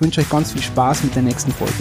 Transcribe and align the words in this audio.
ich 0.00 0.02
wünsche 0.02 0.22
euch 0.22 0.30
ganz 0.30 0.52
viel 0.52 0.62
Spaß 0.62 1.04
mit 1.04 1.14
der 1.14 1.20
nächsten 1.20 1.52
Folge. 1.52 1.74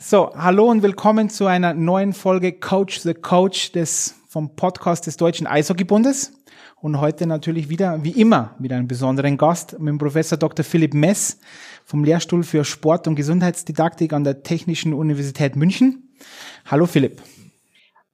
So, 0.00 0.32
hallo 0.34 0.68
und 0.68 0.82
willkommen 0.82 1.30
zu 1.30 1.46
einer 1.46 1.74
neuen 1.74 2.12
Folge 2.12 2.52
Coach 2.58 2.98
the 3.02 3.14
Coach 3.14 3.70
des 3.70 4.16
vom 4.28 4.56
Podcast 4.56 5.06
des 5.06 5.16
Deutschen 5.16 5.46
Eishockeybundes. 5.46 6.32
Und 6.80 7.00
heute 7.00 7.28
natürlich 7.28 7.68
wieder, 7.68 8.02
wie 8.02 8.20
immer, 8.20 8.56
wieder 8.58 8.74
einen 8.74 8.88
besonderen 8.88 9.36
Gast 9.36 9.78
mit 9.78 9.88
dem 9.90 9.98
Professor 9.98 10.36
Dr. 10.36 10.64
Philipp 10.64 10.92
Mess 10.92 11.38
vom 11.84 12.02
Lehrstuhl 12.02 12.42
für 12.42 12.64
Sport- 12.64 13.06
und 13.06 13.14
Gesundheitsdidaktik 13.14 14.12
an 14.12 14.24
der 14.24 14.42
Technischen 14.42 14.92
Universität 14.92 15.54
München. 15.54 16.16
Hallo 16.64 16.86
Philipp. 16.86 17.22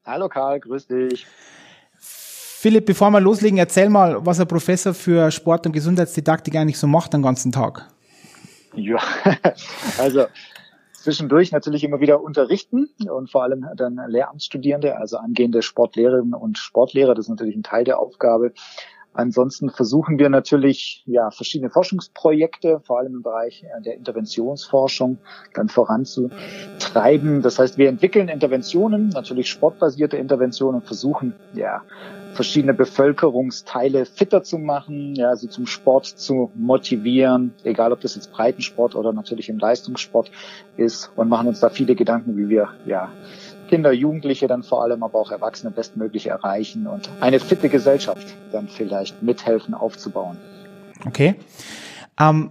Hallo 0.04 0.28
Karl, 0.28 0.60
grüß 0.60 0.88
dich. 0.88 1.26
Philipp, 2.62 2.86
bevor 2.86 3.10
wir 3.10 3.20
loslegen, 3.20 3.58
erzähl 3.58 3.88
mal, 3.88 4.24
was 4.24 4.38
ein 4.38 4.46
Professor 4.46 4.94
für 4.94 5.32
Sport- 5.32 5.66
und 5.66 5.72
Gesundheitsdidaktik 5.72 6.54
eigentlich 6.54 6.78
so 6.78 6.86
macht 6.86 7.12
den 7.12 7.20
ganzen 7.20 7.50
Tag. 7.50 7.88
Ja, 8.76 8.98
also 9.98 10.26
zwischendurch 10.92 11.50
natürlich 11.50 11.82
immer 11.82 11.98
wieder 11.98 12.22
unterrichten 12.22 12.88
und 13.10 13.32
vor 13.32 13.42
allem 13.42 13.66
dann 13.74 13.98
Lehramtsstudierende, 14.06 14.96
also 14.96 15.16
angehende 15.16 15.60
Sportlehrerinnen 15.60 16.34
und 16.34 16.56
Sportlehrer, 16.56 17.16
das 17.16 17.24
ist 17.24 17.30
natürlich 17.30 17.56
ein 17.56 17.64
Teil 17.64 17.82
der 17.82 17.98
Aufgabe. 17.98 18.52
Ansonsten 19.14 19.70
versuchen 19.70 20.18
wir 20.18 20.30
natürlich 20.30 21.02
ja 21.06 21.30
verschiedene 21.30 21.70
Forschungsprojekte, 21.70 22.80
vor 22.80 22.98
allem 22.98 23.16
im 23.16 23.22
Bereich 23.22 23.64
äh, 23.64 23.82
der 23.82 23.96
Interventionsforschung, 23.96 25.18
dann 25.54 25.68
voranzutreiben. 25.68 27.42
Das 27.42 27.58
heißt, 27.58 27.76
wir 27.76 27.88
entwickeln 27.88 28.28
Interventionen, 28.28 29.10
natürlich 29.10 29.50
sportbasierte 29.50 30.16
Interventionen 30.16 30.80
und 30.80 30.86
versuchen 30.86 31.34
ja 31.54 31.82
verschiedene 32.32 32.72
Bevölkerungsteile 32.72 34.06
fitter 34.06 34.42
zu 34.42 34.58
machen, 34.58 35.14
ja, 35.14 35.36
sie 35.36 35.48
zum 35.48 35.66
Sport 35.66 36.06
zu 36.06 36.50
motivieren, 36.54 37.52
egal 37.62 37.92
ob 37.92 38.00
das 38.00 38.14
jetzt 38.14 38.32
Breitensport 38.32 38.94
oder 38.94 39.12
natürlich 39.12 39.48
im 39.48 39.58
Leistungssport 39.58 40.30
ist 40.76 41.10
und 41.16 41.28
machen 41.28 41.48
uns 41.48 41.60
da 41.60 41.68
viele 41.68 41.94
Gedanken, 41.94 42.36
wie 42.36 42.48
wir 42.48 42.70
ja 42.86 43.12
Kinder, 43.72 43.90
Jugendliche 43.90 44.48
dann 44.48 44.62
vor 44.62 44.82
allem, 44.82 45.02
aber 45.02 45.18
auch 45.18 45.30
Erwachsene 45.30 45.70
bestmöglich 45.70 46.26
erreichen 46.26 46.86
und 46.86 47.08
eine 47.20 47.40
fitte 47.40 47.70
Gesellschaft 47.70 48.26
dann 48.52 48.68
vielleicht 48.68 49.22
mithelfen 49.22 49.72
aufzubauen. 49.72 50.36
Okay. 51.06 51.36
Ähm, 52.20 52.50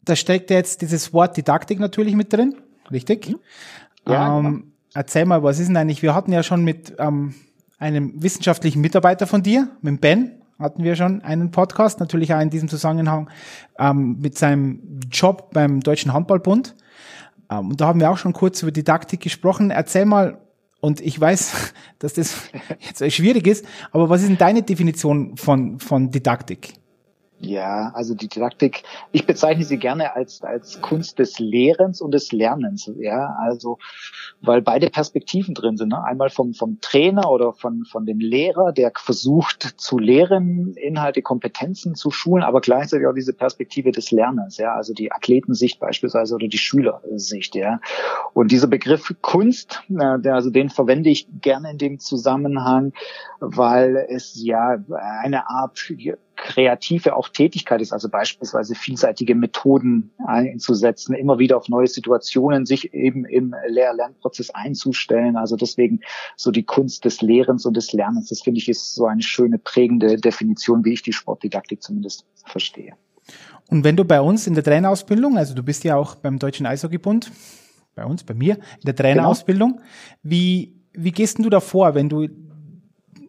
da 0.00 0.16
steckt 0.16 0.48
jetzt 0.48 0.80
dieses 0.80 1.12
Wort 1.12 1.36
Didaktik 1.36 1.80
natürlich 1.80 2.14
mit 2.14 2.32
drin, 2.32 2.54
richtig? 2.90 3.28
Mhm. 3.28 3.40
Ja, 4.08 4.38
ähm, 4.38 4.44
genau. 4.44 4.64
Erzähl 4.94 5.26
mal, 5.26 5.42
was 5.42 5.58
ist 5.58 5.68
denn 5.68 5.76
eigentlich? 5.76 6.00
Wir 6.00 6.14
hatten 6.14 6.32
ja 6.32 6.42
schon 6.42 6.64
mit 6.64 6.94
ähm, 6.98 7.34
einem 7.76 8.22
wissenschaftlichen 8.22 8.80
Mitarbeiter 8.80 9.26
von 9.26 9.42
dir, 9.42 9.68
mit 9.82 10.00
Ben, 10.00 10.40
hatten 10.58 10.82
wir 10.82 10.96
schon 10.96 11.20
einen 11.20 11.50
Podcast, 11.50 12.00
natürlich 12.00 12.32
auch 12.32 12.40
in 12.40 12.48
diesem 12.48 12.70
Zusammenhang 12.70 13.28
ähm, 13.78 14.16
mit 14.18 14.38
seinem 14.38 15.00
Job 15.10 15.50
beim 15.52 15.80
Deutschen 15.80 16.14
Handballbund. 16.14 16.74
Ähm, 17.50 17.70
und 17.70 17.80
da 17.80 17.86
haben 17.86 18.00
wir 18.00 18.10
auch 18.10 18.18
schon 18.18 18.32
kurz 18.32 18.62
über 18.62 18.72
Didaktik 18.72 19.20
gesprochen. 19.20 19.70
Erzähl 19.70 20.04
mal, 20.04 20.38
und 20.80 21.00
ich 21.00 21.18
weiß, 21.18 21.72
dass 21.98 22.14
das 22.14 22.50
jetzt 22.80 23.12
schwierig 23.12 23.46
ist, 23.46 23.64
aber 23.92 24.08
was 24.08 24.22
ist 24.22 24.28
denn 24.28 24.38
deine 24.38 24.62
Definition 24.62 25.36
von, 25.36 25.80
von 25.80 26.10
Didaktik? 26.10 26.74
Ja, 27.44 27.92
also 27.94 28.14
die 28.14 28.28
Didaktik, 28.28 28.84
ich 29.12 29.26
bezeichne 29.26 29.64
sie 29.64 29.78
gerne 29.78 30.16
als, 30.16 30.42
als 30.42 30.80
Kunst 30.80 31.18
des 31.18 31.38
Lehrens 31.38 32.00
und 32.00 32.12
des 32.12 32.32
Lernens. 32.32 32.90
Ja, 32.96 33.36
also, 33.38 33.78
weil 34.40 34.62
beide 34.62 34.88
Perspektiven 34.88 35.54
drin 35.54 35.76
sind. 35.76 35.90
Ne? 35.90 36.02
Einmal 36.02 36.30
vom, 36.30 36.54
vom 36.54 36.78
Trainer 36.80 37.30
oder 37.30 37.52
von, 37.52 37.84
von 37.84 38.06
dem 38.06 38.18
Lehrer, 38.18 38.72
der 38.72 38.92
versucht 38.96 39.74
zu 39.76 39.98
lehren, 39.98 40.74
Inhalte, 40.76 41.20
Kompetenzen 41.20 41.94
zu 41.94 42.10
schulen, 42.10 42.42
aber 42.42 42.60
gleichzeitig 42.60 43.06
auch 43.06 43.14
diese 43.14 43.34
Perspektive 43.34 43.92
des 43.92 44.10
Lernens. 44.10 44.56
Ja, 44.56 44.74
also 44.74 44.94
die 44.94 45.12
Athletensicht 45.12 45.78
beispielsweise 45.80 46.34
oder 46.34 46.48
die 46.48 46.58
Schülersicht. 46.58 47.54
Ja, 47.54 47.80
und 48.32 48.52
dieser 48.52 48.68
Begriff 48.68 49.14
Kunst, 49.20 49.82
äh, 49.90 50.18
der, 50.18 50.34
also 50.34 50.50
den 50.50 50.70
verwende 50.70 51.10
ich 51.10 51.28
gerne 51.40 51.70
in 51.70 51.78
dem 51.78 51.98
Zusammenhang, 51.98 52.92
weil 53.40 54.06
es 54.08 54.34
ja 54.42 54.78
eine 55.22 55.48
Art 55.48 55.78
kreative 56.36 57.16
auch 57.16 57.28
Tätigkeit 57.28 57.80
ist, 57.80 57.92
also 57.92 58.08
beispielsweise 58.08 58.74
vielseitige 58.74 59.34
Methoden 59.34 60.10
einzusetzen, 60.26 61.14
immer 61.14 61.38
wieder 61.38 61.56
auf 61.56 61.68
neue 61.68 61.86
Situationen 61.86 62.66
sich 62.66 62.92
eben 62.92 63.24
im 63.24 63.54
Lehr-Lernprozess 63.66 64.50
einzustellen. 64.50 65.36
Also 65.36 65.56
deswegen 65.56 66.00
so 66.36 66.50
die 66.50 66.64
Kunst 66.64 67.04
des 67.04 67.22
Lehrens 67.22 67.66
und 67.66 67.76
des 67.76 67.92
Lernens. 67.92 68.28
Das 68.28 68.42
finde 68.42 68.58
ich 68.58 68.68
ist 68.68 68.94
so 68.94 69.06
eine 69.06 69.22
schöne 69.22 69.58
prägende 69.58 70.16
Definition, 70.16 70.84
wie 70.84 70.92
ich 70.92 71.02
die 71.02 71.12
Sportdidaktik 71.12 71.82
zumindest 71.82 72.26
verstehe. 72.44 72.94
Und 73.70 73.84
wenn 73.84 73.96
du 73.96 74.04
bei 74.04 74.20
uns 74.20 74.46
in 74.46 74.54
der 74.54 74.64
Trainerausbildung, 74.64 75.38
also 75.38 75.54
du 75.54 75.62
bist 75.62 75.84
ja 75.84 75.96
auch 75.96 76.14
beim 76.14 76.38
Deutschen 76.38 76.66
Eishockeybund, 76.66 77.32
bei 77.94 78.04
uns, 78.04 78.24
bei 78.24 78.34
mir, 78.34 78.56
in 78.56 78.86
der 78.86 78.96
Trainerausbildung, 78.96 79.76
genau. 79.76 79.84
wie, 80.22 80.74
wie 80.92 81.12
gehst 81.12 81.38
du 81.38 81.48
da 81.48 81.60
vor, 81.60 81.94
wenn 81.94 82.08
du 82.08 82.28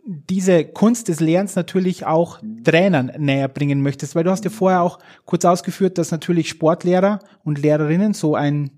diese 0.05 0.65
Kunst 0.65 1.07
des 1.07 1.19
Lernens 1.19 1.55
natürlich 1.55 2.05
auch 2.05 2.39
Trainern 2.63 3.11
näher 3.17 3.47
bringen 3.47 3.81
möchtest, 3.81 4.15
weil 4.15 4.23
du 4.23 4.29
hast 4.29 4.43
ja 4.43 4.51
vorher 4.51 4.81
auch 4.81 4.99
kurz 5.25 5.45
ausgeführt, 5.45 5.97
dass 5.97 6.11
natürlich 6.11 6.49
Sportlehrer 6.49 7.19
und 7.43 7.59
Lehrerinnen 7.59 8.13
so 8.13 8.35
ein 8.35 8.69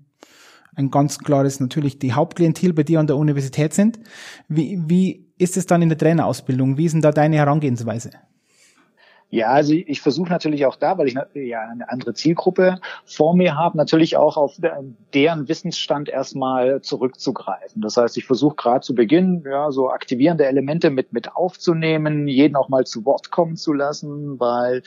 ein 0.74 0.92
ganz 0.92 1.18
klares 1.18 1.58
natürlich 1.58 1.98
die 1.98 2.12
Hauptklientel 2.12 2.72
bei 2.72 2.84
dir 2.84 3.00
an 3.00 3.08
der 3.08 3.16
Universität 3.16 3.74
sind. 3.74 3.98
Wie, 4.46 4.78
wie 4.86 5.26
ist 5.36 5.56
es 5.56 5.66
dann 5.66 5.82
in 5.82 5.88
der 5.88 5.98
Trainerausbildung? 5.98 6.78
Wie 6.78 6.84
ist 6.84 6.92
denn 6.92 7.02
da 7.02 7.10
deine 7.10 7.36
Herangehensweise? 7.36 8.10
Ja, 9.30 9.48
also 9.48 9.74
ich, 9.74 10.00
versuche 10.00 10.30
natürlich 10.30 10.64
auch 10.64 10.76
da, 10.76 10.96
weil 10.96 11.06
ich 11.06 11.14
ja 11.34 11.60
eine 11.60 11.90
andere 11.90 12.14
Zielgruppe 12.14 12.80
vor 13.04 13.36
mir 13.36 13.56
habe, 13.56 13.76
natürlich 13.76 14.16
auch 14.16 14.38
auf 14.38 14.56
deren 15.12 15.48
Wissensstand 15.48 16.08
erstmal 16.08 16.80
zurückzugreifen. 16.80 17.82
Das 17.82 17.98
heißt, 17.98 18.16
ich 18.16 18.24
versuche 18.24 18.56
gerade 18.56 18.80
zu 18.80 18.94
Beginn 18.94 19.44
ja 19.44 19.70
so 19.70 19.90
aktivierende 19.90 20.46
Elemente 20.46 20.88
mit 20.88 21.12
mit 21.12 21.36
aufzunehmen, 21.36 22.26
jeden 22.26 22.56
auch 22.56 22.70
mal 22.70 22.86
zu 22.86 23.04
Wort 23.04 23.30
kommen 23.30 23.56
zu 23.56 23.74
lassen, 23.74 24.40
weil 24.40 24.82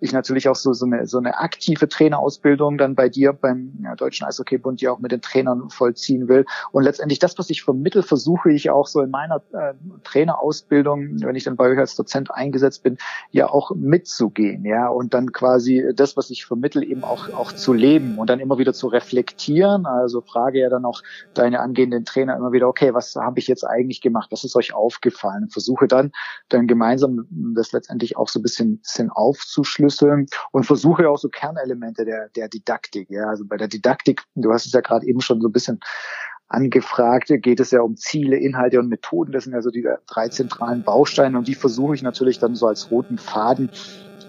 ich 0.00 0.12
natürlich 0.12 0.50
auch 0.50 0.56
so 0.56 0.74
so 0.74 0.84
eine 0.84 1.06
so 1.06 1.16
eine 1.16 1.38
aktive 1.38 1.88
Trainerausbildung 1.88 2.76
dann 2.76 2.94
bei 2.94 3.08
dir 3.08 3.32
beim 3.32 3.72
ja, 3.82 3.96
Deutschen 3.96 4.26
Eishockeybund 4.26 4.82
ja 4.82 4.92
auch 4.92 4.98
mit 4.98 5.12
den 5.12 5.22
Trainern 5.22 5.70
vollziehen 5.70 6.28
will. 6.28 6.44
Und 6.72 6.82
letztendlich 6.82 7.20
das, 7.20 7.38
was 7.38 7.48
ich 7.48 7.62
vermittel, 7.62 8.02
versuche 8.02 8.52
ich 8.52 8.68
auch 8.68 8.86
so 8.86 9.00
in 9.00 9.10
meiner 9.10 9.36
äh, 9.54 9.72
Trainerausbildung, 10.04 11.22
wenn 11.22 11.36
ich 11.36 11.44
dann 11.44 11.56
bei 11.56 11.70
euch 11.70 11.78
als 11.78 11.96
Dozent 11.96 12.30
eingesetzt 12.30 12.82
bin, 12.82 12.98
ja 13.30 13.48
auch 13.48 13.70
mitzugehen, 13.80 14.64
ja, 14.64 14.88
und 14.88 15.14
dann 15.14 15.32
quasi 15.32 15.84
das, 15.94 16.16
was 16.16 16.30
ich 16.30 16.44
vermittel, 16.44 16.82
eben 16.82 17.04
auch, 17.04 17.28
auch 17.30 17.52
zu 17.52 17.72
leben 17.72 18.18
und 18.18 18.28
dann 18.30 18.40
immer 18.40 18.58
wieder 18.58 18.72
zu 18.72 18.88
reflektieren. 18.88 19.86
Also 19.86 20.20
frage 20.20 20.60
ja 20.60 20.68
dann 20.68 20.84
auch 20.84 21.02
deine 21.34 21.60
angehenden 21.60 22.04
Trainer 22.04 22.36
immer 22.36 22.52
wieder, 22.52 22.68
okay, 22.68 22.94
was 22.94 23.14
habe 23.16 23.38
ich 23.38 23.48
jetzt 23.48 23.64
eigentlich 23.64 24.00
gemacht? 24.00 24.28
Was 24.30 24.44
ist 24.44 24.56
euch 24.56 24.74
aufgefallen? 24.74 25.44
Und 25.44 25.52
versuche 25.52 25.88
dann, 25.88 26.12
dann 26.48 26.66
gemeinsam 26.66 27.26
das 27.30 27.72
letztendlich 27.72 28.16
auch 28.16 28.28
so 28.28 28.38
ein 28.38 28.42
bisschen, 28.42 28.80
bisschen 28.80 29.10
aufzuschlüsseln 29.10 30.26
und 30.52 30.64
versuche 30.64 31.08
auch 31.08 31.18
so 31.18 31.28
Kernelemente 31.28 32.04
der, 32.04 32.28
der 32.30 32.48
Didaktik, 32.48 33.10
ja, 33.10 33.28
also 33.28 33.44
bei 33.46 33.56
der 33.56 33.68
Didaktik, 33.68 34.22
du 34.34 34.52
hast 34.52 34.66
es 34.66 34.72
ja 34.72 34.80
gerade 34.80 35.06
eben 35.06 35.20
schon 35.20 35.40
so 35.40 35.48
ein 35.48 35.52
bisschen 35.52 35.80
angefragt, 36.48 37.30
geht 37.42 37.60
es 37.60 37.70
ja 37.70 37.80
um 37.80 37.96
Ziele, 37.96 38.36
Inhalte 38.36 38.78
und 38.78 38.88
Methoden. 38.88 39.32
Das 39.32 39.44
sind 39.44 39.52
ja 39.52 39.62
so 39.62 39.70
die 39.70 39.86
drei 40.06 40.28
zentralen 40.28 40.82
Bausteine 40.82 41.38
und 41.38 41.48
die 41.48 41.54
versuche 41.54 41.94
ich 41.94 42.02
natürlich 42.02 42.38
dann 42.38 42.54
so 42.54 42.66
als 42.66 42.90
roten 42.90 43.18
Faden 43.18 43.70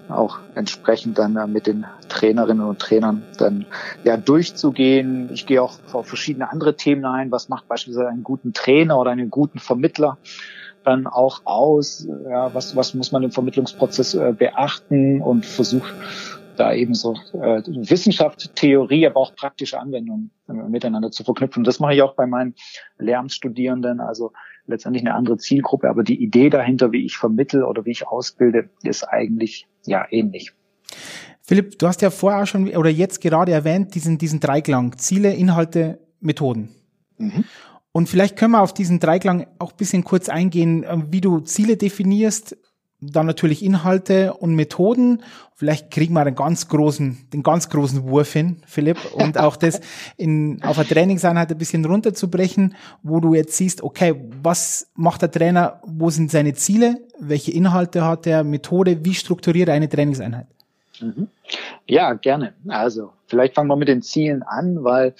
auch 0.09 0.39
entsprechend 0.55 1.19
dann 1.19 1.51
mit 1.51 1.67
den 1.67 1.85
Trainerinnen 2.07 2.65
und 2.65 2.79
Trainern 2.79 3.23
dann 3.37 3.65
ja 4.03 4.17
durchzugehen. 4.17 5.29
Ich 5.31 5.45
gehe 5.45 5.61
auch 5.61 5.77
auf 5.93 6.07
verschiedene 6.07 6.51
andere 6.51 6.75
Themen 6.75 7.05
ein. 7.05 7.31
Was 7.31 7.47
macht 7.47 7.67
beispielsweise 7.67 8.09
einen 8.09 8.23
guten 8.23 8.53
Trainer 8.53 8.97
oder 8.99 9.11
einen 9.11 9.29
guten 9.29 9.59
Vermittler? 9.59 10.17
dann 10.85 11.07
auch 11.07 11.41
aus, 11.43 12.07
ja, 12.27 12.53
was, 12.53 12.75
was 12.75 12.93
muss 12.93 13.11
man 13.11 13.21
im 13.21 13.31
Vermittlungsprozess 13.31 14.13
äh, 14.13 14.33
beachten 14.35 15.21
und 15.21 15.45
versuche 15.45 15.93
da 16.59 16.73
eben 16.73 16.93
so 16.93 17.13
äh, 17.33 17.61
Wissenschaft, 17.65 18.55
Theorie, 18.55 19.07
aber 19.07 19.17
auch 19.17 19.35
praktische 19.35 19.79
Anwendungen 19.79 20.31
äh, 20.47 20.53
miteinander 20.53 21.11
zu 21.11 21.23
verknüpfen. 21.23 21.63
Das 21.63 21.79
mache 21.79 21.93
ich 21.93 22.01
auch 22.01 22.15
bei 22.15 22.25
meinen 22.25 22.55
Lehramtsstudierenden. 22.97 23.99
Also 23.99 24.33
letztendlich 24.65 25.03
eine 25.05 25.15
andere 25.15 25.37
Zielgruppe, 25.37 25.89
aber 25.89 26.03
die 26.03 26.21
Idee 26.21 26.49
dahinter, 26.49 26.91
wie 26.91 27.05
ich 27.05 27.17
vermittel 27.17 27.63
oder 27.63 27.85
wie 27.85 27.91
ich 27.91 28.07
ausbilde, 28.07 28.69
ist 28.83 29.03
eigentlich 29.03 29.67
ja 29.85 30.05
ähnlich. 30.09 30.53
Philipp, 31.41 31.79
du 31.79 31.87
hast 31.87 32.01
ja 32.01 32.09
vorher 32.09 32.45
schon 32.45 32.69
oder 32.75 32.89
jetzt 32.89 33.21
gerade 33.21 33.51
erwähnt, 33.51 33.95
diesen, 33.95 34.17
diesen 34.17 34.39
Dreiklang, 34.39 34.97
Ziele, 34.97 35.33
Inhalte, 35.33 35.99
Methoden. 36.19 36.69
Mhm. 37.17 37.43
Und 37.91 38.07
vielleicht 38.07 38.37
können 38.37 38.51
wir 38.51 38.61
auf 38.61 38.73
diesen 38.73 38.99
Dreiklang 38.99 39.47
auch 39.57 39.71
bisschen 39.71 40.03
kurz 40.03 40.29
eingehen, 40.29 40.83
äh, 40.83 40.97
wie 41.09 41.21
du 41.21 41.39
Ziele 41.39 41.75
definierst, 41.75 42.55
dann 43.01 43.25
natürlich 43.25 43.63
Inhalte 43.63 44.33
und 44.33 44.55
Methoden. 44.55 45.23
Vielleicht 45.55 45.91
kriegen 45.91 46.13
wir 46.13 46.21
einen 46.21 46.35
ganz 46.35 46.67
großen, 46.67 47.29
den 47.33 47.43
ganz 47.43 47.69
großen 47.69 48.03
Wurf 48.03 48.33
hin, 48.33 48.61
Philipp, 48.65 48.97
und 49.13 49.37
auch 49.37 49.55
das 49.55 49.81
in, 50.17 50.61
auf 50.63 50.77
der 50.77 50.87
Trainingseinheit 50.87 51.51
ein 51.51 51.57
bisschen 51.57 51.85
runterzubrechen, 51.85 52.75
wo 53.03 53.19
du 53.19 53.33
jetzt 53.33 53.55
siehst, 53.55 53.83
okay, 53.83 54.15
was 54.41 54.87
macht 54.95 55.21
der 55.21 55.31
Trainer, 55.31 55.81
wo 55.85 56.09
sind 56.09 56.31
seine 56.31 56.53
Ziele, 56.53 56.97
welche 57.19 57.51
Inhalte 57.51 58.05
hat 58.05 58.27
er, 58.27 58.43
Methode, 58.43 59.03
wie 59.03 59.13
strukturiert 59.13 59.69
er 59.69 59.75
eine 59.75 59.89
Trainingseinheit? 59.89 60.47
Mhm. 61.01 61.27
Ja, 61.87 62.13
gerne. 62.13 62.53
Also, 62.67 63.11
vielleicht 63.27 63.55
fangen 63.55 63.69
wir 63.69 63.75
mit 63.75 63.87
den 63.87 64.01
Zielen 64.01 64.43
an, 64.43 64.83
weil 64.83 65.13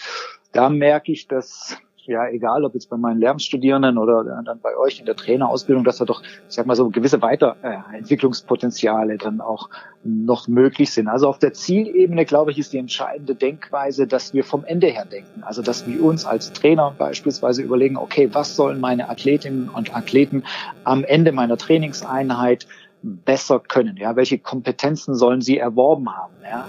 da 0.52 0.70
merke 0.70 1.12
ich, 1.12 1.28
dass 1.28 1.78
ja, 2.10 2.28
egal 2.28 2.66
ob 2.66 2.74
jetzt 2.74 2.90
bei 2.90 2.98
meinen 2.98 3.20
Lehramtsstudierenden 3.20 3.98
oder 3.98 4.24
dann 4.24 4.60
bei 4.60 4.76
euch 4.76 5.00
in 5.00 5.06
der 5.06 5.16
Trainerausbildung, 5.16 5.84
dass 5.84 5.98
da 5.98 6.06
doch, 6.06 6.22
ich 6.22 6.56
sag 6.56 6.66
mal 6.66 6.76
so, 6.76 6.90
gewisse 6.90 7.22
Weiterentwicklungspotenziale 7.22 9.18
dann 9.18 9.42
auch 9.42 9.70
noch 10.04 10.48
möglich 10.48 10.92
sind. 10.92 11.08
Also 11.08 11.28
auf 11.28 11.40
der 11.40 11.54
Zielebene, 11.54 12.26
glaube 12.26 12.52
ich, 12.52 12.58
ist 12.58 12.74
die 12.74 12.78
entscheidende 12.78 13.36
Denkweise, 13.36 14.08
dass 14.08 14.34
wir 14.34 14.44
vom 14.44 14.66
Ende 14.66 14.88
her 14.88 15.06
denken. 15.06 15.44
Also, 15.44 15.62
dass 15.62 15.88
wir 15.88 16.04
uns 16.04 16.26
als 16.26 16.52
Trainer 16.52 16.94
beispielsweise 16.98 17.62
überlegen, 17.62 17.98
okay, 17.98 18.30
was 18.32 18.56
sollen 18.56 18.80
meine 18.80 19.10
Athletinnen 19.10 19.70
und 19.70 19.96
Athleten 19.96 20.44
am 20.84 21.04
Ende 21.04 21.32
meiner 21.32 21.58
Trainingseinheit 21.58 22.66
besser 23.02 23.60
können? 23.60 23.98
Ja, 23.98 24.16
welche 24.16 24.40
Kompetenzen 24.40 25.16
sollen 25.16 25.42
sie 25.42 25.58
erworben 25.58 26.10
haben? 26.16 26.34
Ja, 26.44 26.68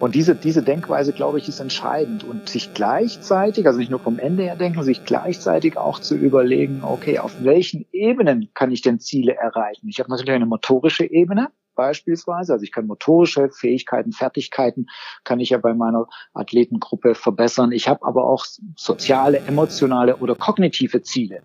und 0.00 0.14
diese, 0.14 0.36
diese 0.36 0.62
Denkweise, 0.62 1.12
glaube 1.12 1.38
ich, 1.38 1.48
ist 1.48 1.58
entscheidend. 1.58 2.22
Und 2.22 2.48
sich 2.48 2.72
gleichzeitig, 2.72 3.66
also 3.66 3.78
nicht 3.78 3.90
nur 3.90 3.98
vom 3.98 4.18
Ende 4.18 4.44
her 4.44 4.56
denken, 4.56 4.82
sich 4.82 5.04
gleichzeitig 5.04 5.76
auch 5.76 5.98
zu 5.98 6.14
überlegen, 6.14 6.82
okay, 6.84 7.18
auf 7.18 7.42
welchen 7.42 7.84
Ebenen 7.92 8.50
kann 8.54 8.70
ich 8.70 8.82
denn 8.82 9.00
Ziele 9.00 9.34
erreichen? 9.34 9.88
Ich 9.88 9.98
habe 9.98 10.10
natürlich 10.10 10.34
eine 10.34 10.46
motorische 10.46 11.04
Ebene 11.04 11.48
beispielsweise. 11.74 12.52
Also 12.52 12.62
ich 12.62 12.72
kann 12.72 12.86
motorische 12.86 13.50
Fähigkeiten, 13.50 14.12
Fertigkeiten 14.12 14.86
kann 15.24 15.40
ich 15.40 15.50
ja 15.50 15.58
bei 15.58 15.74
meiner 15.74 16.06
Athletengruppe 16.32 17.14
verbessern. 17.14 17.72
Ich 17.72 17.88
habe 17.88 18.04
aber 18.04 18.24
auch 18.24 18.44
soziale, 18.76 19.40
emotionale 19.40 20.16
oder 20.16 20.34
kognitive 20.36 21.02
Ziele. 21.02 21.42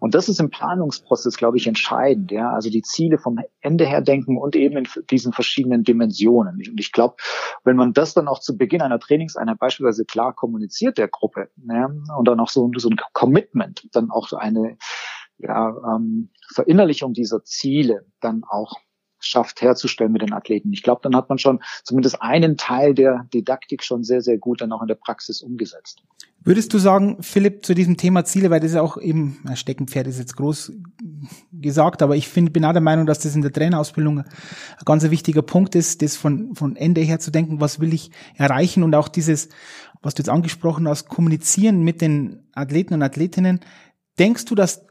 Und 0.00 0.14
das 0.14 0.28
ist 0.28 0.40
im 0.40 0.50
Planungsprozess, 0.50 1.36
glaube 1.36 1.58
ich, 1.58 1.66
entscheidend. 1.66 2.32
Ja, 2.32 2.50
also 2.50 2.70
die 2.70 2.82
Ziele 2.82 3.18
vom 3.18 3.38
Ende 3.60 3.86
her 3.86 4.00
denken 4.00 4.38
und 4.38 4.56
eben 4.56 4.78
in 4.78 4.88
diesen 5.10 5.32
verschiedenen 5.32 5.84
Dimensionen. 5.84 6.56
Und 6.56 6.80
ich 6.80 6.92
glaube, 6.92 7.16
wenn 7.64 7.76
man 7.76 7.92
das 7.92 8.14
dann 8.14 8.26
auch 8.26 8.40
zu 8.40 8.56
Beginn 8.56 8.82
einer 8.82 8.98
Trainingseinheit 8.98 9.58
beispielsweise 9.58 10.04
klar 10.04 10.34
kommuniziert 10.34 10.98
der 10.98 11.08
Gruppe 11.08 11.50
ja, 11.68 11.90
und 12.16 12.26
dann 12.26 12.40
auch 12.40 12.48
so, 12.48 12.70
so 12.76 12.88
ein 12.88 12.96
Commitment, 13.12 13.88
dann 13.92 14.10
auch 14.10 14.32
eine 14.32 14.78
ja, 15.38 15.74
ähm, 15.86 16.30
Verinnerlichung 16.52 17.12
dieser 17.12 17.44
Ziele 17.44 18.06
dann 18.20 18.42
auch 18.48 18.76
schafft 19.20 19.62
herzustellen 19.62 20.12
mit 20.12 20.22
den 20.22 20.32
Athleten. 20.32 20.72
Ich 20.72 20.82
glaube, 20.82 21.00
dann 21.02 21.14
hat 21.14 21.28
man 21.28 21.38
schon 21.38 21.60
zumindest 21.84 22.20
einen 22.20 22.56
Teil 22.56 22.94
der 22.94 23.26
Didaktik 23.32 23.84
schon 23.84 24.02
sehr, 24.02 24.22
sehr 24.22 24.38
gut 24.38 24.60
dann 24.60 24.72
auch 24.72 24.82
in 24.82 24.88
der 24.88 24.94
Praxis 24.96 25.42
umgesetzt. 25.42 26.02
Würdest 26.42 26.72
du 26.72 26.78
sagen, 26.78 27.18
Philipp, 27.22 27.66
zu 27.66 27.74
diesem 27.74 27.98
Thema 27.98 28.24
Ziele, 28.24 28.48
weil 28.48 28.60
das 28.60 28.70
ist 28.70 28.78
auch 28.78 28.96
eben, 28.96 29.44
Steckenpferd 29.54 30.06
ist 30.06 30.18
jetzt 30.18 30.36
groß 30.36 30.72
gesagt, 31.52 32.00
aber 32.00 32.16
ich 32.16 32.28
finde, 32.28 32.50
bin 32.50 32.64
auch 32.64 32.72
der 32.72 32.80
Meinung, 32.80 33.04
dass 33.04 33.18
das 33.18 33.34
in 33.34 33.42
der 33.42 33.52
Trainerausbildung 33.52 34.20
ein 34.20 34.24
ganz 34.86 35.08
wichtiger 35.10 35.42
Punkt 35.42 35.74
ist, 35.74 36.00
das 36.00 36.16
von, 36.16 36.54
von 36.54 36.76
Ende 36.76 37.02
her 37.02 37.20
zu 37.20 37.30
denken, 37.30 37.60
was 37.60 37.78
will 37.78 37.92
ich 37.92 38.10
erreichen 38.36 38.82
und 38.82 38.94
auch 38.94 39.08
dieses, 39.08 39.50
was 40.00 40.14
du 40.14 40.22
jetzt 40.22 40.30
angesprochen 40.30 40.88
hast, 40.88 41.08
kommunizieren 41.08 41.82
mit 41.82 42.00
den 42.00 42.48
Athleten 42.54 42.94
und 42.94 43.02
Athletinnen. 43.02 43.60
Denkst 44.18 44.46
du, 44.46 44.54
dass 44.54 44.86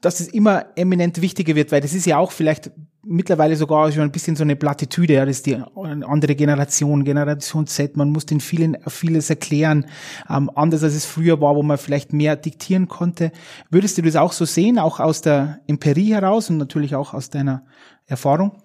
dass 0.00 0.20
es 0.20 0.28
immer 0.28 0.66
eminent 0.76 1.20
wichtiger 1.20 1.54
wird, 1.54 1.72
weil 1.72 1.80
das 1.80 1.94
ist 1.94 2.06
ja 2.06 2.18
auch 2.18 2.32
vielleicht 2.32 2.70
mittlerweile 3.06 3.56
sogar 3.56 3.90
schon 3.92 4.02
ein 4.02 4.10
bisschen 4.10 4.36
so 4.36 4.42
eine 4.42 4.56
Plattitüde, 4.56 5.14
ja, 5.14 5.24
das 5.24 5.36
ist 5.36 5.46
die 5.46 5.56
andere 5.84 6.34
Generation, 6.34 7.04
Generation 7.04 7.66
Z, 7.66 7.96
man 7.96 8.10
muss 8.10 8.26
den 8.26 8.40
vielen 8.40 8.76
vieles 8.88 9.30
erklären, 9.30 9.86
ähm, 10.28 10.50
anders 10.54 10.82
als 10.82 10.94
es 10.94 11.06
früher 11.06 11.40
war, 11.40 11.54
wo 11.54 11.62
man 11.62 11.78
vielleicht 11.78 12.12
mehr 12.12 12.36
diktieren 12.36 12.88
konnte. 12.88 13.30
Würdest 13.70 13.96
du 13.96 14.02
das 14.02 14.16
auch 14.16 14.32
so 14.32 14.44
sehen, 14.44 14.78
auch 14.78 14.98
aus 14.98 15.20
der 15.20 15.60
Empirie 15.68 16.12
heraus 16.12 16.50
und 16.50 16.58
natürlich 16.58 16.94
auch 16.94 17.14
aus 17.14 17.30
deiner 17.30 17.64
Erfahrung? 18.06 18.62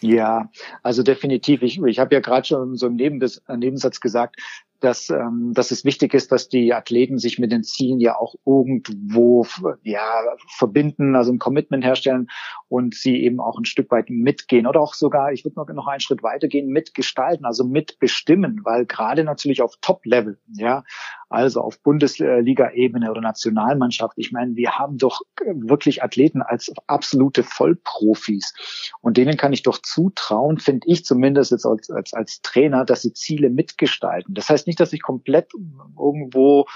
Ja, 0.00 0.50
also 0.82 1.02
definitiv. 1.02 1.62
Ich, 1.62 1.80
ich 1.80 1.98
habe 1.98 2.14
ja 2.14 2.20
gerade 2.20 2.46
schon 2.46 2.76
so 2.76 2.86
im 2.86 2.96
Nebensatz 2.96 4.00
gesagt, 4.00 4.36
dass, 4.84 5.08
ähm, 5.08 5.52
dass 5.54 5.70
es 5.70 5.84
wichtig 5.84 6.12
ist, 6.14 6.30
dass 6.30 6.48
die 6.48 6.74
Athleten 6.74 7.18
sich 7.18 7.38
mit 7.38 7.50
den 7.50 7.62
Zielen 7.62 8.00
ja 8.00 8.16
auch 8.16 8.34
irgendwo 8.44 9.46
ja, 9.82 10.22
verbinden, 10.56 11.16
also 11.16 11.32
ein 11.32 11.38
Commitment 11.38 11.84
herstellen 11.84 12.28
und 12.68 12.94
sie 12.94 13.22
eben 13.22 13.40
auch 13.40 13.58
ein 13.58 13.64
Stück 13.64 13.90
weit 13.90 14.10
mitgehen 14.10 14.66
oder 14.66 14.80
auch 14.80 14.94
sogar, 14.94 15.32
ich 15.32 15.44
würde 15.44 15.56
noch, 15.56 15.68
noch 15.68 15.86
einen 15.86 16.00
Schritt 16.00 16.22
weitergehen, 16.22 16.68
mitgestalten, 16.68 17.46
also 17.46 17.64
mitbestimmen, 17.64 18.60
weil 18.64 18.84
gerade 18.84 19.24
natürlich 19.24 19.62
auf 19.62 19.76
Top-Level, 19.80 20.38
ja, 20.52 20.84
also 21.30 21.62
auf 21.62 21.80
Bundesliga-Ebene 21.82 23.10
oder 23.10 23.20
Nationalmannschaft, 23.20 24.14
ich 24.18 24.32
meine, 24.32 24.54
wir 24.54 24.78
haben 24.78 24.98
doch 24.98 25.22
wirklich 25.44 26.02
Athleten 26.02 26.42
als 26.42 26.72
absolute 26.86 27.42
Vollprofis 27.42 28.54
und 29.00 29.16
denen 29.16 29.36
kann 29.36 29.52
ich 29.52 29.62
doch 29.62 29.78
zutrauen, 29.78 30.58
finde 30.58 30.86
ich 30.86 31.04
zumindest 31.04 31.50
jetzt 31.50 31.66
als, 31.66 31.90
als, 31.90 32.12
als 32.12 32.42
Trainer, 32.42 32.84
dass 32.84 33.02
sie 33.02 33.12
Ziele 33.14 33.50
mitgestalten. 33.50 34.34
Das 34.34 34.48
heißt 34.48 34.66
nicht, 34.66 34.73
nicht, 34.74 34.80
dass 34.80 34.92
ich 34.92 35.02
komplett 35.02 35.52
irgendwo 35.96 36.66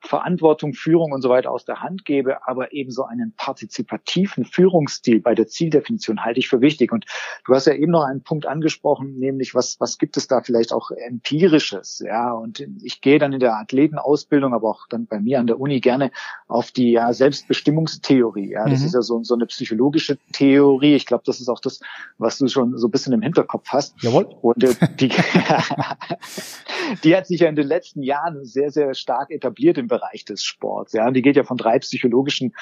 Verantwortung, 0.00 0.74
Führung 0.74 1.12
und 1.12 1.22
so 1.22 1.28
weiter 1.28 1.50
aus 1.50 1.64
der 1.64 1.82
Hand 1.82 2.04
gebe, 2.04 2.46
aber 2.46 2.72
eben 2.72 2.90
so 2.90 3.04
einen 3.04 3.32
partizipativen 3.36 4.44
Führungsstil 4.44 5.20
bei 5.20 5.34
der 5.34 5.48
Zieldefinition 5.48 6.24
halte 6.24 6.38
ich 6.38 6.48
für 6.48 6.60
wichtig. 6.60 6.92
Und 6.92 7.04
du 7.44 7.54
hast 7.54 7.66
ja 7.66 7.74
eben 7.74 7.90
noch 7.90 8.04
einen 8.04 8.22
Punkt 8.22 8.46
angesprochen, 8.46 9.18
nämlich 9.18 9.54
was, 9.54 9.80
was 9.80 9.98
gibt 9.98 10.16
es 10.16 10.28
da 10.28 10.40
vielleicht 10.40 10.72
auch 10.72 10.92
empirisches? 10.92 12.02
Ja, 12.04 12.32
und 12.32 12.64
ich 12.82 13.00
gehe 13.00 13.18
dann 13.18 13.32
in 13.32 13.40
der 13.40 13.56
Athletenausbildung, 13.56 14.54
aber 14.54 14.70
auch 14.70 14.86
dann 14.88 15.06
bei 15.06 15.18
mir 15.18 15.40
an 15.40 15.48
der 15.48 15.58
Uni 15.58 15.80
gerne 15.80 16.12
auf 16.46 16.70
die 16.70 16.92
ja, 16.92 17.12
Selbstbestimmungstheorie. 17.12 18.52
Ja, 18.52 18.68
das 18.68 18.80
mhm. 18.80 18.86
ist 18.86 18.94
ja 18.94 19.02
so, 19.02 19.22
so 19.24 19.34
eine 19.34 19.46
psychologische 19.46 20.16
Theorie. 20.32 20.94
Ich 20.94 21.06
glaube, 21.06 21.24
das 21.26 21.40
ist 21.40 21.48
auch 21.48 21.60
das, 21.60 21.80
was 22.18 22.38
du 22.38 22.46
schon 22.46 22.78
so 22.78 22.86
ein 22.86 22.90
bisschen 22.92 23.12
im 23.12 23.22
Hinterkopf 23.22 23.68
hast. 23.70 24.00
Jawohl. 24.00 24.28
Und 24.42 24.62
äh, 24.62 24.74
die, 25.00 25.08
die 27.02 27.16
hat 27.16 27.26
sich 27.26 27.40
ja 27.40 27.47
in 27.48 27.56
den 27.56 27.66
letzten 27.66 28.02
Jahren 28.02 28.44
sehr, 28.44 28.70
sehr 28.70 28.94
stark 28.94 29.30
etabliert 29.30 29.78
im 29.78 29.88
Bereich 29.88 30.24
des 30.24 30.44
Sports. 30.44 30.92
Ja, 30.92 31.10
die 31.10 31.22
geht 31.22 31.36
ja 31.36 31.44
von 31.44 31.56
drei 31.56 31.78
psychologischen 31.78 32.54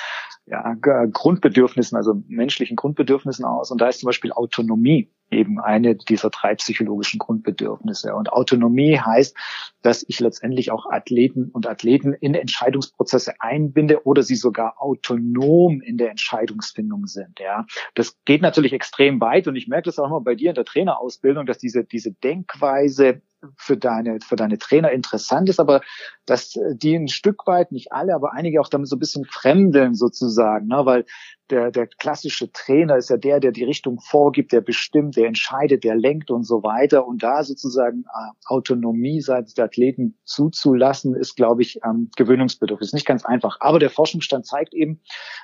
ja, 0.46 0.74
Grundbedürfnissen, 0.74 1.96
also 1.96 2.22
menschlichen 2.28 2.76
Grundbedürfnissen 2.76 3.44
aus. 3.44 3.70
Und 3.70 3.80
da 3.80 3.88
ist 3.88 4.00
zum 4.00 4.06
Beispiel 4.06 4.32
Autonomie 4.32 5.10
eben 5.30 5.58
eine 5.60 5.96
dieser 5.96 6.30
drei 6.30 6.54
psychologischen 6.54 7.18
Grundbedürfnisse. 7.18 8.14
Und 8.14 8.32
Autonomie 8.32 8.98
heißt, 8.98 9.36
dass 9.82 10.04
ich 10.06 10.20
letztendlich 10.20 10.70
auch 10.70 10.86
Athleten 10.90 11.50
und 11.50 11.66
Athleten 11.66 12.12
in 12.12 12.34
Entscheidungsprozesse 12.34 13.34
einbinde 13.40 14.06
oder 14.06 14.22
sie 14.22 14.36
sogar 14.36 14.80
autonom 14.80 15.80
in 15.80 15.98
der 15.98 16.10
Entscheidungsfindung 16.10 17.06
sind. 17.06 17.40
Ja, 17.40 17.66
das 17.94 18.16
geht 18.24 18.42
natürlich 18.42 18.72
extrem 18.72 19.20
weit 19.20 19.48
und 19.48 19.56
ich 19.56 19.68
merke 19.68 19.86
das 19.86 19.98
auch 19.98 20.06
immer 20.06 20.20
bei 20.20 20.34
dir 20.34 20.50
in 20.50 20.54
der 20.54 20.64
Trainerausbildung, 20.64 21.46
dass 21.46 21.58
diese 21.58 21.84
diese 21.84 22.12
Denkweise 22.12 23.22
für 23.56 23.76
deine, 23.76 24.18
für 24.20 24.36
deine 24.36 24.58
Trainer 24.58 24.90
interessant 24.90 25.48
ist, 25.48 25.60
aber 25.60 25.80
dass 26.26 26.58
die 26.74 26.94
ein 26.94 27.08
Stück 27.08 27.46
weit, 27.46 27.72
nicht 27.72 27.92
alle, 27.92 28.14
aber 28.14 28.32
einige 28.32 28.60
auch 28.60 28.68
damit 28.68 28.88
so 28.88 28.96
ein 28.96 29.00
bisschen 29.00 29.24
fremdeln 29.24 29.94
sozusagen, 29.94 30.66
ne? 30.66 30.84
weil 30.84 31.04
der, 31.50 31.70
der 31.70 31.86
klassische 31.86 32.50
Trainer 32.50 32.96
ist 32.96 33.10
ja 33.10 33.16
der, 33.16 33.40
der 33.40 33.52
die 33.52 33.64
Richtung 33.64 34.00
vorgibt, 34.00 34.52
der 34.52 34.60
bestimmt, 34.60 35.16
der 35.16 35.26
entscheidet, 35.26 35.84
der 35.84 35.94
lenkt 35.94 36.30
und 36.30 36.44
so 36.44 36.62
weiter. 36.62 37.06
Und 37.06 37.22
da 37.22 37.44
sozusagen 37.44 38.04
äh, 38.04 38.32
Autonomie 38.46 39.20
seitens 39.20 39.54
der 39.54 39.66
Athleten 39.66 40.18
zuzulassen, 40.24 41.14
ist, 41.14 41.36
glaube 41.36 41.62
ich, 41.62 41.78
ähm, 41.84 42.10
gewöhnungsbedürftig. 42.16 42.86
Ist 42.86 42.94
nicht 42.94 43.06
ganz 43.06 43.24
einfach. 43.24 43.58
Aber 43.60 43.78
der 43.78 43.90
Forschungsstand 43.90 44.46
zeigt 44.46 44.74
eben, 44.74 45.00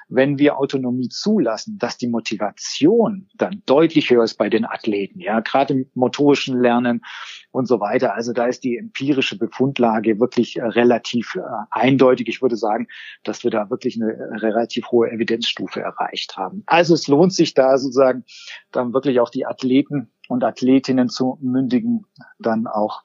wenn 0.08 0.38
wir 0.38 0.58
Autonomie 0.58 1.08
zulassen, 1.08 1.78
dass 1.78 1.98
die 1.98 2.08
Motivation 2.08 3.28
dann 3.36 3.62
deutlich 3.66 4.10
höher 4.10 4.24
ist 4.24 4.36
bei 4.36 4.48
den 4.48 4.64
Athleten. 4.64 5.20
Ja, 5.20 5.40
gerade 5.40 5.74
im 5.74 5.90
motorischen 5.94 6.60
Lernen 6.60 7.02
und 7.52 7.66
so 7.66 7.80
weiter. 7.80 8.14
Also 8.14 8.32
da 8.32 8.46
ist 8.46 8.64
die 8.64 8.76
empirische 8.76 9.38
Befundlage 9.38 10.18
wirklich 10.18 10.56
äh, 10.56 10.62
relativ 10.74 11.34
äh, 11.36 11.40
eindeutig. 11.70 12.28
Ich 12.28 12.42
würde 12.42 12.56
sagen, 12.56 12.88
dass 13.24 13.44
wir 13.44 13.50
da 13.50 13.70
wirklich 13.70 14.00
eine 14.00 14.12
äh, 14.12 14.36
relativ 14.36 14.90
hohe 14.90 15.10
Evidenzstufe 15.10 15.80
erreicht 15.80 16.36
haben. 16.36 16.62
Also 16.66 16.94
es 16.94 17.08
lohnt 17.08 17.32
sich 17.32 17.54
da 17.54 17.78
sozusagen 17.78 18.24
dann 18.70 18.92
wirklich 18.92 19.20
auch 19.20 19.30
die 19.30 19.46
Athleten 19.46 20.10
und 20.28 20.44
Athletinnen 20.44 21.08
zu 21.08 21.38
mündigen, 21.40 22.06
dann 22.38 22.66
auch 22.66 23.02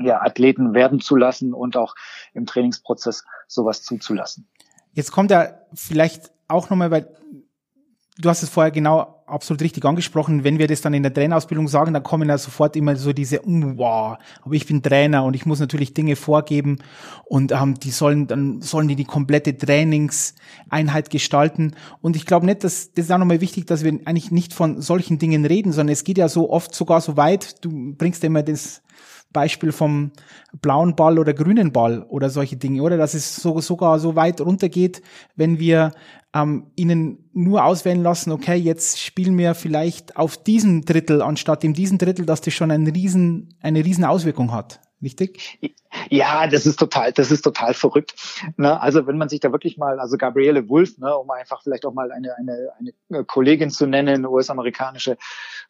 ja, 0.00 0.20
Athleten 0.22 0.74
werden 0.74 1.00
zu 1.00 1.16
lassen 1.16 1.54
und 1.54 1.76
auch 1.76 1.94
im 2.32 2.46
Trainingsprozess 2.46 3.24
sowas 3.46 3.82
zuzulassen. 3.82 4.48
Jetzt 4.92 5.12
kommt 5.12 5.30
ja 5.30 5.60
vielleicht 5.74 6.32
auch 6.48 6.70
nochmal, 6.70 6.90
weil 6.90 7.08
du 8.18 8.28
hast 8.28 8.42
es 8.42 8.48
vorher 8.48 8.70
genau 8.70 9.13
absolut 9.26 9.62
richtig 9.62 9.84
angesprochen. 9.84 10.44
Wenn 10.44 10.58
wir 10.58 10.66
das 10.66 10.80
dann 10.80 10.94
in 10.94 11.02
der 11.02 11.12
Trainerausbildung 11.12 11.68
sagen, 11.68 11.92
dann 11.92 12.02
kommen 12.02 12.28
ja 12.28 12.38
sofort 12.38 12.76
immer 12.76 12.96
so 12.96 13.12
diese, 13.12 13.46
uh, 13.46 13.72
wow, 13.76 14.18
aber 14.42 14.54
ich 14.54 14.66
bin 14.66 14.82
Trainer 14.82 15.24
und 15.24 15.34
ich 15.34 15.46
muss 15.46 15.60
natürlich 15.60 15.94
Dinge 15.94 16.16
vorgeben 16.16 16.78
und 17.24 17.52
ähm, 17.52 17.74
die 17.74 17.90
sollen 17.90 18.26
dann 18.26 18.60
sollen 18.60 18.88
die 18.88 18.96
die 18.96 19.04
komplette 19.04 19.56
Trainingseinheit 19.56 21.10
gestalten. 21.10 21.74
Und 22.00 22.16
ich 22.16 22.26
glaube 22.26 22.46
nicht, 22.46 22.64
dass 22.64 22.92
das 22.92 23.06
ist 23.06 23.10
auch 23.10 23.18
nochmal 23.18 23.40
wichtig, 23.40 23.66
dass 23.66 23.82
wir 23.82 23.92
eigentlich 24.04 24.30
nicht 24.30 24.52
von 24.52 24.80
solchen 24.80 25.18
Dingen 25.18 25.44
reden, 25.44 25.72
sondern 25.72 25.92
es 25.92 26.04
geht 26.04 26.18
ja 26.18 26.28
so 26.28 26.50
oft 26.50 26.74
sogar 26.74 27.00
so 27.00 27.16
weit. 27.16 27.64
Du 27.64 27.94
bringst 27.94 28.22
ja 28.22 28.28
immer 28.28 28.42
das 28.42 28.83
Beispiel 29.34 29.72
vom 29.72 30.12
blauen 30.62 30.96
Ball 30.96 31.18
oder 31.18 31.34
grünen 31.34 31.72
Ball 31.72 32.02
oder 32.04 32.30
solche 32.30 32.56
Dinge, 32.56 32.82
oder? 32.82 32.96
Dass 32.96 33.12
es 33.12 33.36
so, 33.36 33.60
sogar 33.60 33.98
so 33.98 34.16
weit 34.16 34.40
runtergeht, 34.40 35.02
wenn 35.36 35.58
wir 35.58 35.92
ähm, 36.34 36.70
ihnen 36.76 37.28
nur 37.34 37.64
auswählen 37.64 38.02
lassen, 38.02 38.32
okay, 38.32 38.54
jetzt 38.54 39.00
spielen 39.00 39.36
wir 39.36 39.54
vielleicht 39.54 40.16
auf 40.16 40.42
diesem 40.42 40.86
Drittel 40.86 41.20
anstatt 41.20 41.64
in 41.64 41.74
diesem 41.74 41.98
Drittel, 41.98 42.24
dass 42.24 42.40
das 42.40 42.54
schon 42.54 42.70
einen 42.70 42.88
riesen, 42.88 43.58
eine 43.60 43.84
riesen 43.84 44.04
Auswirkung 44.04 44.52
hat. 44.52 44.80
Richtig? 45.02 45.58
Ja, 46.08 46.46
das 46.46 46.64
ist 46.66 46.76
total, 46.76 47.12
das 47.12 47.30
ist 47.30 47.42
total 47.42 47.74
verrückt. 47.74 48.14
Ne? 48.56 48.80
Also 48.80 49.06
wenn 49.06 49.18
man 49.18 49.28
sich 49.28 49.38
da 49.38 49.52
wirklich 49.52 49.76
mal, 49.76 50.00
also 50.00 50.16
Gabriele 50.16 50.68
Wulff, 50.68 50.98
ne, 50.98 51.14
um 51.16 51.30
einfach 51.30 51.62
vielleicht 51.62 51.84
auch 51.84 51.92
mal 51.92 52.10
eine, 52.10 52.36
eine, 52.36 52.70
eine 53.10 53.24
Kollegin 53.24 53.70
zu 53.70 53.86
nennen, 53.86 54.26
US-amerikanische 54.26 55.18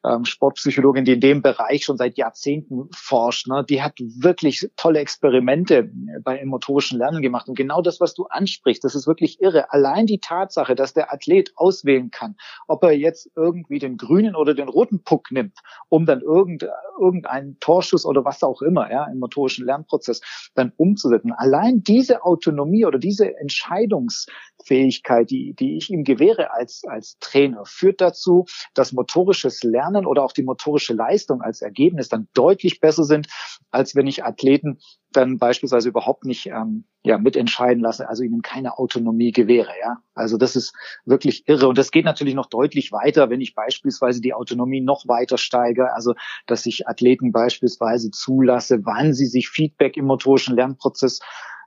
ähm, 0.04 0.25
Sportpsychologin, 0.25 1.04
die 1.04 1.12
in 1.12 1.20
dem 1.20 1.42
Bereich 1.42 1.84
schon 1.84 1.96
seit 1.96 2.18
Jahrzehnten 2.18 2.88
forscht, 2.94 3.46
ne, 3.49 3.64
die 3.68 3.82
hat 3.82 3.94
wirklich 3.99 4.68
tolle 4.76 5.00
Experimente 5.00 5.90
bei 6.23 6.44
motorischen 6.44 6.99
Lernen 6.99 7.23
gemacht. 7.23 7.49
Und 7.49 7.56
genau 7.56 7.80
das, 7.80 8.00
was 8.00 8.14
du 8.14 8.25
ansprichst, 8.25 8.84
das 8.84 8.94
ist 8.94 9.06
wirklich 9.06 9.40
irre. 9.40 9.73
Allein 9.73 10.06
die 10.06 10.20
Tatsache, 10.20 10.75
dass 10.75 10.92
der 10.92 11.12
Athlet 11.12 11.52
auswählen 11.56 12.11
kann, 12.11 12.37
ob 12.68 12.82
er 12.82 12.92
jetzt 12.92 13.30
irgendwie 13.34 13.78
den 13.78 13.96
grünen 13.96 14.37
oder 14.37 14.54
den 14.54 14.68
roten 14.68 15.02
Puck 15.02 15.30
nimmt, 15.30 15.58
um 15.88 16.04
dann 16.04 16.20
irgend, 16.20 16.66
irgendeinen 17.00 17.58
Torschuss 17.61 18.04
oder 18.04 18.25
was 18.25 18.42
auch 18.42 18.61
immer, 18.62 18.90
ja, 18.90 19.06
im 19.06 19.18
motorischen 19.18 19.64
Lernprozess 19.64 20.20
dann 20.54 20.73
umzusetzen. 20.76 21.32
Allein 21.32 21.82
diese 21.82 22.25
Autonomie 22.25 22.84
oder 22.84 22.99
diese 22.99 23.37
Entscheidungsfähigkeit, 23.38 25.30
die, 25.30 25.54
die 25.54 25.76
ich 25.76 25.90
ihm 25.90 26.04
gewähre 26.04 26.52
als, 26.52 26.82
als 26.87 27.16
Trainer, 27.20 27.64
führt 27.64 28.00
dazu, 28.00 28.44
dass 28.75 28.92
motorisches 28.92 29.62
Lernen 29.62 29.93
oder 29.96 30.24
auch 30.24 30.32
die 30.32 30.42
motorische 30.42 30.94
Leistung 30.94 31.42
als 31.42 31.62
Ergebnis 31.62 32.08
dann 32.08 32.28
deutlich 32.34 32.80
besser 32.80 33.04
sind, 33.04 33.28
als 33.70 33.94
wenn 33.94 34.06
ich 34.06 34.24
Athleten 34.24 34.78
dann 35.12 35.38
beispielsweise 35.38 35.88
überhaupt 35.88 36.24
nicht 36.24 36.46
ähm, 36.46 36.84
ja, 37.04 37.18
mitentscheiden 37.18 37.82
lasse, 37.82 38.08
also 38.08 38.22
ihnen 38.22 38.42
keine 38.42 38.78
Autonomie 38.78 39.30
gewähre. 39.30 39.70
Ja? 39.80 39.98
Also 40.14 40.36
das 40.36 40.56
ist 40.56 40.74
wirklich 41.04 41.46
irre. 41.46 41.68
Und 41.68 41.78
das 41.78 41.90
geht 41.90 42.04
natürlich 42.04 42.34
noch 42.34 42.46
deutlich 42.46 42.92
weiter, 42.92 43.30
wenn 43.30 43.40
ich 43.40 43.54
beispielsweise 43.54 44.20
die 44.20 44.34
Autonomie 44.34 44.80
noch 44.80 45.06
weiter 45.06 45.38
steige, 45.38 45.92
also 45.94 46.14
dass 46.46 46.66
ich 46.66 46.88
Athleten 46.88 47.30
beispielsweise 47.32 48.10
zulasse, 48.10 48.84
wann 48.84 49.14
sie 49.14 49.26
sich 49.26 49.48
Feedback 49.48 49.96
im 49.96 50.06
motorischen 50.06 50.56
Lernprozess 50.56 51.20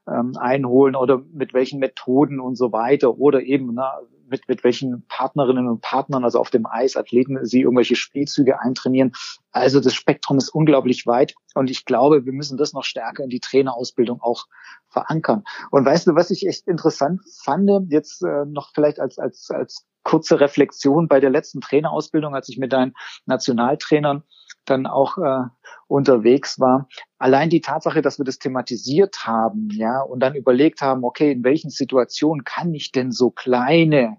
ähm, 0.08 0.34
einholen 0.38 0.96
oder 0.96 1.22
mit 1.34 1.54
welchen 1.54 1.80
Methoden 1.80 2.40
und 2.40 2.56
so 2.56 2.72
weiter 2.72 3.18
oder 3.18 3.42
eben 3.42 3.74
na, 3.74 4.00
mit, 4.30 4.48
mit 4.48 4.64
welchen 4.64 5.06
Partnerinnen 5.08 5.68
und 5.68 5.82
Partnern, 5.82 6.24
also 6.24 6.40
auf 6.40 6.50
dem 6.50 6.66
Eis, 6.66 6.96
Athleten, 6.96 7.46
sie 7.46 7.62
irgendwelche 7.62 7.96
Spielzüge 7.96 8.60
eintrainieren. 8.60 9.14
Also 9.52 9.80
das 9.80 9.94
Spektrum 9.94 10.38
ist 10.38 10.50
unglaublich 10.50 11.08
weit 11.08 11.36
und 11.56 11.70
ich 11.70 11.86
glaube, 11.86 12.26
wir 12.26 12.34
müssen 12.34 12.58
das 12.58 12.74
noch 12.74 12.84
stärker 12.84 13.24
in 13.24 13.30
die 13.30 13.40
Trainerausbildung 13.40 14.22
auch 14.22 14.46
verankern. 14.90 15.44
Und 15.72 15.86
weißt 15.86 16.08
du, 16.08 16.16
was 16.16 16.32
ich 16.32 16.48
echt 16.48 16.68
interessant 16.68 17.22
fand, 17.44 17.70
jetzt 17.90 18.24
äh, 18.24 18.46
noch 18.46 18.72
vielleicht 18.74 19.00
als, 19.00 19.18
als, 19.18 19.50
als 19.50 19.86
kurze 20.04 20.40
Reflexion 20.40 21.08
bei 21.08 21.20
der 21.20 21.30
letzten 21.30 21.60
Trainerausbildung, 21.60 22.34
als 22.34 22.48
ich 22.48 22.58
mit 22.58 22.72
deinen 22.72 22.94
Nationaltrainern 23.26 24.24
dann 24.70 24.86
auch 24.86 25.18
äh, 25.18 25.46
unterwegs 25.88 26.60
war. 26.60 26.88
Allein 27.18 27.50
die 27.50 27.62
Tatsache, 27.62 28.02
dass 28.02 28.20
wir 28.20 28.26
das 28.26 28.40
thematisiert 28.40 29.26
haben, 29.26 29.70
ja, 29.72 30.02
und 30.02 30.20
dann 30.20 30.36
überlegt 30.36 30.82
haben, 30.82 31.04
okay, 31.04 31.32
in 31.32 31.44
welchen 31.44 31.70
Situationen 31.70 32.44
kann 32.44 32.74
ich 32.74 32.92
denn 32.92 33.12
so 33.12 33.32
kleine 33.32 34.18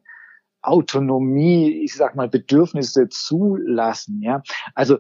Autonomie, 0.63 1.83
ich 1.85 1.95
sag 1.95 2.17
mal, 2.17 2.29
Bedürfnisse 2.29 3.09
zulassen, 3.09 4.23
ja. 4.23 4.43
Also 4.75 4.99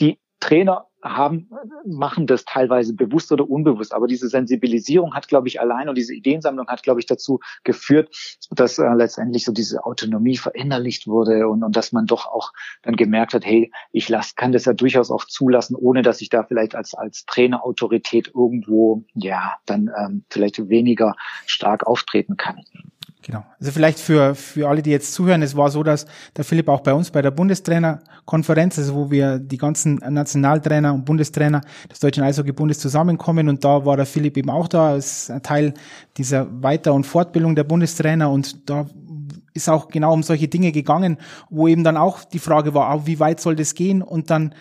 die 0.00 0.20
Trainer 0.40 0.87
haben, 1.02 1.50
machen 1.86 2.26
das 2.26 2.44
teilweise 2.44 2.94
bewusst 2.94 3.30
oder 3.32 3.48
unbewusst. 3.48 3.94
Aber 3.94 4.06
diese 4.06 4.28
Sensibilisierung 4.28 5.14
hat, 5.14 5.28
glaube 5.28 5.48
ich, 5.48 5.60
allein 5.60 5.88
und 5.88 5.96
diese 5.96 6.14
Ideensammlung 6.14 6.66
hat, 6.68 6.82
glaube 6.82 7.00
ich, 7.00 7.06
dazu 7.06 7.40
geführt, 7.64 8.14
dass 8.50 8.78
äh, 8.78 8.88
letztendlich 8.94 9.44
so 9.44 9.52
diese 9.52 9.84
Autonomie 9.84 10.36
verinnerlicht 10.36 11.06
wurde 11.06 11.48
und, 11.48 11.62
und 11.62 11.76
dass 11.76 11.92
man 11.92 12.06
doch 12.06 12.26
auch 12.26 12.52
dann 12.82 12.96
gemerkt 12.96 13.34
hat, 13.34 13.44
hey, 13.44 13.70
ich 13.92 14.08
lass, 14.08 14.34
kann 14.34 14.52
das 14.52 14.64
ja 14.64 14.72
durchaus 14.72 15.10
auch 15.10 15.24
zulassen, 15.24 15.76
ohne 15.76 16.02
dass 16.02 16.20
ich 16.20 16.28
da 16.28 16.42
vielleicht 16.42 16.74
als, 16.74 16.94
als 16.94 17.24
Trainerautorität 17.26 18.32
irgendwo, 18.34 19.04
ja, 19.14 19.56
dann 19.66 19.90
ähm, 19.96 20.24
vielleicht 20.30 20.68
weniger 20.68 21.14
stark 21.46 21.86
auftreten 21.86 22.36
kann. 22.36 22.64
Genau. 23.28 23.44
Also 23.60 23.72
vielleicht 23.72 23.98
für, 23.98 24.34
für 24.34 24.70
alle, 24.70 24.80
die 24.80 24.88
jetzt 24.88 25.12
zuhören, 25.12 25.42
es 25.42 25.54
war 25.54 25.70
so, 25.70 25.82
dass 25.82 26.06
der 26.34 26.46
Philipp 26.46 26.66
auch 26.66 26.80
bei 26.80 26.94
uns 26.94 27.10
bei 27.10 27.20
der 27.20 27.30
Bundestrainerkonferenz, 27.30 28.78
also 28.78 28.94
wo 28.94 29.10
wir 29.10 29.38
die 29.38 29.58
ganzen 29.58 29.96
Nationaltrainer 29.96 30.94
und 30.94 31.04
Bundestrainer 31.04 31.60
des 31.92 32.00
Deutschen 32.00 32.22
Eishockey-Bundes 32.22 32.78
zusammenkommen 32.78 33.50
und 33.50 33.62
da 33.62 33.84
war 33.84 33.98
der 33.98 34.06
Philipp 34.06 34.38
eben 34.38 34.48
auch 34.48 34.66
da 34.66 34.88
als 34.92 35.30
Teil 35.42 35.74
dieser 36.16 36.46
Weiter- 36.62 36.94
und 36.94 37.04
Fortbildung 37.04 37.54
der 37.54 37.64
Bundestrainer 37.64 38.30
und 38.30 38.70
da 38.70 38.86
ist 39.52 39.68
auch 39.68 39.88
genau 39.88 40.14
um 40.14 40.22
solche 40.22 40.48
Dinge 40.48 40.72
gegangen, 40.72 41.18
wo 41.50 41.68
eben 41.68 41.84
dann 41.84 41.98
auch 41.98 42.24
die 42.24 42.38
Frage 42.38 42.72
war, 42.72 43.06
wie 43.06 43.20
weit 43.20 43.40
soll 43.40 43.56
das 43.56 43.74
gehen 43.74 44.00
und 44.00 44.30
dann 44.30 44.54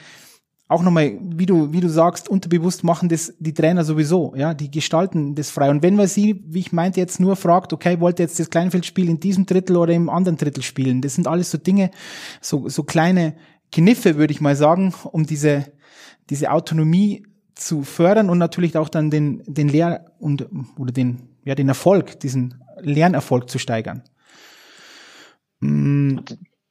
auch 0.70 0.82
nochmal, 0.82 1.18
wie 1.22 1.46
du, 1.46 1.72
wie 1.72 1.80
du 1.80 1.90
sagst, 1.90 2.28
unterbewusst 2.28 2.84
machen 2.84 3.08
das 3.08 3.34
die 3.40 3.54
Trainer 3.54 3.86
sowieso, 3.86 4.34
ja, 4.36 4.54
die 4.54 4.70
gestalten 4.70 5.34
das 5.34 5.50
frei. 5.50 5.70
Und 5.70 5.82
wenn 5.82 5.96
man 5.96 6.08
sie, 6.08 6.44
wie 6.46 6.60
ich 6.60 6.74
meinte, 6.74 7.00
jetzt 7.00 7.20
nur 7.20 7.38
fragt, 7.38 7.72
okay, 7.72 8.02
wollt 8.02 8.20
ihr 8.20 8.24
jetzt 8.24 8.40
das 8.40 8.50
Kleinfeldspiel 8.50 9.10
in 9.10 9.20
diesem 9.20 9.46
Drittel 9.46 9.78
oder 9.78 9.94
im 9.94 10.10
anderen 10.10 10.38
Drittel 10.38 10.64
spielen? 10.64 11.02
Das 11.02 11.16
sind 11.16 11.28
alles 11.28 11.52
so 11.52 11.58
Dinge, 11.58 11.92
so, 12.42 12.68
so 12.68 12.84
kleine 12.84 13.36
Kniffe, 13.72 14.18
würde 14.18 14.34
ich 14.34 14.42
mal 14.42 14.58
sagen, 14.58 14.94
um 15.12 15.26
diese, 15.26 15.72
diese 16.30 16.52
Autonomie 16.52 17.26
zu 17.56 17.84
fördern 17.84 18.30
und 18.30 18.38
natürlich 18.38 18.78
auch 18.78 18.90
dann 18.90 19.10
den, 19.10 19.44
den 19.48 19.70
Lehr- 19.70 20.12
und, 20.20 20.48
oder 20.78 20.92
den, 20.92 21.30
ja, 21.46 21.56
den 21.56 21.70
Erfolg, 21.70 22.20
diesen 22.20 22.62
Lernerfolg 22.80 23.50
zu 23.50 23.58
steigern. 23.58 24.04
Mm. 25.62 26.20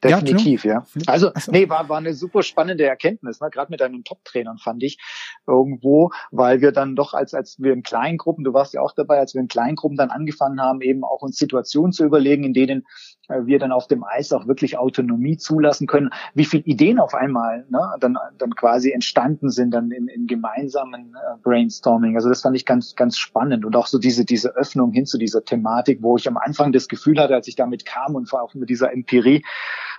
Definitiv, 0.04 0.64
ja. 0.64 0.84
ja. 0.94 1.02
Also, 1.06 1.30
so. 1.36 1.52
nee, 1.52 1.68
war, 1.68 1.88
war 1.88 1.96
eine 1.96 2.12
super 2.12 2.42
spannende 2.42 2.84
Erkenntnis, 2.84 3.40
ne? 3.40 3.48
gerade 3.50 3.70
mit 3.70 3.80
deinen 3.80 4.04
Top-Trainern 4.04 4.58
fand 4.58 4.82
ich 4.82 4.98
irgendwo, 5.46 6.10
weil 6.30 6.60
wir 6.60 6.72
dann 6.72 6.96
doch, 6.96 7.14
als, 7.14 7.32
als 7.32 7.56
wir 7.58 7.72
in 7.72 7.82
Kleingruppen, 7.82 8.44
du 8.44 8.52
warst 8.52 8.74
ja 8.74 8.82
auch 8.82 8.92
dabei, 8.92 9.18
als 9.18 9.34
wir 9.34 9.40
in 9.40 9.48
Kleingruppen 9.48 9.96
dann 9.96 10.10
angefangen 10.10 10.60
haben, 10.60 10.82
eben 10.82 11.02
auch 11.02 11.22
uns 11.22 11.38
Situationen 11.38 11.92
zu 11.92 12.04
überlegen, 12.04 12.44
in 12.44 12.52
denen 12.52 12.84
äh, 13.28 13.46
wir 13.46 13.58
dann 13.58 13.72
auf 13.72 13.86
dem 13.86 14.04
Eis 14.04 14.32
auch 14.32 14.46
wirklich 14.46 14.78
Autonomie 14.78 15.36
zulassen 15.36 15.86
können, 15.86 16.10
wie 16.34 16.44
viel 16.44 16.60
Ideen 16.64 16.98
auf 16.98 17.14
einmal 17.14 17.66
ne, 17.70 17.80
dann, 18.00 18.18
dann 18.38 18.54
quasi 18.54 18.90
entstanden 18.90 19.50
sind 19.50 19.72
dann 19.72 19.90
in, 19.90 20.08
in 20.08 20.26
gemeinsamen 20.26 21.14
äh, 21.14 21.38
Brainstorming. 21.42 22.16
Also 22.16 22.28
das 22.28 22.42
fand 22.42 22.56
ich 22.56 22.66
ganz, 22.66 22.94
ganz 22.94 23.18
spannend 23.18 23.64
und 23.64 23.74
auch 23.76 23.86
so 23.86 23.98
diese, 23.98 24.24
diese 24.24 24.54
Öffnung 24.56 24.92
hin 24.92 25.06
zu 25.06 25.18
dieser 25.18 25.44
Thematik, 25.44 26.02
wo 26.02 26.16
ich 26.16 26.28
am 26.28 26.36
Anfang 26.36 26.72
das 26.72 26.88
Gefühl 26.88 27.18
hatte, 27.18 27.34
als 27.34 27.48
ich 27.48 27.56
damit 27.56 27.84
kam 27.86 28.14
und 28.14 28.30
war 28.32 28.42
auch 28.42 28.54
mit 28.54 28.68
dieser 28.68 28.92
Empirie, 28.92 29.42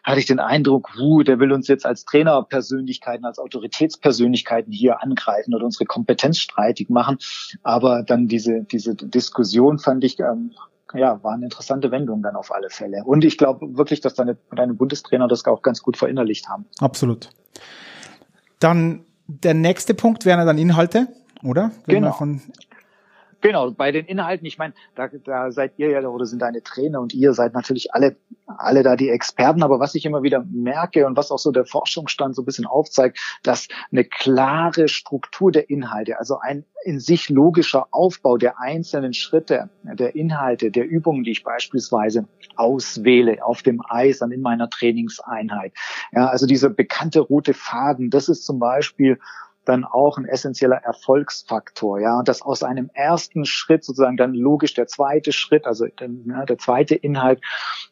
hatte 0.08 0.20
ich 0.20 0.26
den 0.26 0.40
Eindruck, 0.40 0.98
wuh, 0.98 1.22
der 1.24 1.40
will 1.40 1.52
uns 1.52 1.68
jetzt 1.68 1.86
als 1.86 2.06
Trainerpersönlichkeiten, 2.06 3.26
als 3.26 3.40
Autoritätspersönlichkeiten 3.40 4.72
hier 4.72 5.04
angreifen 5.04 5.54
oder 5.54 5.66
unsere 5.66 5.86
Kompetenz 5.86 6.40
streitig 6.40 6.90
machen. 6.90 7.18
Aber 7.62 8.04
dann 8.04 8.28
diese, 8.28 8.64
diese 8.64 8.96
Diskussion 8.96 9.80
fand 9.80 10.04
ich 10.06 10.20
ähm, 10.20 10.52
ja, 10.94 11.22
war 11.24 11.34
eine 11.34 11.46
interessante 11.46 11.92
Wendung 11.92 12.22
dann 12.22 12.38
auf 12.38 12.54
alle 12.54 12.70
Fälle. 12.70 13.04
Und 13.04 13.26
ich 13.26 13.38
glaube 13.38 13.78
wirklich, 13.78 14.00
dass 14.00 14.14
deine, 14.14 14.38
deine 14.56 14.74
Bundestrainer 14.74 15.28
das 15.28 15.46
auch 15.46 15.62
ganz 15.62 15.82
gut 15.82 15.98
verinnerlicht 15.98 16.48
haben. 16.48 16.66
Absolut. 16.80 17.30
Dann 18.60 19.06
der 19.28 19.54
nächste 19.54 19.94
Punkt 19.94 20.26
wären 20.26 20.46
dann 20.46 20.58
Inhalte, 20.58 21.08
oder? 21.44 21.72
Wenn 21.86 22.04
genau. 22.04 22.18
Genau, 23.42 23.70
bei 23.72 23.92
den 23.92 24.06
Inhalten, 24.06 24.46
ich 24.48 24.58
meine, 24.58 24.74
da, 24.96 25.08
da 25.08 25.52
seid 25.52 25.74
ihr 25.78 25.90
ja 25.90 26.08
oder 26.08 26.26
sind 26.26 26.42
deine 26.42 26.64
Trainer 26.64 27.00
und 27.02 27.14
ihr 27.14 27.34
seid 27.34 27.54
natürlich 27.54 27.94
alle, 27.94 28.16
alle 28.46 28.82
da 28.82 28.96
die 28.96 29.10
Experten, 29.10 29.62
aber 29.62 29.80
was 29.80 29.94
ich 29.94 30.06
immer 30.06 30.24
wieder 30.24 30.44
merke 30.50 31.06
und 31.06 31.16
was 31.16 31.32
auch 31.32 31.38
so 31.38 31.52
der 31.52 31.66
Forschungsstand 31.66 32.36
so 32.36 32.42
ein 32.42 32.46
bisschen 32.46 32.66
aufzeigt, 32.66 33.20
dass 33.44 33.68
eine 33.92 34.06
klare 34.06 34.88
Struktur 34.88 35.52
der 35.52 35.70
Inhalte, 35.70 36.18
also 36.18 36.40
ein 36.40 36.66
in 36.84 37.00
sich 37.00 37.30
logischer 37.30 37.88
Aufbau 37.92 38.38
der 38.38 38.60
einzelnen 38.60 39.14
Schritte, 39.14 39.70
der 39.84 40.16
Inhalte, 40.16 40.72
der 40.72 40.88
Übungen, 40.88 41.24
die 41.24 41.32
ich 41.32 41.44
beispielsweise 41.44 42.28
auswähle 42.56 43.46
auf 43.46 43.62
dem 43.62 43.82
Eis, 43.90 44.20
dann 44.20 44.32
in 44.32 44.42
meiner 44.42 44.70
Trainingseinheit. 44.70 45.74
Ja, 46.14 46.28
also 46.28 46.46
dieser 46.46 46.70
bekannte 46.70 47.20
rote 47.20 47.54
Faden, 47.54 48.10
das 48.10 48.30
ist 48.30 48.46
zum 48.46 48.60
Beispiel 48.60 49.20
dann 49.68 49.84
auch 49.86 50.18
ein 50.18 50.26
essentieller 50.26 50.78
Erfolgsfaktor. 50.78 52.00
Ja, 52.00 52.20
und 52.20 52.28
das 52.28 52.42
aus 52.42 52.64
einem 52.64 52.90
ersten 52.94 53.46
Schritt 53.46 53.84
sozusagen 53.84 54.18
dann 54.18 54.34
logisch 54.34 54.74
der 54.74 54.88
zweite 54.88 55.32
Schritt, 55.32 55.66
also 55.66 55.86
ja, 55.86 56.46
der 56.46 56.58
zweite 56.58 56.96
Inhalt 56.96 57.42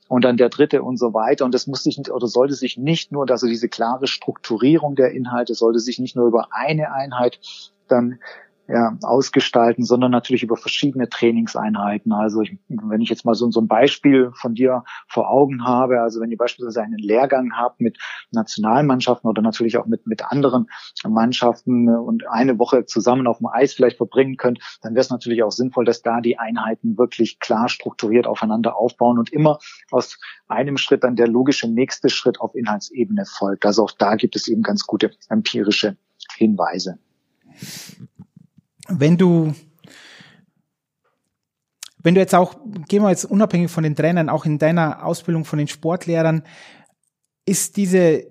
und 0.08 0.24
dann 0.24 0.38
der 0.38 0.50
dritte 0.50 0.84
und 0.84 0.98
so 0.98 1.14
weiter. 1.14 1.46
Und 1.46 1.54
das 1.54 1.68
muss 1.68 1.84
sich 1.84 1.98
nicht 1.98 2.10
oder 2.10 2.28
sollte 2.28 2.54
sich 2.54 2.78
nicht 2.78 3.12
nur, 3.12 3.30
also 3.30 3.48
diese 3.48 3.70
klare 3.70 4.08
Strukturierung 4.08 4.96
der 4.96 5.12
Inhalte 5.12 5.54
sollte 5.54 5.80
sich 5.80 6.00
nicht 6.00 6.16
nur 6.16 6.28
über 6.28 6.48
eine 6.52 6.94
Einheit 6.94 7.40
dann 7.88 8.20
ja, 8.68 8.98
ausgestalten, 9.04 9.84
sondern 9.84 10.12
natürlich 10.12 10.44
über 10.44 10.58
verschiedene 10.58 11.08
Trainingseinheiten. 11.08 12.12
Also 12.12 12.42
ich, 12.42 12.58
wenn 12.68 13.02
ich 13.02 13.10
jetzt 13.10 13.26
mal 13.26 13.36
so, 13.36 13.50
so 13.52 13.62
ein 13.62 13.68
Beispiel 13.68 14.32
von 14.34 14.56
dir 14.56 14.84
vor 15.08 15.30
Augen 15.30 15.66
habe, 15.66 16.02
also 16.02 16.20
wenn 16.20 16.32
ihr 16.32 16.38
beispielsweise 16.38 16.82
einen 16.82 16.98
Lehrgang 16.98 17.54
habt 17.56 17.80
mit 17.80 17.98
Nationalmannschaften 18.32 19.30
oder 19.30 19.42
natürlich 19.42 19.78
auch 19.78 19.86
mit, 19.86 20.08
mit 20.08 20.26
anderen 20.26 20.68
Mannschaften 21.08 21.90
und 21.90 22.28
eine 22.28 22.58
Woche 22.58 22.86
zusammen 22.86 23.28
auf 23.28 23.38
dem 23.38 23.48
Eis 23.48 23.74
vielleicht 23.74 23.98
verbringen 23.98 24.38
könnt, 24.38 24.60
dann 24.82 24.94
wäre 24.94 25.02
es 25.02 25.12
natürlich 25.12 25.44
auch 25.44 25.52
sinnvoll, 25.52 25.86
dass 25.86 26.02
da 26.02 26.22
die 26.22 26.40
Einheiten 26.40 26.98
wirklich 26.98 27.40
klar 27.40 27.70
strukturiert 27.70 28.26
aufeinander 28.26 28.76
aufbauen 28.78 29.20
und 29.20 29.32
immer 29.32 29.60
aus 29.92 30.20
einem 30.48 30.78
Schritt 30.78 31.04
dann 31.04 31.16
der 31.16 31.28
logische 31.28 31.68
nächste 31.68 32.10
Schritt 32.10 32.42
auf 32.42 32.56
Inhaltsebene 32.56 33.26
folgt. 33.26 33.66
Also 33.66 33.84
auch 33.84 33.92
da 33.92 34.16
gibt 34.16 34.36
es 34.36 34.48
eben 34.48 34.64
ganz 34.64 34.88
gute 34.88 35.12
empirische 35.30 35.98
Hinweise 36.38 36.98
wenn 38.88 39.18
du, 39.18 39.54
wenn 41.98 42.16
du 42.16 42.22
jetzt 42.22 42.36
auch, 42.36 42.56
gehen 42.88 43.02
wir 43.02 43.10
jetzt 43.10 43.26
unabhängig 43.26 43.72
von 43.72 43.84
den 43.84 43.96
Trainern, 43.96 44.30
auch 44.30 44.46
in 44.46 44.60
deiner 44.60 45.06
Ausbildung 45.06 45.46
von 45.46 45.60
den 45.60 45.68
Sportlehrern, 45.68 46.44
ist 47.46 47.78
diese, 47.78 48.26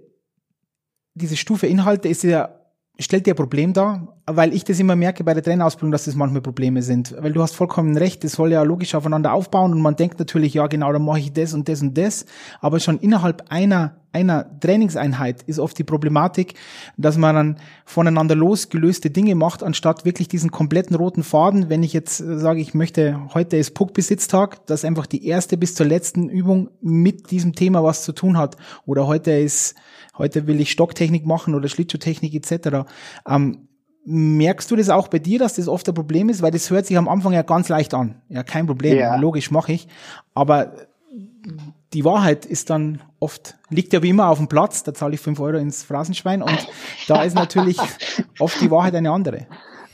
diese 1.14 1.37
Stufe 1.37 1.66
Inhalte, 1.66 2.08
ist 2.08 2.23
ja, 2.23 2.61
stellt 2.99 3.26
dir 3.26 3.34
ein 3.34 3.37
Problem 3.37 3.73
dar, 3.73 4.20
weil 4.26 4.54
ich 4.54 4.64
das 4.64 4.80
immer 4.80 4.96
merke 4.96 5.22
bei 5.22 5.34
der 5.34 5.42
Trainerausbildung, 5.42 5.92
dass 5.92 6.06
das 6.06 6.14
manchmal 6.14 6.40
Probleme 6.40 6.82
sind. 6.82 7.14
Weil 7.18 7.32
du 7.32 7.42
hast 7.42 7.54
vollkommen 7.54 7.96
recht, 7.96 8.24
das 8.24 8.32
soll 8.32 8.52
ja 8.52 8.62
logisch 8.62 8.94
aufeinander 8.94 9.34
aufbauen 9.34 9.72
und 9.72 9.82
man 9.82 9.96
denkt 9.96 10.18
natürlich, 10.18 10.54
ja 10.54 10.66
genau, 10.66 10.92
dann 10.92 11.04
mache 11.04 11.18
ich 11.18 11.32
das 11.32 11.52
und 11.52 11.68
das 11.68 11.82
und 11.82 11.96
das. 11.98 12.24
Aber 12.60 12.80
schon 12.80 12.98
innerhalb 12.98 13.44
einer, 13.50 13.96
einer 14.12 14.58
Trainingseinheit 14.60 15.42
ist 15.42 15.58
oft 15.58 15.78
die 15.78 15.84
Problematik, 15.84 16.54
dass 16.96 17.18
man 17.18 17.34
dann 17.34 17.56
voneinander 17.84 18.34
losgelöste 18.34 19.10
Dinge 19.10 19.34
macht, 19.34 19.62
anstatt 19.62 20.06
wirklich 20.06 20.28
diesen 20.28 20.50
kompletten 20.50 20.96
roten 20.96 21.22
Faden, 21.22 21.68
wenn 21.68 21.82
ich 21.82 21.92
jetzt 21.92 22.16
sage, 22.16 22.60
ich 22.60 22.72
möchte, 22.72 23.20
heute 23.34 23.58
ist 23.58 23.74
Puckbesitztag, 23.74 24.64
dass 24.66 24.86
einfach 24.86 25.04
die 25.04 25.26
erste 25.26 25.58
bis 25.58 25.74
zur 25.74 25.84
letzten 25.84 26.30
Übung 26.30 26.70
mit 26.80 27.30
diesem 27.30 27.54
Thema 27.54 27.84
was 27.84 28.04
zu 28.04 28.12
tun 28.12 28.38
hat. 28.38 28.56
Oder 28.86 29.06
heute 29.06 29.32
ist, 29.32 29.74
heute 30.16 30.46
will 30.46 30.60
ich 30.60 30.70
Stocktechnik 30.70 31.26
machen 31.26 31.54
oder 31.54 31.68
Schlittschuhtechnik 31.68 32.32
etc. 32.34 32.86
Ähm, 33.28 33.68
Merkst 34.06 34.70
du 34.70 34.76
das 34.76 34.90
auch 34.90 35.08
bei 35.08 35.18
dir, 35.18 35.38
dass 35.38 35.54
das 35.54 35.66
oft 35.66 35.88
ein 35.88 35.94
Problem 35.94 36.28
ist? 36.28 36.42
Weil 36.42 36.50
das 36.50 36.70
hört 36.70 36.87
sich 36.87 36.99
am 36.99 37.08
Anfang 37.08 37.32
ja 37.32 37.42
ganz 37.42 37.68
leicht 37.68 37.94
an. 37.94 38.20
Ja, 38.28 38.42
kein 38.42 38.66
Problem, 38.66 38.99
ja. 38.99 39.16
logisch 39.16 39.50
mache 39.50 39.73
ich. 39.73 39.88
Aber 40.34 40.73
die 41.94 42.04
Wahrheit 42.04 42.44
ist 42.44 42.70
dann 42.70 43.00
oft, 43.20 43.56
liegt 43.70 43.92
ja 43.92 44.02
wie 44.02 44.11
immer 44.11 44.28
auf 44.28 44.38
dem 44.38 44.49
Platz, 44.49 44.82
da 44.82 44.92
zahle 44.92 45.14
ich 45.14 45.20
fünf 45.20 45.40
Euro 45.40 45.56
ins 45.56 45.84
Phrasenschwein 45.84 46.42
und 46.42 46.68
da 47.06 47.23
ist 47.23 47.34
natürlich 47.34 47.78
oft 48.38 48.61
die 48.61 48.70
Wahrheit 48.70 48.94
eine 48.94 49.11
andere. 49.11 49.46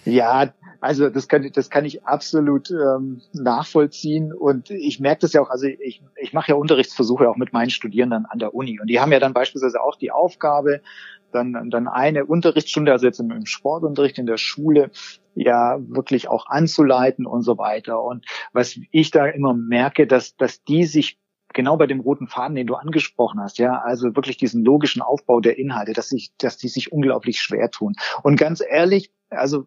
Ja, 0.05 0.53
also 0.81 1.11
das 1.11 1.29
kann, 1.29 1.49
das 1.53 1.69
kann 1.69 1.85
ich 1.85 2.07
absolut 2.07 2.71
ähm, 2.71 3.21
nachvollziehen 3.35 4.33
und 4.33 4.71
ich 4.71 4.99
merke 4.99 5.21
das 5.21 5.35
ja 5.35 5.43
auch, 5.43 5.51
also 5.51 5.67
ich, 5.67 6.03
ich 6.17 6.33
mache 6.33 6.53
ja 6.53 6.55
Unterrichtsversuche 6.55 7.29
auch 7.29 7.37
mit 7.37 7.53
meinen 7.53 7.71
Studierenden 7.71 8.25
an 8.25 8.39
der 8.39 8.55
Uni 8.55 8.81
und 8.81 8.87
die 8.87 8.99
haben 8.99 9.13
ja 9.13 9.21
dann 9.21 9.35
beispielsweise 9.35 9.83
auch 9.83 9.97
die 9.97 10.11
Aufgabe, 10.11 10.81
dann, 11.33 11.71
dann 11.71 11.89
eine 11.89 12.27
Unterrichtsstunde, 12.27 12.93
also 12.93 13.07
jetzt 13.07 13.21
im, 13.21 13.47
Sportunterricht 13.47 14.19
in 14.19 14.27
der 14.27 14.37
Schule, 14.37 14.91
ja 15.35 15.79
wirklich 15.81 16.29
auch 16.29 16.47
anzuleiten 16.47 17.27
und 17.27 17.43
so 17.43 17.57
weiter. 17.59 18.03
Und 18.03 18.27
was 18.53 18.79
ich 18.91 19.11
da 19.11 19.27
immer 19.27 19.55
merke, 19.55 20.07
dass, 20.07 20.37
dass 20.37 20.63
die 20.65 20.85
sich 20.85 21.19
genau 21.53 21.77
bei 21.77 21.87
dem 21.87 22.01
roten 22.01 22.29
Faden, 22.29 22.57
den 22.57 22.67
du 22.67 22.75
angesprochen 22.75 23.41
hast, 23.41 23.59
ja, 23.59 23.79
also 23.79 24.15
wirklich 24.15 24.37
diesen 24.37 24.65
logischen 24.65 25.03
Aufbau 25.03 25.41
der 25.41 25.59
Inhalte, 25.59 25.93
dass 25.93 26.09
sich, 26.09 26.33
dass 26.39 26.57
die 26.57 26.69
sich 26.69 26.93
unglaublich 26.93 27.41
schwer 27.41 27.71
tun. 27.71 27.95
Und 28.23 28.37
ganz 28.39 28.63
ehrlich, 28.67 29.13
also 29.31 29.67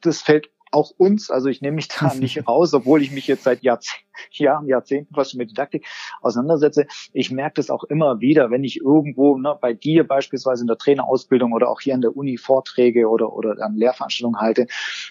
das 0.00 0.22
fällt 0.22 0.50
auch 0.74 0.90
uns, 0.96 1.30
also 1.30 1.48
ich 1.48 1.62
nehme 1.62 1.76
mich 1.76 1.88
da 1.88 2.12
nicht 2.18 2.46
raus, 2.46 2.74
obwohl 2.74 3.02
ich 3.02 3.12
mich 3.12 3.26
jetzt 3.26 3.44
seit 3.44 3.62
Jahrzehnten, 3.62 4.04
Jahren, 4.32 4.66
Jahrzehnten 4.66 5.14
fast 5.14 5.34
mit 5.34 5.50
Didaktik 5.50 5.86
auseinandersetze. 6.20 6.86
Ich 7.12 7.30
merke 7.30 7.54
das 7.56 7.70
auch 7.70 7.84
immer 7.84 8.20
wieder, 8.20 8.50
wenn 8.50 8.64
ich 8.64 8.80
irgendwo 8.80 9.36
ne, 9.36 9.56
bei 9.60 9.72
dir 9.72 10.06
beispielsweise 10.06 10.62
in 10.62 10.66
der 10.66 10.78
Trainerausbildung 10.78 11.52
oder 11.52 11.68
auch 11.68 11.80
hier 11.80 11.94
an 11.94 12.00
der 12.00 12.16
Uni 12.16 12.36
Vorträge 12.36 13.08
oder, 13.08 13.32
oder 13.32 13.62
an 13.62 13.76
Lehrveranstaltungen 13.76 14.40
halte, 14.40 14.66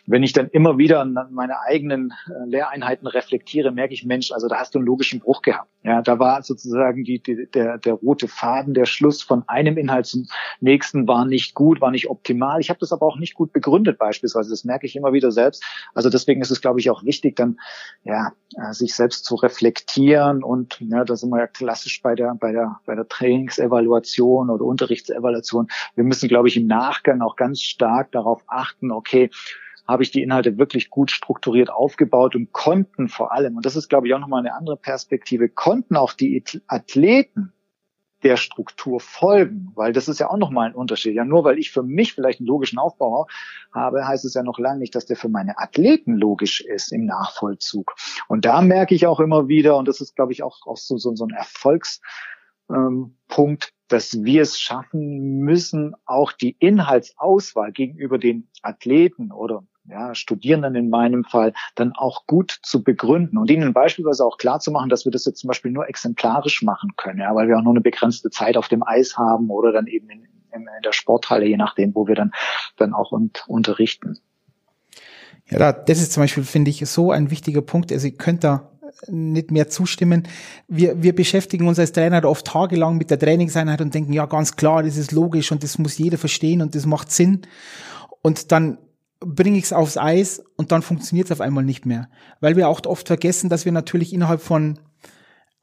wenn 0.05 0.23
ich 0.23 0.33
dann 0.33 0.49
immer 0.49 0.77
wieder 0.77 1.01
an 1.01 1.17
meine 1.31 1.59
eigenen 1.61 2.13
äh, 2.27 2.49
Lehreinheiten 2.49 3.07
reflektiere, 3.07 3.71
merke 3.71 3.93
ich, 3.93 4.05
Mensch, 4.05 4.31
also 4.31 4.47
da 4.47 4.57
hast 4.57 4.75
du 4.75 4.79
einen 4.79 4.87
logischen 4.87 5.19
Bruch 5.19 5.41
gehabt. 5.41 5.69
Ja, 5.83 6.01
da 6.01 6.17
war 6.17 6.41
sozusagen 6.43 7.03
die, 7.03 7.21
die, 7.21 7.47
der, 7.53 7.77
der 7.77 7.93
rote 7.93 8.29
Faden, 8.29 8.73
der 8.73 8.85
Schluss 8.85 9.21
von 9.21 9.43
einem 9.47 9.77
Inhalt 9.77 10.05
zum 10.05 10.27
nächsten 10.61 11.07
war 11.09 11.25
nicht 11.25 11.55
gut, 11.55 11.81
war 11.81 11.91
nicht 11.91 12.09
optimal. 12.09 12.61
Ich 12.61 12.69
habe 12.69 12.79
das 12.79 12.93
aber 12.93 13.05
auch 13.05 13.17
nicht 13.17 13.33
gut 13.33 13.51
begründet 13.51 13.97
beispielsweise. 13.97 14.49
Das 14.49 14.63
merke 14.63 14.85
ich 14.85 14.95
immer 14.95 15.11
wieder 15.11 15.31
selbst 15.31 15.52
selbst. 15.53 15.63
Also 15.93 16.09
deswegen 16.09 16.41
ist 16.41 16.51
es, 16.51 16.61
glaube 16.61 16.79
ich, 16.79 16.89
auch 16.89 17.03
wichtig, 17.03 17.35
dann 17.35 17.59
ja 18.03 18.33
äh, 18.57 18.73
sich 18.73 18.95
selbst 18.95 19.25
zu 19.25 19.35
reflektieren 19.35 20.43
und 20.43 20.79
ja, 20.81 21.03
da 21.05 21.15
sind 21.15 21.29
wir 21.29 21.39
ja 21.39 21.47
klassisch 21.47 22.01
bei 22.01 22.15
der 22.15 22.35
bei 22.39 22.51
der 22.51 22.79
bei 22.85 22.95
der 22.95 23.07
Trainingsevaluation 23.07 24.49
oder 24.49 24.65
Unterrichtsevaluation. 24.65 25.67
Wir 25.95 26.03
müssen, 26.03 26.29
glaube 26.29 26.47
ich, 26.47 26.57
im 26.57 26.67
Nachgang 26.67 27.21
auch 27.21 27.35
ganz 27.35 27.61
stark 27.61 28.11
darauf 28.11 28.43
achten, 28.47 28.91
okay, 28.91 29.29
habe 29.85 30.03
ich 30.03 30.11
die 30.11 30.23
Inhalte 30.23 30.57
wirklich 30.57 30.89
gut 30.89 31.11
strukturiert 31.11 31.69
aufgebaut 31.69 32.35
und 32.35 32.53
konnten 32.53 33.09
vor 33.09 33.33
allem, 33.33 33.57
und 33.57 33.65
das 33.65 33.75
ist, 33.75 33.89
glaube 33.89 34.07
ich, 34.07 34.13
auch 34.13 34.19
nochmal 34.19 34.39
eine 34.39 34.55
andere 34.55 34.77
Perspektive, 34.77 35.49
konnten 35.49 35.97
auch 35.97 36.13
die 36.13 36.41
Athleten 36.67 37.51
der 38.23 38.37
Struktur 38.37 38.99
folgen, 38.99 39.71
weil 39.75 39.93
das 39.93 40.07
ist 40.07 40.19
ja 40.19 40.29
auch 40.29 40.37
nochmal 40.37 40.69
ein 40.69 40.75
Unterschied. 40.75 41.15
Ja, 41.15 41.25
nur 41.25 41.43
weil 41.43 41.59
ich 41.59 41.71
für 41.71 41.83
mich 41.83 42.13
vielleicht 42.13 42.39
einen 42.39 42.47
logischen 42.47 42.79
Aufbau 42.79 43.27
habe, 43.73 44.07
heißt 44.07 44.25
es 44.25 44.33
ja 44.33 44.43
noch 44.43 44.59
lange 44.59 44.79
nicht, 44.79 44.95
dass 44.95 45.05
der 45.05 45.17
für 45.17 45.29
meine 45.29 45.57
Athleten 45.59 46.15
logisch 46.15 46.61
ist 46.61 46.91
im 46.91 47.05
Nachvollzug. 47.05 47.95
Und 48.27 48.45
da 48.45 48.61
merke 48.61 48.95
ich 48.95 49.07
auch 49.07 49.19
immer 49.19 49.47
wieder, 49.47 49.77
und 49.77 49.87
das 49.87 50.01
ist, 50.01 50.15
glaube 50.15 50.31
ich, 50.31 50.43
auch, 50.43 50.65
auch 50.65 50.77
so, 50.77 50.97
so, 50.97 51.15
so 51.15 51.25
ein 51.25 51.31
Erfolgspunkt, 51.31 51.99
ähm, 52.69 53.59
dass 53.87 54.23
wir 54.23 54.41
es 54.41 54.59
schaffen 54.59 55.39
müssen, 55.39 55.93
auch 56.05 56.31
die 56.31 56.55
Inhaltsauswahl 56.59 57.71
gegenüber 57.71 58.17
den 58.17 58.49
Athleten 58.61 59.31
oder 59.31 59.63
ja, 59.85 60.15
Studierenden 60.15 60.75
in 60.75 60.89
meinem 60.89 61.23
Fall, 61.23 61.53
dann 61.75 61.93
auch 61.93 62.25
gut 62.25 62.59
zu 62.63 62.83
begründen 62.83 63.37
und 63.37 63.49
ihnen 63.49 63.73
beispielsweise 63.73 64.25
auch 64.25 64.37
klar 64.37 64.59
zu 64.59 64.71
machen, 64.71 64.89
dass 64.89 65.05
wir 65.05 65.11
das 65.11 65.25
jetzt 65.25 65.39
zum 65.39 65.49
Beispiel 65.49 65.71
nur 65.71 65.89
exemplarisch 65.89 66.61
machen 66.61 66.91
können, 66.95 67.19
ja, 67.19 67.33
weil 67.35 67.47
wir 67.47 67.57
auch 67.57 67.63
nur 67.63 67.73
eine 67.73 67.81
begrenzte 67.81 68.29
Zeit 68.29 68.57
auf 68.57 68.67
dem 68.67 68.83
Eis 68.83 69.17
haben 69.17 69.49
oder 69.49 69.71
dann 69.71 69.87
eben 69.87 70.09
in, 70.09 70.23
in, 70.51 70.61
in 70.61 70.67
der 70.83 70.93
Sporthalle, 70.93 71.45
je 71.45 71.57
nachdem, 71.57 71.93
wo 71.95 72.07
wir 72.07 72.15
dann, 72.15 72.31
dann 72.77 72.93
auch 72.93 73.11
und, 73.11 73.43
unterrichten. 73.47 74.19
Ja, 75.49 75.73
das 75.73 75.99
ist 75.99 76.13
zum 76.13 76.23
Beispiel, 76.23 76.43
finde 76.43 76.71
ich, 76.71 76.87
so 76.87 77.11
ein 77.11 77.29
wichtiger 77.29 77.61
Punkt. 77.61 77.91
Also 77.91 78.07
ihr 78.07 78.15
könnt 78.15 78.43
da 78.43 78.69
nicht 79.07 79.51
mehr 79.51 79.67
zustimmen. 79.67 80.23
Wir, 80.67 81.01
wir 81.03 81.13
beschäftigen 81.13 81.67
uns 81.67 81.79
als 81.79 81.91
Trainer 81.91 82.23
oft 82.25 82.47
tagelang 82.47 82.97
mit 82.97 83.11
der 83.11 83.19
Trainingseinheit 83.19 83.81
und 83.81 83.93
denken, 83.93 84.13
ja, 84.13 84.25
ganz 84.25 84.55
klar, 84.55 84.83
das 84.83 84.95
ist 84.95 85.11
logisch 85.11 85.51
und 85.51 85.63
das 85.63 85.77
muss 85.77 85.97
jeder 85.97 86.17
verstehen 86.17 86.61
und 86.61 86.75
das 86.75 86.85
macht 86.85 87.11
Sinn. 87.11 87.41
Und 88.21 88.51
dann 88.51 88.77
bringe 89.25 89.57
ich 89.57 89.65
es 89.65 89.73
aufs 89.73 89.97
Eis 89.97 90.43
und 90.55 90.71
dann 90.71 90.81
funktioniert 90.81 91.27
es 91.27 91.31
auf 91.31 91.41
einmal 91.41 91.63
nicht 91.63 91.85
mehr. 91.85 92.09
Weil 92.39 92.55
wir 92.55 92.67
auch 92.67 92.85
oft 92.85 93.07
vergessen, 93.07 93.49
dass 93.49 93.65
wir 93.65 93.71
natürlich 93.71 94.13
innerhalb 94.13 94.41
von 94.41 94.79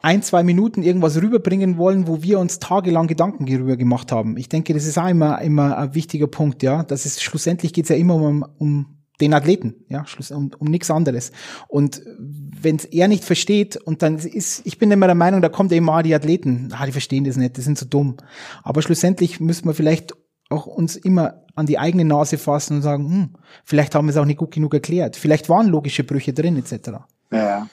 ein, 0.02 0.22
zwei 0.22 0.42
Minuten 0.42 0.82
irgendwas 0.82 1.20
rüberbringen 1.20 1.76
wollen, 1.76 2.06
wo 2.06 2.22
wir 2.22 2.38
uns 2.38 2.58
tagelang 2.58 3.06
Gedanken 3.06 3.46
darüber 3.46 3.76
gemacht 3.76 4.12
haben. 4.12 4.36
Ich 4.36 4.48
denke, 4.48 4.72
das 4.72 4.86
ist 4.86 4.98
auch 4.98 5.08
immer, 5.08 5.40
immer 5.42 5.76
ein 5.76 5.94
wichtiger 5.94 6.26
Punkt, 6.26 6.62
ja. 6.62 6.82
Das 6.82 7.04
ist, 7.04 7.22
schlussendlich 7.22 7.72
geht 7.72 7.84
es 7.84 7.90
ja 7.90 7.96
immer 7.96 8.14
um, 8.14 8.44
um 8.58 9.00
den 9.20 9.34
Athleten, 9.34 9.84
ja, 9.88 10.06
Schluss, 10.06 10.30
um, 10.30 10.50
um 10.58 10.68
nichts 10.68 10.90
anderes. 10.90 11.32
Und 11.68 12.02
wenn 12.18 12.78
er 12.90 13.08
nicht 13.08 13.24
versteht, 13.24 13.76
und 13.76 14.00
dann 14.00 14.16
ist, 14.16 14.62
ich 14.64 14.78
bin 14.78 14.90
immer 14.90 15.06
der 15.06 15.14
Meinung, 15.14 15.42
da 15.42 15.50
kommt 15.50 15.72
eben 15.72 15.84
mal 15.84 16.02
die 16.02 16.14
Athleten, 16.14 16.70
ah, 16.72 16.86
die 16.86 16.92
verstehen 16.92 17.24
das 17.24 17.36
nicht, 17.36 17.58
die 17.58 17.60
sind 17.60 17.76
so 17.76 17.84
dumm. 17.84 18.16
Aber 18.62 18.80
schlussendlich 18.80 19.38
müssen 19.38 19.66
wir 19.66 19.74
vielleicht 19.74 20.14
auch 20.50 20.66
uns 20.66 20.96
immer 20.96 21.44
an 21.54 21.66
die 21.66 21.78
eigene 21.78 22.04
Nase 22.04 22.36
fassen 22.36 22.76
und 22.76 22.82
sagen, 22.82 23.08
hm, 23.08 23.36
vielleicht 23.64 23.94
haben 23.94 24.06
wir 24.06 24.10
es 24.10 24.16
auch 24.16 24.24
nicht 24.24 24.38
gut 24.38 24.50
genug 24.50 24.74
erklärt. 24.74 25.16
Vielleicht 25.16 25.48
waren 25.48 25.68
logische 25.68 26.04
Brüche 26.04 26.32
drin, 26.32 26.56
etc. 26.56 26.90
Ja. 27.32 27.66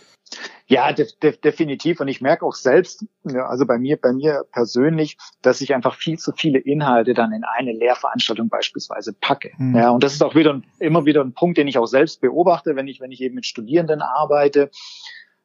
Ja, 0.70 0.92
de 0.92 1.08
de 1.24 1.38
definitiv. 1.38 2.02
Und 2.02 2.10
ich 2.10 2.20
merke 2.20 2.46
auch 2.46 2.54
selbst, 2.54 3.06
also 3.24 3.66
bei 3.66 3.78
mir, 3.78 3.96
bei 3.96 4.12
mir 4.12 4.44
persönlich, 4.52 5.18
dass 5.42 5.62
ich 5.62 5.74
einfach 5.74 5.96
viel 5.96 6.20
zu 6.20 6.34
viele 6.34 6.60
Inhalte 6.60 7.14
dann 7.14 7.32
in 7.32 7.46
eine 7.46 7.72
Lehrveranstaltung 7.72 8.50
beispielsweise 8.50 9.14
packe. 9.14 9.52
Mhm. 9.58 9.78
Ja, 9.78 9.92
und 9.92 10.04
das 10.04 10.14
ist 10.14 10.22
auch 10.22 10.36
wieder 10.36 10.62
immer 10.80 11.06
wieder 11.06 11.24
ein 11.24 11.34
Punkt, 11.34 11.58
den 11.58 11.70
ich 11.70 11.78
auch 11.78 11.86
selbst 11.86 12.20
beobachte, 12.20 12.76
wenn 12.76 12.88
ich, 12.88 13.00
wenn 13.00 13.14
ich 13.14 13.22
eben 13.22 13.36
mit 13.36 13.46
Studierenden 13.46 14.02
arbeite 14.02 14.70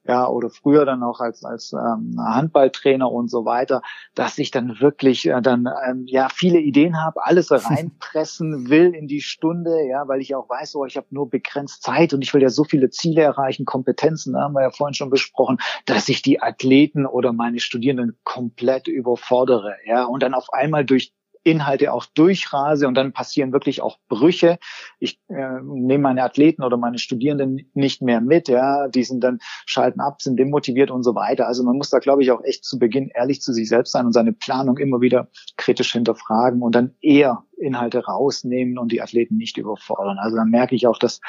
ja, 0.05 0.27
oder 0.27 0.51
früher 0.51 0.85
dann 0.85 1.03
auch 1.03 1.21
als, 1.21 1.45
als 1.45 1.73
ähm, 1.73 2.17
Handballtrainer 2.19 3.11
und 3.11 3.29
so 3.29 3.45
weiter, 3.45 3.83
dass 4.15 4.39
ich 4.39 4.51
dann 4.51 4.81
wirklich 4.81 5.29
äh, 5.29 5.41
dann 5.41 5.69
ähm, 5.89 6.05
ja 6.07 6.29
viele 6.29 6.59
Ideen 6.59 7.03
habe, 7.03 7.25
alles 7.25 7.51
reinpressen 7.71 8.69
will 8.69 8.95
in 8.95 9.07
die 9.07 9.21
Stunde, 9.21 9.87
ja, 9.87 10.09
weil 10.09 10.21
ich 10.21 10.35
auch 10.35 10.49
weiß, 10.49 10.75
oh, 10.77 10.87
ich 10.87 10.97
habe 10.97 11.07
nur 11.11 11.31
begrenzt 11.31 11.83
Zeit 11.83 12.13
und 12.15 12.23
ich 12.23 12.35
will 12.35 12.43
ja 12.43 12.51
so 12.51 12.65
viele 12.65 12.91
Ziele 12.91 13.23
erreichen, 13.23 13.65
Kompetenzen, 13.65 14.37
haben 14.37 14.55
wir 14.55 14.63
ja 14.63 14.71
vorhin 14.71 14.95
schon 14.95 15.11
besprochen, 15.11 15.59
dass 15.87 16.09
ich 16.09 16.23
die 16.23 16.43
Athleten 16.43 17.07
oder 17.07 17.33
meine 17.33 17.61
Studierenden 17.61 18.19
komplett 18.25 18.89
überfordere, 18.89 19.77
ja, 19.87 20.05
und 20.05 20.23
dann 20.23 20.35
auf 20.35 20.53
einmal 20.53 20.85
durch 20.85 21.13
Inhalte 21.45 21.93
auch 21.93 22.07
durchrase 22.07 22.87
und 22.87 22.95
dann 22.95 23.13
passieren 23.13 23.53
wirklich 23.53 23.83
auch 23.83 23.99
Brüche. 24.09 24.59
Ich 24.99 25.21
äh, 25.29 25.61
nehme 25.63 26.03
meine 26.03 26.23
Athleten 26.23 26.63
oder 26.63 26.77
meine 26.77 26.99
Studierenden 26.99 27.71
nicht 27.75 28.03
mehr 28.03 28.21
mit, 28.21 28.49
ja, 28.49 28.89
die 28.89 29.05
sind 29.05 29.23
dann 29.25 29.39
schalten 29.67 30.01
ab, 30.01 30.23
sind 30.23 30.39
demotiviert 30.39 30.91
und 30.91 31.03
so 31.03 31.15
weiter. 31.15 31.47
Also 31.47 31.65
man 31.65 31.77
muss 31.77 31.91
da, 31.91 31.99
glaube 31.99 32.23
ich, 32.23 32.31
auch 32.31 32.43
echt 32.45 32.65
zu 32.65 32.79
Beginn 32.79 33.11
ehrlich 33.15 33.43
zu 33.43 33.53
sich 33.53 33.69
selbst 33.69 33.93
sein 33.93 34.07
und 34.07 34.13
seine 34.13 34.33
Planung 34.33 34.79
immer 34.79 35.01
wieder 35.01 35.29
kritisch 35.57 35.93
hinterfragen 35.93 36.63
und 36.63 36.75
dann 36.75 36.95
eher 37.01 37.45
Inhalte 37.57 38.05
rausnehmen 38.05 38.79
und 38.79 38.93
die 38.93 39.03
Athleten 39.03 39.37
nicht 39.37 39.57
überfordern. 39.57 40.19
Also 40.19 40.37
dann 40.37 40.51
merke 40.51 40.75
ich 40.75 40.87
auch, 40.87 40.99
dass 40.99 41.21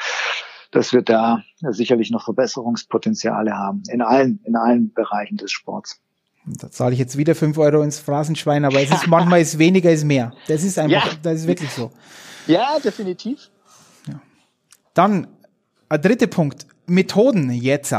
dass 0.70 0.92
wir 0.92 1.02
da 1.02 1.44
sicherlich 1.60 2.10
noch 2.10 2.24
Verbesserungspotenziale 2.24 3.56
haben 3.56 3.84
in 3.88 4.02
allen 4.02 4.40
in 4.44 4.56
allen 4.56 4.92
Bereichen 4.92 5.36
des 5.36 5.52
Sports. 5.52 6.00
Da 6.46 6.70
zahle 6.70 6.92
ich 6.92 6.98
jetzt 6.98 7.16
wieder 7.16 7.34
fünf 7.34 7.56
Euro 7.56 7.82
ins 7.82 7.98
Phrasenschwein, 7.98 8.64
aber 8.64 8.80
es 8.80 8.90
ist 8.90 9.06
manchmal 9.06 9.40
ist 9.40 9.58
weniger 9.58 9.90
ist 9.90 10.04
mehr. 10.04 10.32
Das 10.46 10.62
ist 10.62 10.78
einfach, 10.78 11.06
ja. 11.06 11.18
das 11.22 11.40
ist 11.40 11.46
wirklich 11.46 11.70
so. 11.70 11.90
Ja, 12.46 12.78
definitiv. 12.84 13.50
Ja. 14.06 14.20
Dann, 14.92 15.26
ein 15.88 16.02
dritter 16.02 16.26
Punkt. 16.26 16.66
Methoden 16.86 17.50
jetzt. 17.50 17.94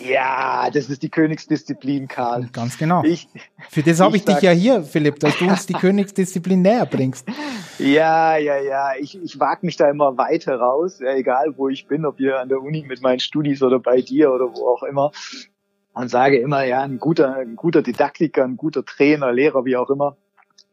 Ja, 0.00 0.70
das 0.70 0.88
ist 0.88 1.02
die 1.02 1.08
Königsdisziplin, 1.08 2.08
Karl. 2.08 2.48
Ganz 2.52 2.76
genau. 2.78 3.02
Ich, 3.04 3.28
Für 3.70 3.82
das 3.82 4.00
habe 4.00 4.16
ich, 4.16 4.26
ich 4.26 4.34
dich 4.34 4.42
ja 4.42 4.50
hier, 4.50 4.82
Philipp, 4.82 5.18
dass 5.20 5.36
du 5.38 5.46
uns 5.46 5.66
die 5.66 5.72
Königsdisziplin 5.80 6.62
näher 6.62 6.86
bringst. 6.86 7.26
Ja, 7.78 8.36
ja, 8.36 8.58
ja. 8.58 8.92
Ich, 8.98 9.20
ich 9.22 9.38
wage 9.38 9.64
mich 9.64 9.76
da 9.76 9.90
immer 9.90 10.16
weiter 10.16 10.56
raus, 10.56 11.00
ja, 11.00 11.14
egal 11.14 11.54
wo 11.56 11.68
ich 11.68 11.86
bin, 11.86 12.04
ob 12.04 12.18
hier 12.18 12.40
an 12.40 12.48
der 12.48 12.60
Uni 12.60 12.84
mit 12.86 13.02
meinen 13.02 13.20
Studis 13.20 13.62
oder 13.62 13.78
bei 13.78 14.00
dir 14.00 14.32
oder 14.32 14.46
wo 14.46 14.68
auch 14.68 14.82
immer 14.82 15.12
und 15.92 16.08
sage 16.08 16.38
immer, 16.38 16.64
ja, 16.64 16.82
ein 16.82 16.98
guter, 16.98 17.36
ein 17.36 17.56
guter 17.56 17.82
Didaktiker, 17.82 18.44
ein 18.44 18.56
guter 18.56 18.84
Trainer, 18.84 19.32
Lehrer, 19.32 19.64
wie 19.64 19.76
auch 19.76 19.90
immer, 19.90 20.16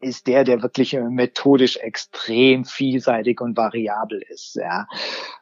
ist 0.00 0.26
der, 0.26 0.44
der 0.44 0.62
wirklich 0.62 0.94
äh, 0.94 1.00
methodisch 1.00 1.76
extrem 1.78 2.64
vielseitig 2.64 3.40
und 3.40 3.56
variabel 3.56 4.22
ist, 4.28 4.54
ja. 4.56 4.86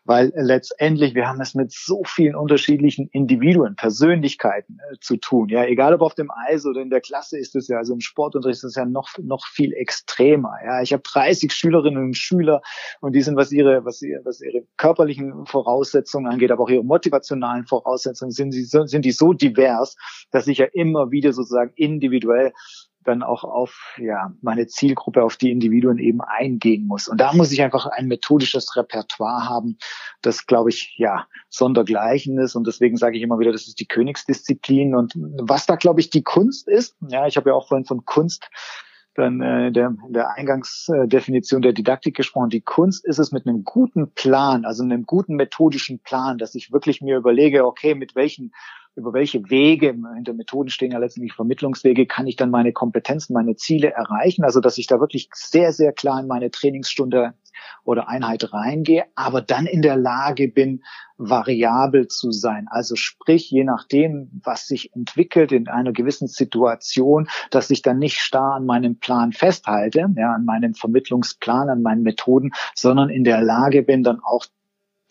Weil 0.04 0.32
letztendlich, 0.34 1.14
wir 1.14 1.28
haben 1.28 1.40
es 1.40 1.54
mit 1.54 1.72
so 1.72 2.02
vielen 2.04 2.34
unterschiedlichen 2.34 3.08
Individuen, 3.08 3.76
Persönlichkeiten 3.76 4.78
äh, 4.90 4.96
zu 5.00 5.16
tun, 5.16 5.48
ja. 5.48 5.64
Egal 5.64 5.94
ob 5.94 6.00
auf 6.00 6.14
dem 6.14 6.30
Eis 6.30 6.64
oder 6.64 6.80
in 6.80 6.90
der 6.90 7.00
Klasse 7.00 7.38
ist 7.38 7.54
es 7.54 7.68
ja, 7.68 7.78
also 7.78 7.94
im 7.94 8.00
Sportunterricht 8.00 8.58
ist 8.58 8.64
es 8.64 8.74
ja 8.76 8.86
noch, 8.86 9.10
noch 9.22 9.46
viel 9.46 9.72
extremer, 9.74 10.54
ja. 10.64 10.82
Ich 10.82 10.92
habe 10.92 11.02
30 11.02 11.52
Schülerinnen 11.52 12.02
und 12.02 12.16
Schüler 12.16 12.62
und 13.00 13.14
die 13.14 13.22
sind, 13.22 13.36
was 13.36 13.52
ihre, 13.52 13.84
was 13.84 14.00
ihre, 14.00 14.24
was 14.24 14.40
ihre 14.40 14.62
körperlichen 14.76 15.46
Voraussetzungen 15.46 16.32
angeht, 16.32 16.50
aber 16.50 16.64
auch 16.64 16.70
ihre 16.70 16.84
motivationalen 16.84 17.66
Voraussetzungen 17.66 18.30
sind, 18.30 18.52
sie, 18.52 18.64
sind 18.64 19.04
die 19.04 19.12
so 19.12 19.32
divers, 19.32 19.96
dass 20.30 20.46
ich 20.46 20.58
ja 20.58 20.66
immer 20.72 21.10
wieder 21.10 21.32
sozusagen 21.32 21.72
individuell 21.74 22.52
dann 23.06 23.22
auch 23.22 23.44
auf 23.44 23.94
ja, 23.98 24.32
meine 24.42 24.66
Zielgruppe, 24.66 25.22
auf 25.22 25.36
die 25.36 25.50
Individuen 25.50 25.98
eben 25.98 26.20
eingehen 26.20 26.86
muss. 26.86 27.08
Und 27.08 27.20
da 27.20 27.32
muss 27.32 27.52
ich 27.52 27.62
einfach 27.62 27.86
ein 27.86 28.06
methodisches 28.06 28.76
Repertoire 28.76 29.48
haben, 29.48 29.78
das, 30.22 30.46
glaube 30.46 30.70
ich, 30.70 30.94
ja, 30.98 31.26
sondergleichen 31.48 32.38
ist. 32.38 32.54
Und 32.54 32.66
deswegen 32.66 32.96
sage 32.96 33.16
ich 33.16 33.22
immer 33.22 33.38
wieder, 33.38 33.52
das 33.52 33.66
ist 33.66 33.80
die 33.80 33.86
Königsdisziplin. 33.86 34.94
Und 34.94 35.14
was 35.16 35.66
da, 35.66 35.76
glaube 35.76 36.00
ich, 36.00 36.10
die 36.10 36.22
Kunst 36.22 36.68
ist, 36.68 36.96
ja, 37.08 37.26
ich 37.26 37.36
habe 37.36 37.50
ja 37.50 37.56
auch 37.56 37.68
vorhin 37.68 37.86
von 37.86 38.04
Kunst 38.04 38.48
dann 39.16 39.40
äh, 39.40 39.72
der, 39.72 39.94
der 40.08 40.34
Eingangsdefinition 40.34 41.62
der 41.62 41.72
Didaktik 41.72 42.14
gesprochen. 42.16 42.50
Die 42.50 42.60
Kunst 42.60 43.04
ist 43.04 43.18
es 43.18 43.32
mit 43.32 43.46
einem 43.46 43.64
guten 43.64 44.12
Plan, 44.12 44.64
also 44.64 44.82
einem 44.82 45.04
guten 45.04 45.36
methodischen 45.36 46.00
Plan, 46.00 46.38
dass 46.38 46.54
ich 46.54 46.72
wirklich 46.72 47.00
mir 47.00 47.16
überlege, 47.16 47.64
okay, 47.64 47.94
mit 47.94 48.14
welchen 48.14 48.52
über 48.96 49.12
welche 49.12 49.50
Wege, 49.50 49.94
hinter 50.14 50.32
Methoden 50.32 50.70
stehen 50.70 50.92
ja 50.92 50.98
letztendlich 50.98 51.35
Vermittlungswege, 51.35 52.06
kann 52.06 52.26
ich 52.26 52.37
dann 52.37 52.50
meine 52.50 52.72
Kompetenzen, 52.72 53.35
meine 53.35 53.54
Ziele 53.56 53.92
erreichen. 53.92 54.42
Also, 54.42 54.61
dass 54.61 54.78
ich 54.78 54.87
da 54.87 55.00
wirklich 55.00 55.28
sehr, 55.35 55.72
sehr 55.72 55.92
klar 55.92 56.18
in 56.20 56.26
meine 56.26 56.50
Trainingsstunde 56.50 57.35
oder 57.85 58.09
Einheit 58.09 58.52
reingehe, 58.52 59.04
aber 59.14 59.42
dann 59.42 59.66
in 59.66 59.82
der 59.82 59.96
Lage 59.96 60.48
bin, 60.48 60.82
variabel 61.18 62.09
zu 62.09 62.30
sein. 62.30 62.66
Also 62.70 62.94
sprich, 62.96 63.50
je 63.50 63.64
nachdem, 63.64 64.30
was 64.44 64.66
sich 64.66 64.94
entwickelt 64.94 65.52
in 65.52 65.68
einer 65.68 65.92
gewissen 65.92 66.28
Situation, 66.28 67.28
dass 67.50 67.70
ich 67.70 67.82
dann 67.82 67.98
nicht 67.98 68.18
starr 68.18 68.54
an 68.54 68.66
meinem 68.66 68.98
Plan 68.98 69.32
festhalte, 69.32 70.09
ja, 70.16 70.35
an 70.35 70.44
meinem 70.44 70.74
Vermittlungsplan, 70.74 71.70
an 71.70 71.82
meinen 71.82 72.02
Methoden, 72.02 72.50
sondern 72.74 73.09
in 73.09 73.24
der 73.24 73.40
Lage 73.40 73.82
bin, 73.82 74.02
dann 74.02 74.20
auch 74.20 74.46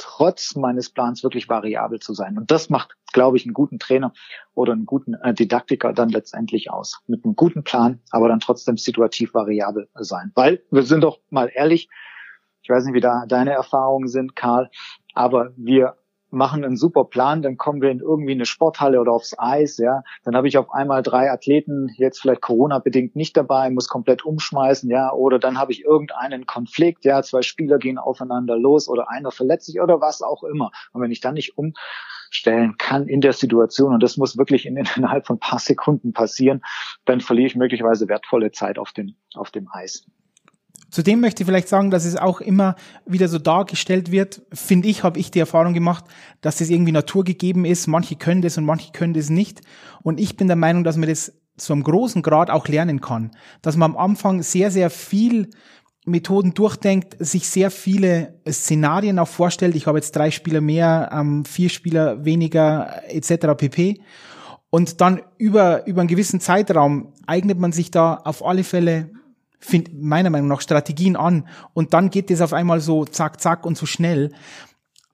trotz 0.08 0.56
meines 0.56 0.92
Plans 0.92 1.24
wirklich 1.24 1.50
variabel 1.50 2.00
zu 2.00 2.14
sein. 2.14 2.38
Und 2.38 2.52
das 2.52 2.70
macht, 2.70 2.96
glaube 3.12 3.38
ich, 3.38 3.46
einen 3.46 3.56
guten 3.56 3.80
Trainer 3.80 4.14
oder 4.54 4.74
einen 4.74 4.86
guten 4.86 5.16
äh, 5.16 5.34
Didaktiker 5.34 5.94
dann 5.94 6.10
letztendlich 6.10 6.70
aus. 6.70 7.02
Mit 7.08 7.26
einem 7.26 7.36
guten 7.36 7.64
Plan, 7.64 8.00
aber 8.12 8.28
dann 8.30 8.40
trotzdem 8.40 8.78
situativ 8.78 9.34
variabel 9.34 9.90
sein. 9.96 10.32
Weil, 10.36 10.64
wir 10.70 10.84
sind 10.84 11.02
doch 11.02 11.20
mal 11.32 11.50
ehrlich, 11.52 11.90
ich 12.62 12.70
weiß 12.70 12.86
nicht, 12.86 12.94
wie 12.94 13.02
da 13.02 13.26
deine 13.28 13.52
Erfahrungen 13.52 14.08
sind, 14.08 14.36
Karl, 14.36 14.70
aber 15.16 15.52
wir 15.56 15.98
machen 16.36 16.64
einen 16.64 16.78
super 16.78 17.06
Plan, 17.06 17.42
dann 17.42 17.58
kommen 17.58 17.82
wir 17.82 17.90
in 17.90 18.00
irgendwie 18.00 18.34
eine 18.34 18.46
Sporthalle 18.46 19.00
oder 19.00 19.12
aufs 19.14 19.34
Eis, 19.38 19.78
ja, 19.78 20.04
dann 20.24 20.36
habe 20.36 20.48
ich 20.48 20.58
auf 20.58 20.72
einmal 20.72 21.02
drei 21.02 21.32
Athleten, 21.32 21.90
jetzt 21.98 22.20
vielleicht 22.22 22.42
Corona 22.42 22.80
bedingt 22.80 23.16
nicht 23.16 23.36
dabei, 23.36 23.70
muss 23.72 23.88
komplett 23.88 24.24
umschmeißen, 24.24 24.90
ja, 24.90 25.12
oder 25.12 25.40
dann 25.40 25.58
habe 25.58 25.72
ich 25.72 25.84
irgendeinen 25.84 26.46
Konflikt, 26.46 27.06
ja, 27.06 27.24
zwei 27.24 27.42
Spieler 27.42 27.78
gehen 27.78 27.98
aufeinander 27.98 28.58
los 28.58 28.88
oder 28.88 29.10
einer 29.10 29.32
verletzt 29.32 29.66
sich 29.66 29.82
oder 29.82 30.02
was 30.02 30.22
auch 30.22 30.44
immer. 30.44 30.72
Und 30.92 31.02
wenn 31.02 31.12
ich 31.12 31.22
dann 31.22 31.36
nicht 31.36 31.58
umstellen 31.58 32.76
kann 32.78 33.08
in 33.08 33.22
der 33.22 33.34
Situation 33.34 33.94
und 33.94 34.04
das 34.04 34.18
muss 34.18 34.38
wirklich 34.38 34.66
in, 34.66 34.78
innerhalb 34.96 35.26
von 35.26 35.38
ein 35.38 35.40
paar 35.40 35.60
Sekunden 35.60 36.14
passieren, 36.14 36.62
dann 37.06 37.22
verliere 37.22 37.48
ich 37.48 37.56
möglicherweise 37.56 38.08
wertvolle 38.08 38.52
Zeit 38.52 38.78
auf 38.78 38.92
dem 38.92 39.16
auf 39.34 39.52
dem 39.52 39.68
Eis. 39.72 40.06
Zudem 40.90 41.20
möchte 41.20 41.44
ich 41.44 41.48
vielleicht 41.48 41.68
sagen, 41.68 41.92
dass 41.92 42.06
es 42.06 42.16
auch 42.16 42.42
immer 42.42 42.76
wieder 43.06 43.28
so 43.28 43.40
dargestellt 43.40 44.12
wird, 44.12 44.42
finde 44.54 44.88
ich, 44.88 45.04
habe 45.04 45.20
ich 45.20 45.32
die 45.32 45.40
Erfahrung 45.40 45.74
gemacht, 45.74 46.06
dass 46.42 46.58
das 46.58 46.70
irgendwie 46.70 46.92
naturgegeben 46.92 47.66
ist. 47.66 47.88
Manche 47.88 48.16
können 48.16 48.42
das 48.42 48.58
und 48.58 48.66
manche 48.66 48.92
können 48.92 49.14
das 49.14 49.30
nicht. 49.30 49.62
Und 50.04 50.20
ich 50.20 50.38
bin 50.38 50.48
der 50.48 50.56
Meinung, 50.56 50.84
dass 50.84 50.98
man 50.98 51.10
das 51.10 51.34
zu 51.58 51.74
einem 51.74 51.84
großen 51.84 52.22
Grad 52.22 52.50
auch 52.50 52.68
lernen 52.68 53.02
kann. 53.02 53.32
Dass 53.62 53.78
man 53.78 53.92
am 53.92 53.98
Anfang 53.98 54.44
sehr, 54.44 54.72
sehr 54.72 54.90
viel 54.90 55.50
Methoden 56.06 56.54
durchdenkt, 56.54 57.16
sich 57.20 57.50
sehr 57.50 57.72
viele 57.72 58.40
Szenarien 58.48 59.18
auch 59.18 59.28
vorstellt. 59.28 59.76
Ich 59.76 59.88
habe 59.88 59.98
jetzt 59.98 60.16
drei 60.16 60.30
Spieler 60.30 60.62
mehr, 60.62 61.10
ähm, 61.12 61.46
vier 61.46 61.70
Spieler 61.70 62.24
weniger 62.24 63.02
etc. 63.08 63.58
pp. 63.58 64.02
Und 64.70 65.02
dann 65.02 65.22
über, 65.38 65.88
über 65.88 66.02
einen 66.02 66.08
gewissen 66.08 66.40
Zeitraum 66.40 67.14
eignet 67.26 67.60
man 67.60 67.72
sich 67.72 67.92
da 67.92 68.16
auf 68.16 68.46
alle 68.46 68.64
Fälle 68.64 69.10
find, 69.66 70.02
meiner 70.02 70.30
Meinung 70.30 70.48
nach 70.48 70.62
Strategien 70.62 71.16
an 71.16 71.48
und 71.74 71.94
dann 71.94 72.10
geht 72.10 72.32
es 72.32 72.42
auf 72.42 72.54
einmal 72.54 72.80
so 72.80 73.06
zack, 73.06 73.42
zack 73.42 73.66
und 73.66 73.78
so 73.78 73.86
schnell. 73.86 74.32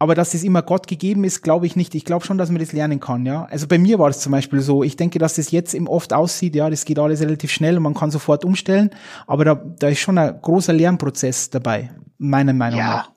Aber 0.02 0.16
dass 0.16 0.34
es 0.34 0.44
immer 0.44 0.64
Gott 0.64 0.88
gegeben 0.88 1.24
ist, 1.24 1.44
glaube 1.44 1.68
ich 1.68 1.76
nicht. 1.76 1.94
Ich 1.94 2.06
glaube 2.06 2.26
schon, 2.26 2.40
dass 2.40 2.50
man 2.50 2.60
das 2.60 2.74
lernen 2.74 3.00
kann, 3.00 3.24
ja. 3.24 3.46
Also 3.52 3.68
bei 3.68 3.78
mir 3.78 4.00
war 4.00 4.10
es 4.10 4.20
zum 4.20 4.32
Beispiel 4.32 4.60
so. 4.60 4.82
Ich 4.82 4.96
denke, 4.96 5.20
dass 5.20 5.36
das 5.36 5.52
jetzt 5.52 5.76
eben 5.76 5.88
oft 5.88 6.12
aussieht, 6.12 6.56
ja, 6.56 6.72
das 6.72 6.86
geht 6.86 6.98
alles 6.98 7.22
relativ 7.22 7.52
schnell 7.52 7.78
und 7.78 7.84
man 7.84 7.94
kann 7.94 8.10
sofort 8.10 8.44
umstellen. 8.44 8.90
Aber 9.28 9.46
da, 9.46 9.54
da 9.54 9.90
ist 9.90 10.00
schon 10.00 10.18
ein 10.18 10.42
großer 10.42 10.74
Lernprozess 10.74 11.52
dabei, 11.52 11.92
meiner 12.18 12.54
Meinung 12.54 12.80
ja. 12.80 12.88
nach. 12.88 13.12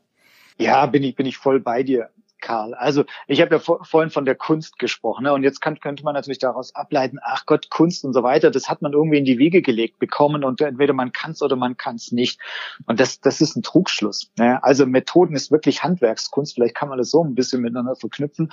Ja, 0.59 0.85
bin 0.85 1.03
ich, 1.05 1.17
bin 1.17 1.25
ich 1.25 1.39
voll 1.39 1.59
bei 1.59 1.83
dir. 1.83 2.11
Karl. 2.45 2.75
Also 2.75 3.05
ich 3.27 3.41
habe 3.41 3.57
ja 3.57 3.59
vor, 3.59 3.85
vorhin 3.85 4.11
von 4.11 4.27
der 4.27 4.35
Kunst 4.35 4.79
gesprochen 4.79 5.25
ne? 5.25 5.33
und 5.33 5.43
jetzt 5.43 5.61
kann, 5.61 5.81
könnte 5.81 6.05
man 6.05 6.15
natürlich 6.15 6.39
daraus 6.39 6.75
ableiten, 6.75 7.19
ach 7.23 7.47
Gott, 7.47 7.71
Kunst 7.71 8.05
und 8.05 8.13
so 8.13 8.23
weiter, 8.23 8.51
das 8.51 8.69
hat 8.69 8.83
man 8.83 8.93
irgendwie 8.93 9.19
in 9.19 9.25
die 9.25 9.39
Wiege 9.39 9.63
gelegt 9.63 9.99
bekommen 9.99 10.45
und 10.45 10.61
entweder 10.61 10.93
man 10.93 11.13
kann 11.13 11.33
es 11.33 11.43
oder 11.43 11.57
man 11.57 11.77
kann 11.77 11.97
es 11.97 12.13
nicht. 12.13 12.39
Und 12.87 13.01
das, 13.01 13.21
das 13.21 13.41
ist 13.41 13.57
ein 13.57 13.63
Trugschluss. 13.63 14.31
Ne? 14.39 14.63
Also 14.63 14.87
Methoden 14.87 15.35
ist 15.35 15.51
wirklich 15.51 15.83
Handwerkskunst, 15.83 16.55
vielleicht 16.55 16.75
kann 16.75 16.91
man 16.91 16.99
das 16.99 17.11
so 17.11 17.25
ein 17.25 17.35
bisschen 17.35 17.63
miteinander 17.63 17.97
verknüpfen 17.97 18.53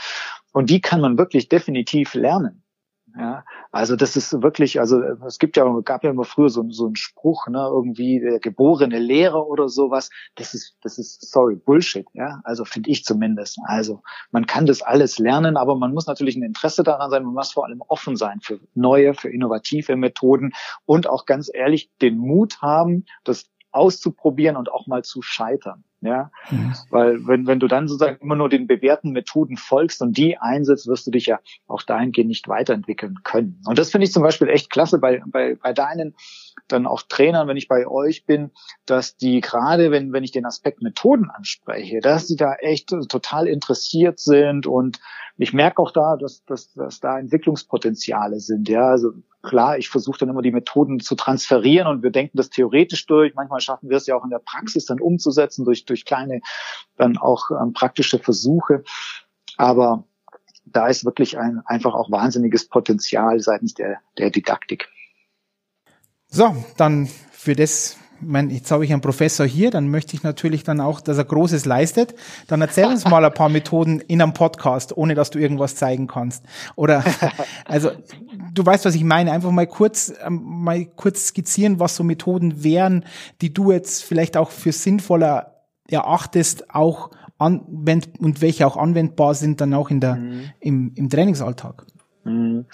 und 0.54 0.70
die 0.70 0.80
kann 0.80 1.02
man 1.02 1.18
wirklich 1.18 1.50
definitiv 1.50 2.14
lernen. 2.14 2.64
Ja, 3.18 3.44
also 3.72 3.96
das 3.96 4.16
ist 4.16 4.42
wirklich, 4.42 4.80
also 4.80 5.02
es 5.28 5.38
gibt 5.38 5.58
ja, 5.58 5.66
gab 5.84 6.04
ja 6.04 6.12
immer 6.12 6.24
früher 6.24 6.50
so, 6.50 6.64
so 6.70 6.86
einen 6.86 6.96
Spruch, 6.96 7.48
ne, 7.48 7.60
irgendwie 7.60 8.20
der 8.22 8.40
geborene 8.40 9.00
Lehrer 9.00 9.48
oder 9.48 9.68
sowas. 9.68 10.10
Das 10.36 10.54
ist, 10.54 10.78
das 10.82 10.98
ist, 10.98 11.30
sorry, 11.30 11.56
Bullshit, 11.56 12.06
ja. 12.14 12.40
Also 12.46 12.64
finde 12.64 12.90
ich 12.90 13.04
zumindest. 13.04 13.60
Also 13.66 14.02
man 14.32 14.46
kann 14.46 14.66
das 14.66 14.82
alles 14.82 15.20
lernen, 15.20 15.58
aber 15.58 15.76
man 15.76 15.94
muss 15.94 16.08
natürlich 16.08 16.38
ein 16.38 16.44
Interesse 16.44 16.84
daran 16.84 17.10
sein. 17.12 17.24
Man 17.24 17.34
muss 17.34 17.52
vor 17.52 17.66
allem 17.66 17.82
offen 17.88 18.16
sein 18.16 18.40
für 18.42 18.60
neue, 18.76 19.14
für 19.14 19.30
innovative 19.30 19.98
Methoden 19.98 20.54
und 20.86 21.08
auch 21.08 21.26
ganz 21.26 21.52
ehrlich 21.54 21.92
den 22.02 22.18
Mut 22.18 22.62
haben, 22.62 23.06
das 23.26 23.51
auszuprobieren 23.72 24.58
und 24.58 24.72
auch 24.72 24.88
mal 24.88 25.04
zu 25.04 25.22
scheitern. 25.22 25.84
Ja, 26.04 26.32
mhm. 26.50 26.74
weil 26.90 27.28
wenn, 27.28 27.46
wenn 27.46 27.60
du 27.60 27.68
dann 27.68 27.88
sozusagen 27.88 28.18
immer 28.24 28.36
nur 28.36 28.50
den 28.50 28.66
bewährten 28.66 29.12
Methoden 29.12 29.56
folgst 29.56 30.02
und 30.02 30.18
die 30.18 30.36
einsetzt, 30.36 30.88
wirst 30.88 31.06
du 31.06 31.12
dich 31.12 31.28
ja 31.28 31.40
auch 31.68 31.84
dahingehend 31.84 32.30
nicht 32.30 32.48
weiterentwickeln 32.48 33.20
können. 33.24 33.62
Und 33.68 33.78
das 33.78 33.92
finde 33.92 34.06
ich 34.06 34.12
zum 34.12 34.24
Beispiel 34.24 34.50
echt 34.50 34.72
klasse 34.72 34.98
bei, 34.98 35.22
bei, 35.28 35.54
bei 35.62 35.74
deinen 35.74 36.16
dann 36.68 36.88
auch 36.88 37.04
Trainern, 37.04 37.48
wenn 37.48 37.58
ich 37.58 37.68
bei 37.68 37.86
euch 37.86 38.26
bin, 38.26 38.50
dass 38.88 39.16
die 39.16 39.42
gerade, 39.42 39.92
wenn, 39.92 40.12
wenn 40.12 40.24
ich 40.24 40.32
den 40.32 40.46
Aspekt 40.48 40.82
Methoden 40.82 41.30
anspreche, 41.30 42.00
dass 42.00 42.26
die 42.26 42.36
da 42.36 42.56
echt 42.56 42.90
total 43.08 43.48
interessiert 43.48 44.20
sind 44.20 44.66
und 44.66 45.00
ich 45.38 45.54
merke 45.54 45.82
auch 45.82 45.92
da, 45.92 46.18
dass, 46.18 46.44
dass, 46.46 46.74
dass 46.74 47.00
da 47.00 47.20
Entwicklungspotenziale 47.20 48.40
sind. 48.40 48.70
Ja, 48.70 48.90
also 48.90 49.14
klar, 49.42 49.78
ich 49.78 49.90
versuche 49.90 50.20
dann 50.20 50.30
immer 50.30 50.42
die 50.42 50.52
Methoden 50.52 51.00
zu 51.00 51.16
transferieren 51.16 51.88
und 51.88 52.04
wir 52.04 52.12
denken 52.12 52.38
das 52.38 52.50
theoretisch 52.50 53.06
durch. 53.06 53.34
Manchmal 53.36 53.62
schaffen 53.62 53.90
wir 53.90 53.98
es 53.98 54.08
ja 54.08 54.16
auch 54.16 54.24
in 54.24 54.30
der 54.30 54.40
Praxis 54.40 54.86
dann 54.86 55.00
umzusetzen 55.00 55.66
durch, 55.66 55.86
durch 55.86 56.06
kleine, 56.06 56.42
dann 56.98 57.18
auch 57.18 57.50
ähm, 57.52 57.74
praktische 57.74 58.20
Versuche. 58.20 58.84
Aber 59.58 60.04
da 60.66 60.88
ist 60.88 61.06
wirklich 61.06 61.38
ein, 61.38 61.62
einfach 61.66 61.94
auch 61.94 62.12
wahnsinniges 62.12 62.68
Potenzial 62.68 63.40
seitens 63.40 63.74
der, 63.74 64.00
der 64.18 64.30
Didaktik. 64.30 64.90
So, 66.28 66.56
dann 66.78 67.08
für 67.32 67.56
das, 67.56 67.98
mein, 68.22 68.50
jetzt 68.50 68.72
habe 68.72 68.86
ich 68.86 68.92
einen 68.92 69.02
Professor 69.02 69.46
hier, 69.46 69.72
dann 69.72 69.90
möchte 69.90 70.16
ich 70.16 70.24
natürlich 70.24 70.64
dann 70.64 70.80
auch, 70.80 71.02
dass 71.02 71.18
er 71.18 71.26
Großes 71.26 71.66
leistet. 71.66 72.16
Dann 72.48 72.62
erzähl 72.62 72.86
uns 72.86 73.08
mal 73.08 73.24
ein 73.24 73.34
paar 73.34 73.50
Methoden 73.50 74.00
in 74.00 74.22
einem 74.22 74.34
Podcast, 74.34 74.96
ohne 74.96 75.16
dass 75.16 75.30
du 75.30 75.40
irgendwas 75.40 75.76
zeigen 75.76 76.08
kannst. 76.08 76.44
Oder, 76.76 77.04
also, 77.66 77.92
du 78.54 78.66
weißt, 78.66 78.86
was 78.86 78.96
ich 78.96 79.04
meine. 79.04 79.32
Einfach 79.32 79.52
mal 79.52 79.68
kurz, 79.68 80.14
ähm, 80.26 80.42
mal 80.44 80.86
kurz 80.86 81.28
skizzieren, 81.28 81.80
was 81.80 81.96
so 81.96 82.04
Methoden 82.04 82.64
wären, 82.64 83.06
die 83.42 83.54
du 83.54 83.72
jetzt 83.72 84.04
vielleicht 84.04 84.38
auch 84.38 84.52
für 84.52 84.72
sinnvoller 84.72 85.64
erachtest, 85.88 86.74
auch 86.74 87.12
anwend 87.38 88.20
und 88.20 88.42
welche 88.42 88.68
auch 88.68 88.78
anwendbar 88.78 89.34
sind 89.34 89.62
dann 89.62 89.74
auch 89.74 89.90
in 89.90 90.00
der, 90.00 90.16
mhm. 90.16 90.44
im, 90.60 90.92
im 90.96 91.10
Trainingsalltag. 91.10 91.86
Mhm. 92.24 92.66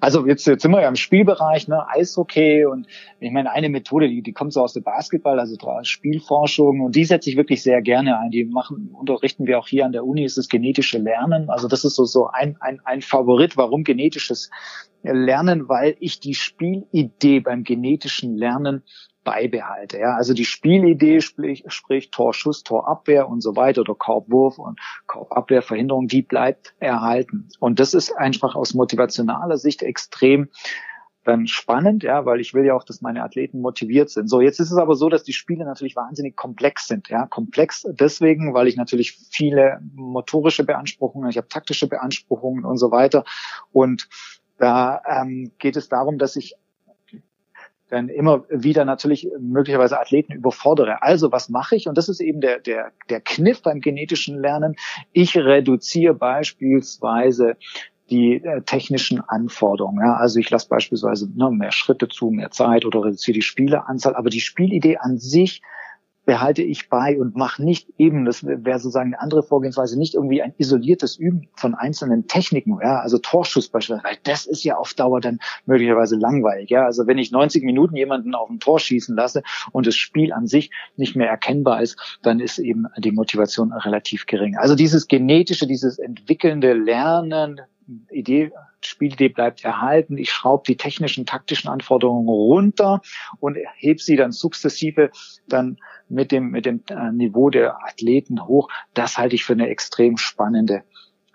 Also 0.00 0.26
jetzt, 0.26 0.46
jetzt 0.46 0.62
sind 0.62 0.72
wir 0.72 0.82
ja 0.82 0.88
im 0.88 0.96
Spielbereich, 0.96 1.68
ne, 1.68 1.86
Eishockey 1.88 2.66
und 2.66 2.86
ich 3.18 3.30
meine, 3.30 3.50
eine 3.50 3.70
Methode, 3.70 4.08
die, 4.08 4.22
die 4.22 4.32
kommt 4.32 4.52
so 4.52 4.62
aus 4.62 4.74
dem 4.74 4.82
Basketball, 4.82 5.40
also 5.40 5.56
Spielforschung 5.82 6.80
und 6.80 6.94
die 6.94 7.04
setze 7.04 7.30
ich 7.30 7.36
wirklich 7.36 7.62
sehr 7.62 7.80
gerne 7.80 8.18
ein. 8.18 8.30
Die 8.30 8.44
machen, 8.44 8.90
unterrichten 8.92 9.46
wir 9.46 9.58
auch 9.58 9.68
hier 9.68 9.86
an 9.86 9.92
der 9.92 10.04
Uni, 10.04 10.24
ist 10.24 10.36
das 10.36 10.48
genetische 10.48 10.98
Lernen. 10.98 11.48
Also 11.48 11.66
das 11.66 11.84
ist 11.84 11.96
so, 11.96 12.04
so 12.04 12.26
ein, 12.26 12.56
ein, 12.60 12.80
ein 12.84 13.00
Favorit. 13.00 13.56
Warum 13.56 13.84
genetisches 13.84 14.50
Lernen? 15.02 15.68
Weil 15.68 15.96
ich 16.00 16.20
die 16.20 16.34
Spielidee 16.34 17.40
beim 17.40 17.64
genetischen 17.64 18.36
Lernen 18.36 18.82
beibehalte. 19.30 19.98
Ja, 19.98 20.16
also 20.16 20.34
die 20.34 20.44
Spielidee, 20.44 21.20
sprich, 21.20 21.62
sprich 21.68 22.10
Torschuss, 22.10 22.64
Torabwehr 22.64 23.28
und 23.28 23.42
so 23.42 23.54
weiter 23.54 23.82
oder 23.82 23.94
Korbwurf 23.94 24.58
und 24.58 24.80
Korbabwehrverhinderung, 25.06 26.08
die 26.08 26.22
bleibt 26.22 26.74
erhalten. 26.80 27.48
Und 27.60 27.78
das 27.78 27.94
ist 27.94 28.10
einfach 28.10 28.56
aus 28.56 28.74
motivationaler 28.74 29.56
Sicht 29.56 29.84
extrem 29.84 30.48
dann 31.22 31.46
spannend, 31.46 32.02
ja, 32.02 32.24
weil 32.24 32.40
ich 32.40 32.54
will 32.54 32.64
ja 32.64 32.74
auch, 32.74 32.82
dass 32.82 33.02
meine 33.02 33.22
Athleten 33.22 33.60
motiviert 33.60 34.10
sind. 34.10 34.28
So, 34.28 34.40
jetzt 34.40 34.58
ist 34.58 34.72
es 34.72 34.78
aber 34.78 34.96
so, 34.96 35.08
dass 35.08 35.22
die 35.22 35.32
Spiele 35.32 35.64
natürlich 35.64 35.94
wahnsinnig 35.94 36.34
komplex 36.34 36.88
sind, 36.88 37.08
ja, 37.08 37.26
komplex 37.26 37.86
deswegen, 37.88 38.52
weil 38.52 38.66
ich 38.66 38.76
natürlich 38.76 39.16
viele 39.30 39.80
motorische 39.94 40.64
Beanspruchungen, 40.64 41.30
ich 41.30 41.36
habe 41.36 41.46
taktische 41.46 41.86
Beanspruchungen 41.86 42.64
und 42.64 42.78
so 42.78 42.90
weiter. 42.90 43.24
Und 43.70 44.08
da 44.58 45.02
ähm, 45.06 45.52
geht 45.58 45.76
es 45.76 45.88
darum, 45.88 46.18
dass 46.18 46.34
ich 46.34 46.56
dann 47.90 48.08
immer 48.08 48.44
wieder 48.48 48.84
natürlich 48.84 49.28
möglicherweise 49.38 49.98
Athleten 49.98 50.32
überfordere. 50.32 51.02
Also 51.02 51.32
was 51.32 51.48
mache 51.48 51.76
ich? 51.76 51.88
Und 51.88 51.98
das 51.98 52.08
ist 52.08 52.20
eben 52.20 52.40
der, 52.40 52.60
der, 52.60 52.92
der 53.08 53.20
Kniff 53.20 53.62
beim 53.62 53.80
genetischen 53.80 54.40
Lernen. 54.40 54.76
Ich 55.12 55.36
reduziere 55.36 56.14
beispielsweise 56.14 57.56
die 58.10 58.42
äh, 58.42 58.62
technischen 58.62 59.20
Anforderungen. 59.20 60.04
Ja, 60.04 60.14
also 60.14 60.38
ich 60.40 60.50
lasse 60.50 60.68
beispielsweise 60.68 61.28
ne, 61.34 61.50
mehr 61.50 61.72
Schritte 61.72 62.08
zu, 62.08 62.30
mehr 62.30 62.50
Zeit 62.50 62.84
oder 62.84 63.04
reduziere 63.04 63.36
die 63.36 63.42
Spieleanzahl, 63.42 64.16
aber 64.16 64.30
die 64.30 64.40
Spielidee 64.40 64.96
an 64.98 65.18
sich 65.18 65.62
behalte 66.30 66.62
ich 66.62 66.88
bei 66.88 67.18
und 67.18 67.34
mache 67.34 67.60
nicht 67.60 67.88
eben, 67.98 68.24
das 68.24 68.46
wäre 68.46 68.78
sozusagen 68.78 69.14
eine 69.14 69.20
andere 69.20 69.42
Vorgehensweise, 69.42 69.98
nicht 69.98 70.14
irgendwie 70.14 70.40
ein 70.40 70.54
isoliertes 70.58 71.16
Üben 71.16 71.48
von 71.54 71.74
einzelnen 71.74 72.28
Techniken, 72.28 72.78
ja, 72.80 73.00
also 73.00 73.18
Torschuss 73.18 73.68
beispielsweise, 73.68 74.08
weil 74.08 74.18
das 74.22 74.46
ist 74.46 74.62
ja 74.62 74.76
auf 74.76 74.94
Dauer 74.94 75.20
dann 75.20 75.40
möglicherweise 75.66 76.14
langweilig, 76.14 76.70
ja, 76.70 76.84
also 76.84 77.08
wenn 77.08 77.18
ich 77.18 77.32
90 77.32 77.64
Minuten 77.64 77.96
jemanden 77.96 78.36
auf 78.36 78.48
ein 78.48 78.60
Tor 78.60 78.78
schießen 78.78 79.16
lasse 79.16 79.42
und 79.72 79.88
das 79.88 79.96
Spiel 79.96 80.32
an 80.32 80.46
sich 80.46 80.70
nicht 80.94 81.16
mehr 81.16 81.28
erkennbar 81.28 81.82
ist, 81.82 81.98
dann 82.22 82.38
ist 82.38 82.60
eben 82.60 82.86
die 82.98 83.10
Motivation 83.10 83.72
relativ 83.72 84.26
gering. 84.26 84.56
Also 84.56 84.76
dieses 84.76 85.08
genetische, 85.08 85.66
dieses 85.66 85.98
entwickelnde 85.98 86.74
Lernen, 86.74 87.60
Idee, 88.10 88.52
Spielidee 88.80 89.28
bleibt 89.28 89.64
erhalten. 89.64 90.18
Ich 90.18 90.30
schraube 90.30 90.64
die 90.66 90.76
technischen, 90.76 91.26
taktischen 91.26 91.70
Anforderungen 91.70 92.28
runter 92.28 93.00
und 93.38 93.56
hebe 93.76 94.00
sie 94.00 94.16
dann 94.16 94.32
sukzessive 94.32 95.10
dann 95.48 95.78
mit 96.08 96.32
dem, 96.32 96.50
mit 96.50 96.66
dem 96.66 96.82
äh, 96.88 97.12
Niveau 97.12 97.50
der 97.50 97.84
Athleten 97.84 98.46
hoch. 98.46 98.68
Das 98.94 99.18
halte 99.18 99.34
ich 99.34 99.44
für 99.44 99.52
eine 99.52 99.68
extrem 99.68 100.16
spannende 100.16 100.82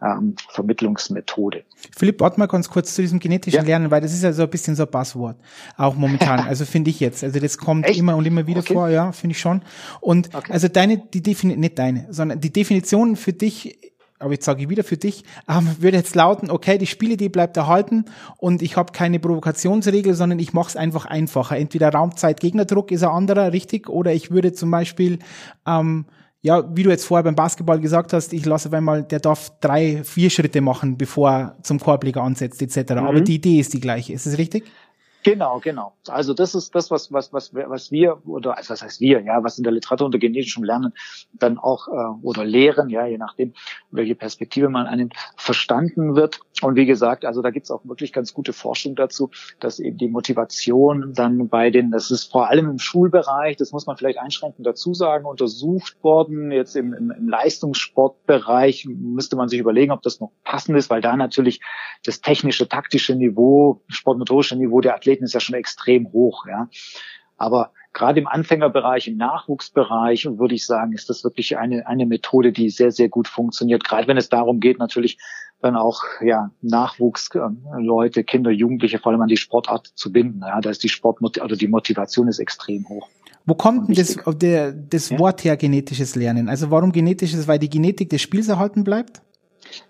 ähm, 0.01 0.35
Vermittlungsmethode. 0.49 1.63
Philipp, 1.95 2.19
warte 2.19 2.39
mal 2.39 2.47
ganz 2.47 2.69
kurz 2.69 2.93
zu 2.93 3.01
diesem 3.01 3.19
genetischen 3.19 3.61
ja. 3.61 3.65
Lernen, 3.65 3.91
weil 3.91 4.01
das 4.01 4.13
ist 4.13 4.23
ja 4.23 4.33
so 4.33 4.43
ein 4.43 4.49
bisschen 4.49 4.75
so 4.75 4.83
ein 4.83 4.91
Buzzword, 4.91 5.37
auch 5.77 5.95
momentan. 5.95 6.39
also 6.47 6.65
finde 6.65 6.89
ich 6.89 6.99
jetzt. 6.99 7.23
Also 7.23 7.39
das 7.39 7.57
kommt 7.57 7.85
Echt? 7.85 7.99
immer 7.99 8.15
und 8.15 8.25
immer 8.25 8.47
wieder 8.47 8.59
okay. 8.59 8.73
vor, 8.73 8.89
ja, 8.89 9.11
finde 9.11 9.33
ich 9.33 9.39
schon. 9.39 9.61
Und 10.01 10.33
okay. 10.35 10.51
also 10.51 10.67
deine, 10.67 10.97
die 10.97 11.21
Definition, 11.21 11.59
nicht 11.59 11.79
deine, 11.79 12.07
sondern 12.11 12.39
die 12.39 12.51
Definition 12.51 13.15
für 13.15 13.33
dich 13.33 13.94
aber 14.19 14.31
jetzt 14.31 14.45
sage 14.45 14.63
ich 14.63 14.69
wieder 14.69 14.83
für 14.83 14.97
dich, 14.97 15.23
ähm, 15.49 15.75
würde 15.79 15.97
jetzt 15.97 16.15
lauten, 16.15 16.49
okay, 16.49 16.77
die 16.77 16.87
Spielidee 16.87 17.29
bleibt 17.29 17.57
erhalten 17.57 18.05
und 18.37 18.61
ich 18.61 18.77
habe 18.77 18.93
keine 18.93 19.19
Provokationsregel, 19.19 20.13
sondern 20.13 20.39
ich 20.39 20.53
mache 20.53 20.69
es 20.69 20.75
einfach 20.75 21.05
einfacher. 21.05 21.57
Entweder 21.57 21.89
Raumzeit, 21.89 22.39
Gegnerdruck 22.39 22.91
ist 22.91 23.03
ein 23.03 23.09
anderer, 23.09 23.51
richtig? 23.51 23.89
Oder 23.89 24.13
ich 24.13 24.31
würde 24.31 24.53
zum 24.53 24.71
Beispiel, 24.71 25.19
ähm, 25.67 26.05
ja, 26.41 26.63
wie 26.75 26.83
du 26.83 26.91
jetzt 26.91 27.05
vorher 27.05 27.23
beim 27.23 27.35
Basketball 27.35 27.79
gesagt 27.79 28.13
hast, 28.13 28.31
ich 28.31 28.45
lasse 28.45 28.71
einmal, 28.71 29.03
der 29.03 29.19
darf 29.19 29.51
drei, 29.59 30.03
vier 30.03 30.29
Schritte 30.29 30.61
machen, 30.61 30.97
bevor 30.97 31.31
er 31.31 31.57
zum 31.63 31.79
Korbleger 31.79 32.21
ansetzt, 32.21 32.61
etc. 32.61 32.91
Mhm. 32.91 32.97
Aber 32.99 33.21
die 33.21 33.35
Idee 33.35 33.59
ist 33.59 33.73
die 33.73 33.79
gleiche. 33.79 34.13
Ist 34.13 34.27
es 34.27 34.37
richtig? 34.37 34.65
Genau, 35.25 35.59
genau. 35.59 35.95
Also 36.07 36.35
das 36.35 36.53
ist 36.53 36.75
das, 36.75 36.91
was, 36.91 37.11
was, 37.11 37.33
was, 37.33 37.51
was 37.51 37.91
wir, 37.91 38.21
oder 38.27 38.57
also 38.57 38.69
was 38.69 38.83
heißt 38.83 39.01
wir, 39.01 39.21
ja, 39.21 39.43
was 39.43 39.57
in 39.57 39.63
der 39.63 39.73
Literatur 39.73 40.05
unter 40.05 40.19
genetischem 40.19 40.63
Lernen 40.63 40.93
dann 41.33 41.57
auch, 41.57 41.87
äh, 41.87 41.91
oder 42.21 42.45
Lehren, 42.45 42.89
ja, 42.89 43.07
je 43.07 43.17
nachdem, 43.17 43.55
welche 43.89 44.13
Perspektive 44.13 44.69
man 44.69 44.85
annimmt, 44.85 45.15
verstanden 45.35 46.15
wird. 46.15 46.41
Und 46.61 46.77
wie 46.77 46.85
gesagt, 46.85 47.25
also 47.25 47.41
da 47.41 47.51
gibt's 47.51 47.69
auch 47.69 47.81
wirklich 47.83 48.13
ganz 48.13 48.33
gute 48.33 48.53
Forschung 48.53 48.95
dazu, 48.95 49.29
dass 49.59 49.79
eben 49.79 49.97
die 49.97 50.07
Motivation 50.07 51.13
dann 51.13 51.49
bei 51.49 51.69
den, 51.69 51.91
das 51.91 52.11
ist 52.11 52.31
vor 52.31 52.49
allem 52.49 52.69
im 52.69 52.79
Schulbereich, 52.79 53.57
das 53.57 53.73
muss 53.73 53.85
man 53.85 53.97
vielleicht 53.97 54.19
einschränkend 54.19 54.65
dazu 54.65 54.93
sagen, 54.93 55.25
untersucht 55.25 56.01
worden. 56.01 56.51
Jetzt 56.51 56.77
im, 56.77 56.93
im, 56.93 57.11
im 57.11 57.27
Leistungssportbereich 57.27 58.85
müsste 58.87 59.35
man 59.35 59.49
sich 59.49 59.59
überlegen, 59.59 59.91
ob 59.91 60.01
das 60.01 60.21
noch 60.21 60.31
passend 60.45 60.77
ist, 60.77 60.89
weil 60.89 61.01
da 61.01 61.17
natürlich 61.17 61.59
das 62.05 62.21
technische, 62.21 62.69
taktische 62.69 63.15
Niveau, 63.15 63.81
sportmotorische 63.87 64.55
Niveau 64.55 64.79
der 64.79 64.95
Athleten 64.95 65.25
ist 65.25 65.33
ja 65.33 65.41
schon 65.41 65.55
extrem 65.55 66.11
hoch, 66.13 66.45
ja. 66.47 66.69
Aber 67.37 67.73
gerade 67.91 68.19
im 68.19 68.27
Anfängerbereich, 68.27 69.07
im 69.07 69.17
Nachwuchsbereich, 69.17 70.25
würde 70.37 70.55
ich 70.55 70.65
sagen, 70.65 70.93
ist 70.93 71.09
das 71.09 71.23
wirklich 71.23 71.57
eine, 71.57 71.85
eine 71.87 72.05
Methode, 72.05 72.51
die 72.51 72.69
sehr, 72.69 72.91
sehr 72.91 73.09
gut 73.09 73.27
funktioniert. 73.27 73.83
Gerade 73.83 74.07
wenn 74.07 74.17
es 74.17 74.29
darum 74.29 74.59
geht, 74.59 74.79
natürlich 74.79 75.17
dann 75.61 75.75
auch, 75.75 76.03
ja, 76.21 76.51
Nachwuchsleute, 76.61 78.23
Kinder, 78.23 78.51
Jugendliche 78.51 78.99
vor 78.99 79.11
allem 79.11 79.21
an 79.21 79.27
die 79.27 79.37
Sportart 79.37 79.87
zu 79.95 80.11
binden. 80.11 80.41
Ja, 80.41 80.61
da 80.61 80.69
ist 80.69 80.83
die 80.83 80.89
Sport, 80.89 81.21
oder 81.21 81.55
die 81.55 81.67
Motivation 81.67 82.27
ist 82.27 82.39
extrem 82.39 82.87
hoch. 82.87 83.09
Wo 83.45 83.53
kommt 83.53 83.89
denn 83.89 83.95
das, 83.95 84.17
der, 84.37 84.71
das 84.71 85.09
ja? 85.09 85.19
Wort 85.19 85.43
her, 85.43 85.55
genetisches 85.55 86.15
Lernen? 86.15 86.49
Also 86.49 86.71
warum 86.71 86.91
genetisches? 86.91 87.47
Weil 87.47 87.59
die 87.59 87.69
Genetik 87.69 88.09
des 88.09 88.21
Spiels 88.21 88.47
erhalten 88.47 88.83
bleibt? 88.83 89.21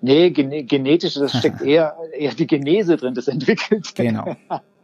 Nee, 0.02 0.32
genetisch, 0.32 1.16
das 1.16 1.38
steckt 1.38 1.62
eher, 1.66 1.96
eher 2.18 2.34
die 2.34 2.48
Genese 2.48 2.98
drin, 2.98 3.14
das 3.14 3.28
entwickelt. 3.28 3.94
Genau. 3.96 4.36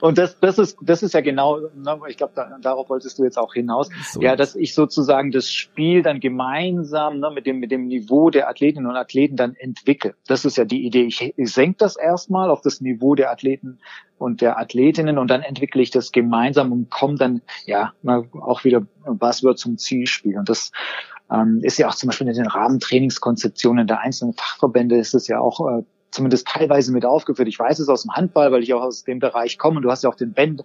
Und 0.00 0.18
das, 0.18 0.38
das 0.40 0.58
ist, 0.58 0.76
das 0.80 1.02
ist 1.02 1.14
ja 1.14 1.20
genau, 1.20 1.58
ne, 1.74 2.00
ich 2.08 2.16
glaube, 2.16 2.32
da, 2.34 2.56
darauf 2.60 2.88
wolltest 2.88 3.18
du 3.18 3.24
jetzt 3.24 3.38
auch 3.38 3.54
hinaus. 3.54 3.88
So. 4.12 4.20
Ja, 4.20 4.36
dass 4.36 4.54
ich 4.54 4.74
sozusagen 4.74 5.30
das 5.30 5.50
Spiel 5.50 6.02
dann 6.02 6.20
gemeinsam 6.20 7.20
ne, 7.20 7.30
mit 7.30 7.46
dem, 7.46 7.58
mit 7.58 7.70
dem 7.70 7.86
Niveau 7.86 8.30
der 8.30 8.48
Athletinnen 8.48 8.86
und 8.86 8.96
Athleten 8.96 9.36
dann 9.36 9.54
entwickle. 9.54 10.14
Das 10.26 10.44
ist 10.44 10.56
ja 10.56 10.64
die 10.64 10.84
Idee. 10.84 11.04
Ich, 11.04 11.34
ich 11.36 11.52
senke 11.52 11.78
das 11.78 11.96
erstmal 11.96 12.50
auf 12.50 12.60
das 12.60 12.80
Niveau 12.80 13.14
der 13.14 13.30
Athleten 13.30 13.78
und 14.18 14.40
der 14.40 14.58
Athletinnen 14.58 15.18
und 15.18 15.28
dann 15.28 15.42
entwickle 15.42 15.82
ich 15.82 15.90
das 15.90 16.12
gemeinsam 16.12 16.72
und 16.72 16.90
komme 16.90 17.16
dann, 17.16 17.42
ja, 17.66 17.92
auch 18.04 18.64
wieder, 18.64 18.86
was 19.04 19.42
wird 19.42 19.58
zum 19.58 19.76
Zielspiel. 19.76 20.38
Und 20.38 20.48
das, 20.48 20.70
ähm, 21.30 21.60
ist 21.62 21.78
ja 21.78 21.88
auch 21.88 21.94
zum 21.94 22.08
Beispiel 22.08 22.28
in 22.28 22.34
den 22.34 22.46
Rahmentrainingskonzeptionen 22.46 23.86
der 23.86 24.00
einzelnen 24.00 24.34
Fachverbände 24.34 24.96
ist 24.96 25.14
es 25.14 25.26
ja 25.26 25.40
auch 25.40 25.60
äh, 25.68 25.82
zumindest 26.14 26.46
teilweise 26.46 26.92
mit 26.92 27.04
aufgeführt. 27.04 27.48
Ich 27.48 27.58
weiß 27.58 27.78
es 27.78 27.88
aus 27.88 28.02
dem 28.02 28.12
Handball, 28.12 28.52
weil 28.52 28.62
ich 28.62 28.72
auch 28.72 28.82
aus 28.82 29.04
dem 29.04 29.18
Bereich 29.18 29.58
komme. 29.58 29.80
Du 29.80 29.90
hast 29.90 30.04
ja 30.04 30.10
auch 30.10 30.14
den 30.14 30.32
Ben 30.32 30.62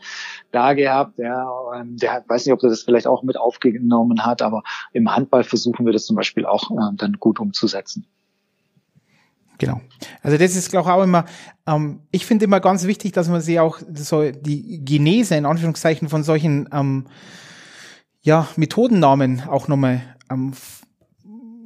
da 0.51 0.73
gehabt, 0.73 1.17
der, 1.17 1.47
ähm, 1.75 1.97
der 1.97 2.23
weiß 2.27 2.45
nicht, 2.45 2.53
ob 2.53 2.63
er 2.63 2.69
das 2.69 2.83
vielleicht 2.83 3.07
auch 3.07 3.23
mit 3.23 3.37
aufgenommen 3.37 4.25
hat, 4.25 4.41
aber 4.41 4.63
im 4.93 5.13
Handball 5.13 5.43
versuchen 5.43 5.85
wir 5.85 5.93
das 5.93 6.05
zum 6.05 6.15
Beispiel 6.15 6.45
auch 6.45 6.71
äh, 6.71 6.95
dann 6.95 7.13
gut 7.13 7.39
umzusetzen. 7.39 8.05
Genau. 9.57 9.81
Also 10.23 10.37
das 10.37 10.55
ist 10.55 10.71
glaube 10.71 10.89
ich 10.89 10.95
auch 10.95 11.03
immer, 11.03 11.25
ähm, 11.67 12.01
ich 12.11 12.25
finde 12.25 12.45
immer 12.45 12.61
ganz 12.61 12.85
wichtig, 12.85 13.11
dass 13.11 13.27
man 13.27 13.41
sich 13.41 13.59
auch 13.59 13.79
so 13.93 14.31
die 14.31 14.83
Genese 14.85 15.35
in 15.35 15.45
Anführungszeichen 15.45 16.07
von 16.07 16.23
solchen 16.23 16.69
ähm, 16.71 17.07
ja, 18.21 18.47
Methodennamen 18.55 19.43
auch 19.47 19.67
nochmal 19.67 20.01
ähm, 20.31 20.53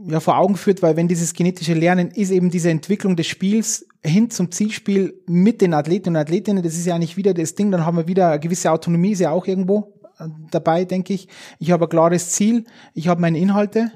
ja, 0.07 0.19
vor 0.19 0.37
Augen 0.37 0.55
führt, 0.55 0.81
weil 0.81 0.95
wenn 0.95 1.07
dieses 1.07 1.33
genetische 1.33 1.73
Lernen 1.73 2.11
ist 2.11 2.31
eben 2.31 2.49
diese 2.49 2.69
Entwicklung 2.69 3.15
des 3.15 3.27
Spiels 3.27 3.87
hin 4.03 4.29
zum 4.29 4.51
Zielspiel 4.51 5.13
mit 5.27 5.61
den 5.61 5.73
Athleten 5.73 6.09
und 6.09 6.15
Athletinnen, 6.17 6.63
das 6.63 6.73
ist 6.73 6.85
ja 6.85 6.95
eigentlich 6.95 7.17
wieder 7.17 7.33
das 7.33 7.55
Ding, 7.55 7.71
dann 7.71 7.85
haben 7.85 7.97
wir 7.97 8.07
wieder 8.07 8.29
eine 8.29 8.39
gewisse 8.39 8.71
Autonomie, 8.71 9.11
ist 9.11 9.19
ja 9.19 9.31
auch 9.31 9.47
irgendwo 9.47 9.93
äh, 10.19 10.27
dabei, 10.51 10.85
denke 10.85 11.13
ich. 11.13 11.27
Ich 11.59 11.71
habe 11.71 11.85
ein 11.85 11.89
klares 11.89 12.31
Ziel, 12.31 12.65
ich 12.93 13.07
habe 13.07 13.21
meine 13.21 13.37
Inhalte 13.37 13.91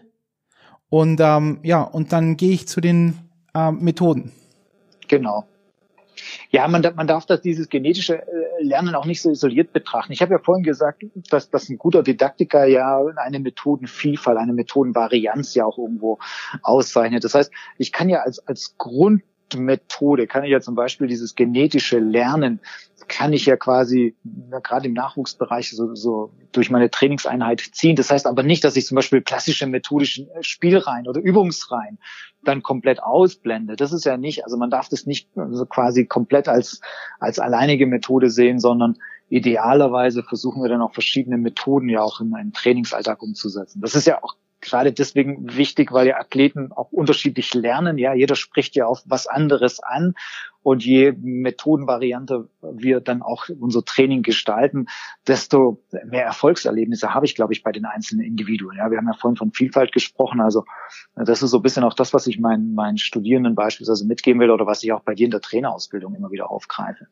und 0.89 1.19
ähm, 1.21 1.59
ja, 1.63 1.81
und 1.81 2.13
dann 2.13 2.37
gehe 2.37 2.51
ich 2.51 2.67
zu 2.67 2.79
den 2.79 3.19
äh, 3.53 3.71
Methoden. 3.71 4.31
Genau. 5.07 5.45
Ja, 6.49 6.67
man, 6.67 6.85
man 6.95 7.07
darf 7.07 7.25
das 7.25 7.41
dieses 7.41 7.69
genetische 7.69 8.15
äh, 8.15 8.46
Lernen 8.59 8.95
auch 8.95 9.05
nicht 9.05 9.21
so 9.21 9.29
isoliert 9.29 9.73
betrachten. 9.73 10.13
Ich 10.13 10.21
habe 10.21 10.33
ja 10.33 10.39
vorhin 10.39 10.63
gesagt, 10.63 11.03
dass, 11.29 11.49
dass 11.49 11.69
ein 11.69 11.77
guter 11.77 12.03
Didaktiker 12.03 12.65
ja 12.65 13.01
eine 13.17 13.39
Methodenvielfalt, 13.39 14.37
eine 14.37 14.53
Methodenvarianz 14.53 15.55
ja 15.55 15.65
auch 15.65 15.77
irgendwo 15.77 16.19
auszeichnet. 16.61 17.23
Das 17.23 17.33
heißt, 17.33 17.51
ich 17.77 17.91
kann 17.91 18.09
ja 18.09 18.21
als, 18.21 18.45
als 18.47 18.77
Grundmethode, 19.49 20.27
kann 20.27 20.43
ich 20.43 20.51
ja 20.51 20.61
zum 20.61 20.75
Beispiel 20.75 21.07
dieses 21.07 21.35
genetische 21.35 21.99
Lernen 21.99 22.59
kann 23.07 23.31
ich 23.31 23.45
ja 23.45 23.55
quasi 23.55 24.17
ja, 24.51 24.59
gerade 24.59 24.87
im 24.87 24.93
Nachwuchsbereich 24.93 25.71
so, 25.71 25.95
so 25.95 26.33
durch 26.51 26.69
meine 26.69 26.89
Trainingseinheit 26.89 27.61
ziehen. 27.61 27.95
Das 27.95 28.11
heißt 28.11 28.27
aber 28.27 28.43
nicht, 28.43 28.65
dass 28.65 28.75
ich 28.75 28.85
zum 28.85 28.95
Beispiel 28.95 29.21
klassische 29.21 29.65
methodischen 29.65 30.29
äh, 30.31 30.43
Spielreihen 30.43 31.07
oder 31.07 31.21
Übungsreihen 31.21 31.99
dann 32.43 32.63
komplett 32.63 33.01
ausblende. 33.01 33.77
Das 33.77 33.93
ist 33.93 34.03
ja 34.03 34.17
nicht, 34.17 34.43
also 34.43 34.57
man 34.57 34.69
darf 34.69 34.89
das 34.89 35.05
nicht 35.05 35.29
also 35.37 35.65
quasi 35.65 36.05
komplett 36.05 36.49
als, 36.49 36.81
als 37.19 37.39
alleinige 37.39 37.87
Methode 37.87 38.29
sehen, 38.29 38.59
sondern 38.59 38.97
idealerweise 39.29 40.23
versuchen 40.23 40.61
wir 40.61 40.69
dann 40.69 40.81
auch 40.81 40.93
verschiedene 40.93 41.37
Methoden 41.37 41.87
ja 41.87 42.01
auch 42.01 42.19
in 42.19 42.33
einen 42.33 42.51
Trainingsalltag 42.51 43.21
umzusetzen. 43.21 43.79
Das 43.79 43.95
ist 43.95 44.07
ja 44.07 44.21
auch 44.21 44.35
gerade 44.61 44.91
deswegen 44.91 45.55
wichtig, 45.55 45.91
weil 45.91 46.07
ja 46.07 46.17
Athleten 46.17 46.71
auch 46.71 46.91
unterschiedlich 46.91 47.53
lernen. 47.53 47.97
Ja, 47.97 48.13
jeder 48.13 48.35
spricht 48.35 48.75
ja 48.75 48.85
auf 48.85 49.03
was 49.05 49.27
anderes 49.27 49.79
an. 49.79 50.15
Und 50.63 50.83
je 50.83 51.13
Methodenvariante 51.13 52.49
wir 52.61 52.99
dann 52.99 53.21
auch 53.21 53.47
unser 53.47 53.85
Training 53.85 54.21
gestalten, 54.21 54.87
desto 55.25 55.81
mehr 56.05 56.25
Erfolgserlebnisse 56.25 57.13
habe 57.13 57.25
ich, 57.25 57.35
glaube 57.35 57.53
ich, 57.53 57.63
bei 57.63 57.71
den 57.71 57.85
einzelnen 57.85 58.25
Individuen. 58.25 58.75
Ja, 58.75 58.91
wir 58.91 58.97
haben 58.97 59.07
ja 59.07 59.13
vorhin 59.13 59.37
von 59.37 59.53
Vielfalt 59.53 59.93
gesprochen. 59.93 60.41
Also 60.41 60.65
das 61.15 61.41
ist 61.41 61.51
so 61.51 61.59
ein 61.59 61.63
bisschen 61.63 61.85
auch 61.85 61.93
das, 61.93 62.13
was 62.13 62.27
ich 62.27 62.37
meinen, 62.37 62.75
meinen 62.75 62.97
Studierenden 62.97 63.55
beispielsweise 63.55 64.05
mitgeben 64.05 64.41
will 64.41 64.51
oder 64.51 64.65
was 64.65 64.83
ich 64.83 64.91
auch 64.91 65.03
bei 65.03 65.15
dir 65.15 65.25
in 65.25 65.31
der 65.31 65.41
Trainerausbildung 65.41 66.15
immer 66.15 66.31
wieder 66.31 66.51
aufgreife. 66.51 67.07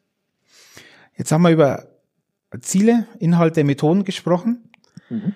Jetzt 1.15 1.31
haben 1.31 1.43
wir 1.43 1.51
über 1.51 1.87
Ziele, 2.59 3.07
Inhalte, 3.19 3.63
Methoden 3.63 4.03
gesprochen. 4.03 4.69
Mhm. 5.09 5.33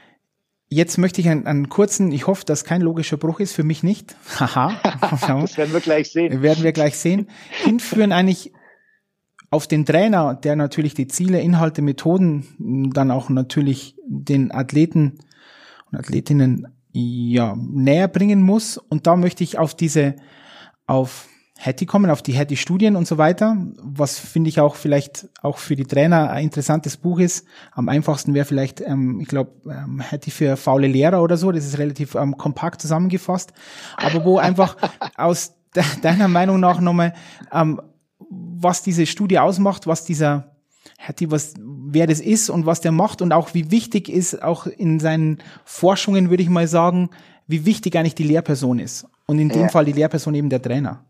Jetzt 0.71 0.99
möchte 0.99 1.19
ich 1.19 1.29
einen, 1.29 1.47
einen 1.47 1.67
kurzen, 1.67 2.11
ich 2.11 2.27
hoffe, 2.27 2.45
dass 2.45 2.63
kein 2.63 2.81
logischer 2.81 3.17
Bruch 3.17 3.39
ist, 3.39 3.53
für 3.53 3.63
mich 3.63 3.81
nicht. 3.81 4.15
Haha. 4.39 4.79
das 5.41 5.57
werden 5.57 5.73
wir 5.73 5.79
gleich 5.79 6.11
sehen. 6.11 6.41
Werden 6.43 6.63
wir 6.63 6.71
gleich 6.71 6.97
sehen. 6.97 7.27
Hinführen 7.63 8.11
eigentlich 8.11 8.53
auf 9.49 9.65
den 9.65 9.85
Trainer, 9.85 10.35
der 10.35 10.55
natürlich 10.55 10.93
die 10.93 11.07
Ziele, 11.07 11.41
Inhalte, 11.41 11.81
Methoden 11.81 12.91
dann 12.93 13.09
auch 13.09 13.29
natürlich 13.29 13.95
den 14.05 14.51
Athleten 14.51 15.17
und 15.91 15.97
Athletinnen 15.97 16.67
ja 16.91 17.55
näher 17.55 18.07
bringen 18.07 18.43
muss. 18.43 18.77
Und 18.77 19.07
da 19.07 19.15
möchte 19.15 19.43
ich 19.43 19.57
auf 19.57 19.73
diese, 19.73 20.17
auf 20.85 21.27
Hattie 21.61 21.85
kommen, 21.85 22.09
auf 22.09 22.21
die 22.21 22.37
Hattie-Studien 22.37 22.95
und 22.95 23.05
so 23.05 23.17
weiter, 23.17 23.57
was 23.81 24.17
finde 24.17 24.47
ich 24.47 24.61
auch 24.61 24.75
vielleicht 24.75 25.27
auch 25.41 25.57
für 25.57 25.75
die 25.75 25.83
Trainer 25.83 26.29
ein 26.31 26.45
interessantes 26.45 26.95
Buch 26.95 27.19
ist. 27.19 27.45
Am 27.73 27.89
einfachsten 27.89 28.33
wäre 28.33 28.45
vielleicht, 28.45 28.79
ähm, 28.79 29.19
ich 29.19 29.27
glaube, 29.27 29.51
ähm, 29.65 30.01
Hattie 30.01 30.31
für 30.31 30.55
faule 30.55 30.87
Lehrer 30.87 31.21
oder 31.21 31.35
so, 31.35 31.51
das 31.51 31.65
ist 31.65 31.77
relativ 31.77 32.15
ähm, 32.15 32.37
kompakt 32.37 32.81
zusammengefasst, 32.81 33.51
aber 33.97 34.23
wo 34.23 34.37
einfach 34.37 34.77
aus 35.17 35.53
de 35.75 35.83
deiner 36.01 36.29
Meinung 36.29 36.61
nach 36.61 36.79
nochmal, 36.79 37.13
ähm, 37.51 37.81
was 38.29 38.81
diese 38.81 39.05
Studie 39.05 39.39
ausmacht, 39.39 39.85
was 39.85 40.05
dieser 40.05 40.55
Hattie, 40.97 41.29
was, 41.29 41.55
wer 41.59 42.07
das 42.07 42.21
ist 42.21 42.49
und 42.49 42.65
was 42.65 42.79
der 42.79 42.93
macht 42.93 43.21
und 43.21 43.33
auch 43.33 43.53
wie 43.53 43.69
wichtig 43.69 44.07
ist, 44.07 44.41
auch 44.41 44.65
in 44.65 45.01
seinen 45.01 45.39
Forschungen 45.65 46.29
würde 46.29 46.43
ich 46.43 46.49
mal 46.49 46.69
sagen, 46.69 47.09
wie 47.47 47.65
wichtig 47.65 47.97
eigentlich 47.97 48.15
die 48.15 48.23
Lehrperson 48.23 48.79
ist. 48.79 49.07
Und 49.25 49.39
in 49.39 49.49
dem 49.49 49.63
ja. 49.63 49.67
Fall 49.67 49.83
die 49.83 49.91
Lehrperson 49.91 50.35
eben 50.35 50.49
der 50.49 50.61
Trainer. 50.61 51.03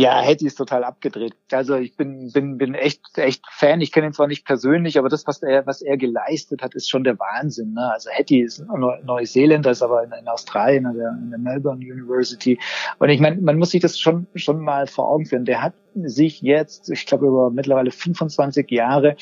Ja, 0.00 0.20
Hetty 0.22 0.46
ist 0.46 0.56
total 0.56 0.84
abgedreht. 0.84 1.34
Also 1.52 1.76
ich 1.76 1.94
bin, 1.94 2.32
bin, 2.32 2.56
bin 2.56 2.74
echt, 2.74 3.18
echt 3.18 3.44
Fan. 3.50 3.82
Ich 3.82 3.92
kenne 3.92 4.06
ihn 4.06 4.12
zwar 4.14 4.28
nicht 4.28 4.46
persönlich, 4.46 4.98
aber 4.98 5.10
das, 5.10 5.26
was 5.26 5.42
er, 5.42 5.66
was 5.66 5.82
er 5.82 5.98
geleistet 5.98 6.62
hat, 6.62 6.74
ist 6.74 6.88
schon 6.88 7.04
der 7.04 7.18
Wahnsinn. 7.18 7.74
Ne? 7.74 7.92
Also 7.92 8.08
Hetty 8.10 8.40
ist 8.40 8.64
Neuseeländer, 9.04 9.70
ist 9.70 9.82
aber 9.82 10.02
in, 10.02 10.12
in 10.12 10.26
Australien, 10.28 10.86
also 10.86 11.00
in 11.00 11.30
der 11.30 11.38
Melbourne 11.38 11.84
University. 11.84 12.58
Und 12.98 13.10
ich 13.10 13.20
meine, 13.20 13.40
man 13.42 13.58
muss 13.58 13.72
sich 13.72 13.82
das 13.82 13.98
schon, 13.98 14.26
schon 14.34 14.60
mal 14.60 14.86
vor 14.86 15.08
Augen 15.08 15.26
führen. 15.26 15.44
Der 15.44 15.62
hat 15.62 15.74
sich 15.94 16.40
jetzt, 16.40 16.88
ich 16.88 17.04
glaube, 17.04 17.26
über 17.26 17.50
mittlerweile 17.50 17.90
25 17.90 18.70
Jahre 18.70 19.16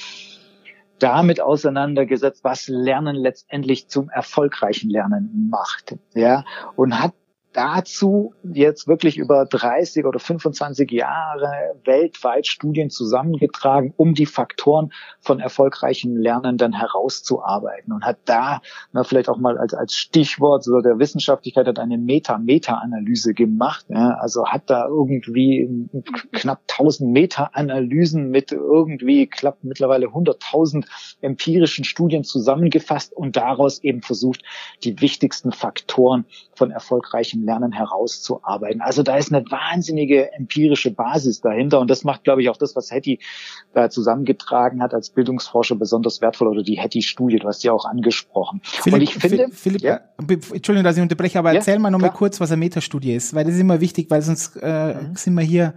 damit 1.00 1.40
auseinandergesetzt, 1.40 2.44
was 2.44 2.68
Lernen 2.68 3.16
letztendlich 3.16 3.88
zum 3.88 4.10
erfolgreichen 4.10 4.90
Lernen 4.90 5.48
macht, 5.50 5.96
ja, 6.14 6.44
und 6.76 6.98
hat 7.00 7.14
dazu 7.52 8.34
jetzt 8.42 8.86
wirklich 8.88 9.16
über 9.16 9.46
30 9.46 10.04
oder 10.04 10.18
25 10.18 10.90
Jahre 10.90 11.50
weltweit 11.84 12.46
Studien 12.46 12.90
zusammengetragen, 12.90 13.94
um 13.96 14.14
die 14.14 14.26
Faktoren 14.26 14.92
von 15.20 15.40
erfolgreichen 15.40 16.16
Lernenden 16.16 16.72
herauszuarbeiten 16.72 17.92
und 17.92 18.04
hat 18.04 18.18
da 18.26 18.60
na, 18.92 19.04
vielleicht 19.04 19.28
auch 19.28 19.38
mal 19.38 19.58
als, 19.58 19.74
als 19.74 19.94
Stichwort 19.94 20.62
so 20.64 20.80
der 20.80 20.98
Wissenschaftlichkeit 20.98 21.66
hat 21.66 21.78
eine 21.78 21.98
Meta-Meta-Analyse 21.98 23.34
gemacht. 23.34 23.86
Ja, 23.88 24.10
also 24.20 24.46
hat 24.46 24.70
da 24.70 24.86
irgendwie 24.86 25.88
knapp 26.32 26.62
1000 26.68 27.10
Meta-Analysen 27.10 28.30
mit 28.30 28.52
irgendwie 28.52 29.26
knapp 29.26 29.58
mittlerweile 29.62 30.06
100.000 30.06 30.86
empirischen 31.20 31.84
Studien 31.84 32.24
zusammengefasst 32.24 33.12
und 33.12 33.36
daraus 33.36 33.82
eben 33.82 34.02
versucht, 34.02 34.42
die 34.84 35.00
wichtigsten 35.00 35.52
Faktoren 35.52 36.24
von 36.54 36.70
erfolgreichen 36.70 37.37
Lernen 37.44 37.72
herauszuarbeiten. 37.72 38.80
Also 38.80 39.02
da 39.02 39.16
ist 39.16 39.32
eine 39.32 39.44
wahnsinnige 39.50 40.32
empirische 40.32 40.90
Basis 40.90 41.40
dahinter 41.40 41.80
und 41.80 41.88
das 41.90 42.04
macht, 42.04 42.24
glaube 42.24 42.42
ich, 42.42 42.48
auch 42.48 42.56
das, 42.56 42.76
was 42.76 42.90
Hattie 42.90 43.18
da 43.72 43.90
zusammengetragen 43.90 44.82
hat 44.82 44.94
als 44.94 45.10
Bildungsforscher 45.10 45.76
besonders 45.76 46.20
wertvoll 46.20 46.48
oder 46.48 46.62
die 46.62 46.80
Hattie-Studie, 46.80 47.38
du 47.38 47.48
hast 47.48 47.64
ja 47.64 47.72
auch 47.72 47.84
angesprochen. 47.84 48.60
Philipp, 48.62 48.94
und 48.94 49.02
ich 49.02 49.14
finde, 49.14 49.48
Philipp, 49.52 49.82
ja? 49.82 50.00
Entschuldigung, 50.18 50.84
dass 50.84 50.96
ich 50.96 51.02
unterbreche, 51.02 51.38
aber 51.38 51.52
ja, 51.52 51.56
erzähl 51.56 51.78
mal 51.78 51.90
noch 51.90 52.00
mal 52.00 52.10
kurz, 52.10 52.40
was 52.40 52.50
eine 52.50 52.58
Metastudie 52.58 53.14
ist, 53.14 53.34
weil 53.34 53.44
das 53.44 53.54
ist 53.54 53.60
immer 53.60 53.80
wichtig, 53.80 54.10
weil 54.10 54.22
sonst 54.22 54.56
äh, 54.56 54.94
mhm. 54.94 55.16
sind 55.16 55.34
wir 55.34 55.42
hier 55.42 55.74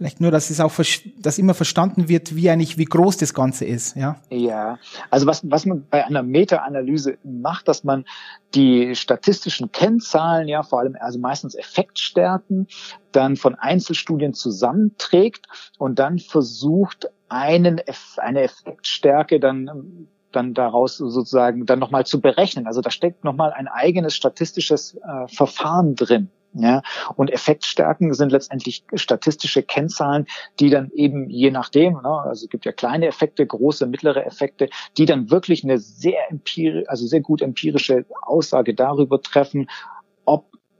Vielleicht 0.00 0.18
nur, 0.18 0.30
dass 0.30 0.48
es 0.48 0.60
auch, 0.60 0.72
dass 1.18 1.36
immer 1.36 1.52
verstanden 1.52 2.08
wird, 2.08 2.34
wie 2.34 2.48
eigentlich, 2.48 2.78
wie 2.78 2.86
groß 2.86 3.18
das 3.18 3.34
Ganze 3.34 3.66
ist, 3.66 3.96
ja? 3.96 4.16
Ja. 4.30 4.78
Also 5.10 5.26
was, 5.26 5.42
was 5.50 5.66
man 5.66 5.86
bei 5.90 6.06
einer 6.06 6.22
Meta-Analyse 6.22 7.18
macht, 7.22 7.68
dass 7.68 7.84
man 7.84 8.06
die 8.54 8.96
statistischen 8.96 9.72
Kennzahlen, 9.72 10.48
ja, 10.48 10.62
vor 10.62 10.78
allem, 10.78 10.96
also 10.98 11.18
meistens 11.18 11.54
Effektstärken, 11.54 12.66
dann 13.12 13.36
von 13.36 13.56
Einzelstudien 13.56 14.32
zusammenträgt 14.32 15.44
und 15.76 15.98
dann 15.98 16.18
versucht, 16.18 17.10
einen, 17.28 17.82
eine 18.16 18.40
Effektstärke 18.40 19.38
dann 19.38 20.08
dann 20.32 20.54
daraus 20.54 20.96
sozusagen 20.96 21.66
dann 21.66 21.78
nochmal 21.80 22.06
zu 22.06 22.22
berechnen. 22.22 22.66
Also 22.66 22.80
da 22.80 22.90
steckt 22.90 23.24
nochmal 23.24 23.52
ein 23.52 23.68
eigenes 23.68 24.14
statistisches 24.14 24.94
äh, 24.94 25.28
Verfahren 25.28 25.94
drin. 25.94 26.30
Ja, 26.52 26.82
und 27.14 27.30
Effektstärken 27.30 28.12
sind 28.12 28.32
letztendlich 28.32 28.82
statistische 28.94 29.62
Kennzahlen, 29.62 30.26
die 30.58 30.68
dann 30.68 30.90
eben 30.92 31.30
je 31.30 31.52
nachdem, 31.52 31.94
ne, 31.94 32.22
also 32.24 32.44
es 32.44 32.50
gibt 32.50 32.64
ja 32.64 32.72
kleine 32.72 33.06
Effekte, 33.06 33.46
große, 33.46 33.86
mittlere 33.86 34.26
Effekte, 34.26 34.68
die 34.96 35.06
dann 35.06 35.30
wirklich 35.30 35.62
eine 35.62 35.78
sehr 35.78 36.28
empirisch, 36.28 36.88
also 36.88 37.06
sehr 37.06 37.20
gut 37.20 37.40
empirische 37.40 38.04
Aussage 38.22 38.74
darüber 38.74 39.22
treffen, 39.22 39.68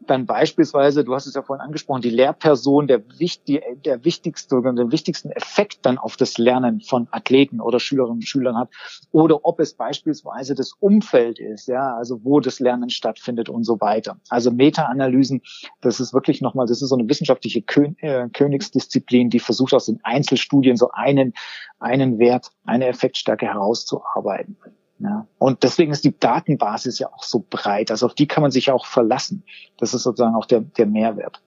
dann 0.07 0.27
beispielsweise, 0.27 1.05
du 1.05 1.15
hast 1.15 1.27
es 1.27 1.35
ja 1.35 1.43
vorhin 1.43 1.65
angesprochen, 1.65 2.03
die 2.03 2.11
Lehrperson 2.11 2.87
der, 2.87 2.99
die, 2.99 3.61
der 3.85 4.05
wichtigste 4.05 4.61
den 4.61 4.93
wichtigsten 4.93 5.31
Effekt 5.31 5.81
dann 5.83 5.99
auf 5.99 6.17
das 6.17 6.39
Lernen 6.39 6.81
von 6.81 7.09
Athleten 7.11 7.61
oder 7.61 7.81
Schülerinnen 7.81 8.17
und 8.17 8.29
Schülern 8.29 8.57
hat 8.57 8.71
oder 9.13 9.45
ob 9.45 9.61
es 9.61 9.75
beispielsweise 9.75 10.55
das 10.55 10.73
Umfeld 10.81 11.39
ist, 11.39 11.69
ja, 11.69 11.95
also 11.97 12.25
wo 12.25 12.41
das 12.41 12.61
Lernen 12.61 12.91
stattfindet 12.91 13.49
und 13.49 13.65
so 13.65 13.81
weiter. 13.81 14.19
Also 14.29 14.51
Meta-Analysen, 14.51 15.43
das 15.81 16.01
ist 16.01 16.15
wirklich 16.15 16.41
nochmal, 16.41 16.67
das 16.67 16.83
ist 16.83 16.89
so 16.89 16.97
eine 16.97 17.09
wissenschaftliche 17.09 17.63
Kön 17.63 17.97
äh, 18.01 18.29
Königsdisziplin, 18.33 19.31
die 19.31 19.41
versucht 19.41 19.75
aus 19.75 19.87
den 19.87 20.01
Einzelstudien 20.03 20.77
so 20.77 20.91
einen, 20.93 21.35
einen 21.79 22.19
Wert, 22.19 22.51
eine 22.65 22.87
Effektstärke 22.87 23.47
herauszuarbeiten. 23.47 24.57
Ja. 25.01 25.27
Und 25.39 25.63
deswegen 25.63 25.93
ist 25.93 26.05
die 26.05 26.19
Datenbasis 26.19 26.99
ja 26.99 27.09
auch 27.09 27.23
so 27.23 27.45
breit. 27.49 27.91
Also 27.91 28.07
auf 28.07 28.15
die 28.15 28.29
kann 28.29 28.43
man 28.43 28.51
sich 28.51 28.71
auch 28.71 28.87
verlassen. 28.87 29.45
Das 29.79 29.95
ist 29.95 30.03
sozusagen 30.03 30.35
auch 30.35 30.47
der, 30.47 30.61
der 30.61 30.87
Mehrwert. 30.87 31.41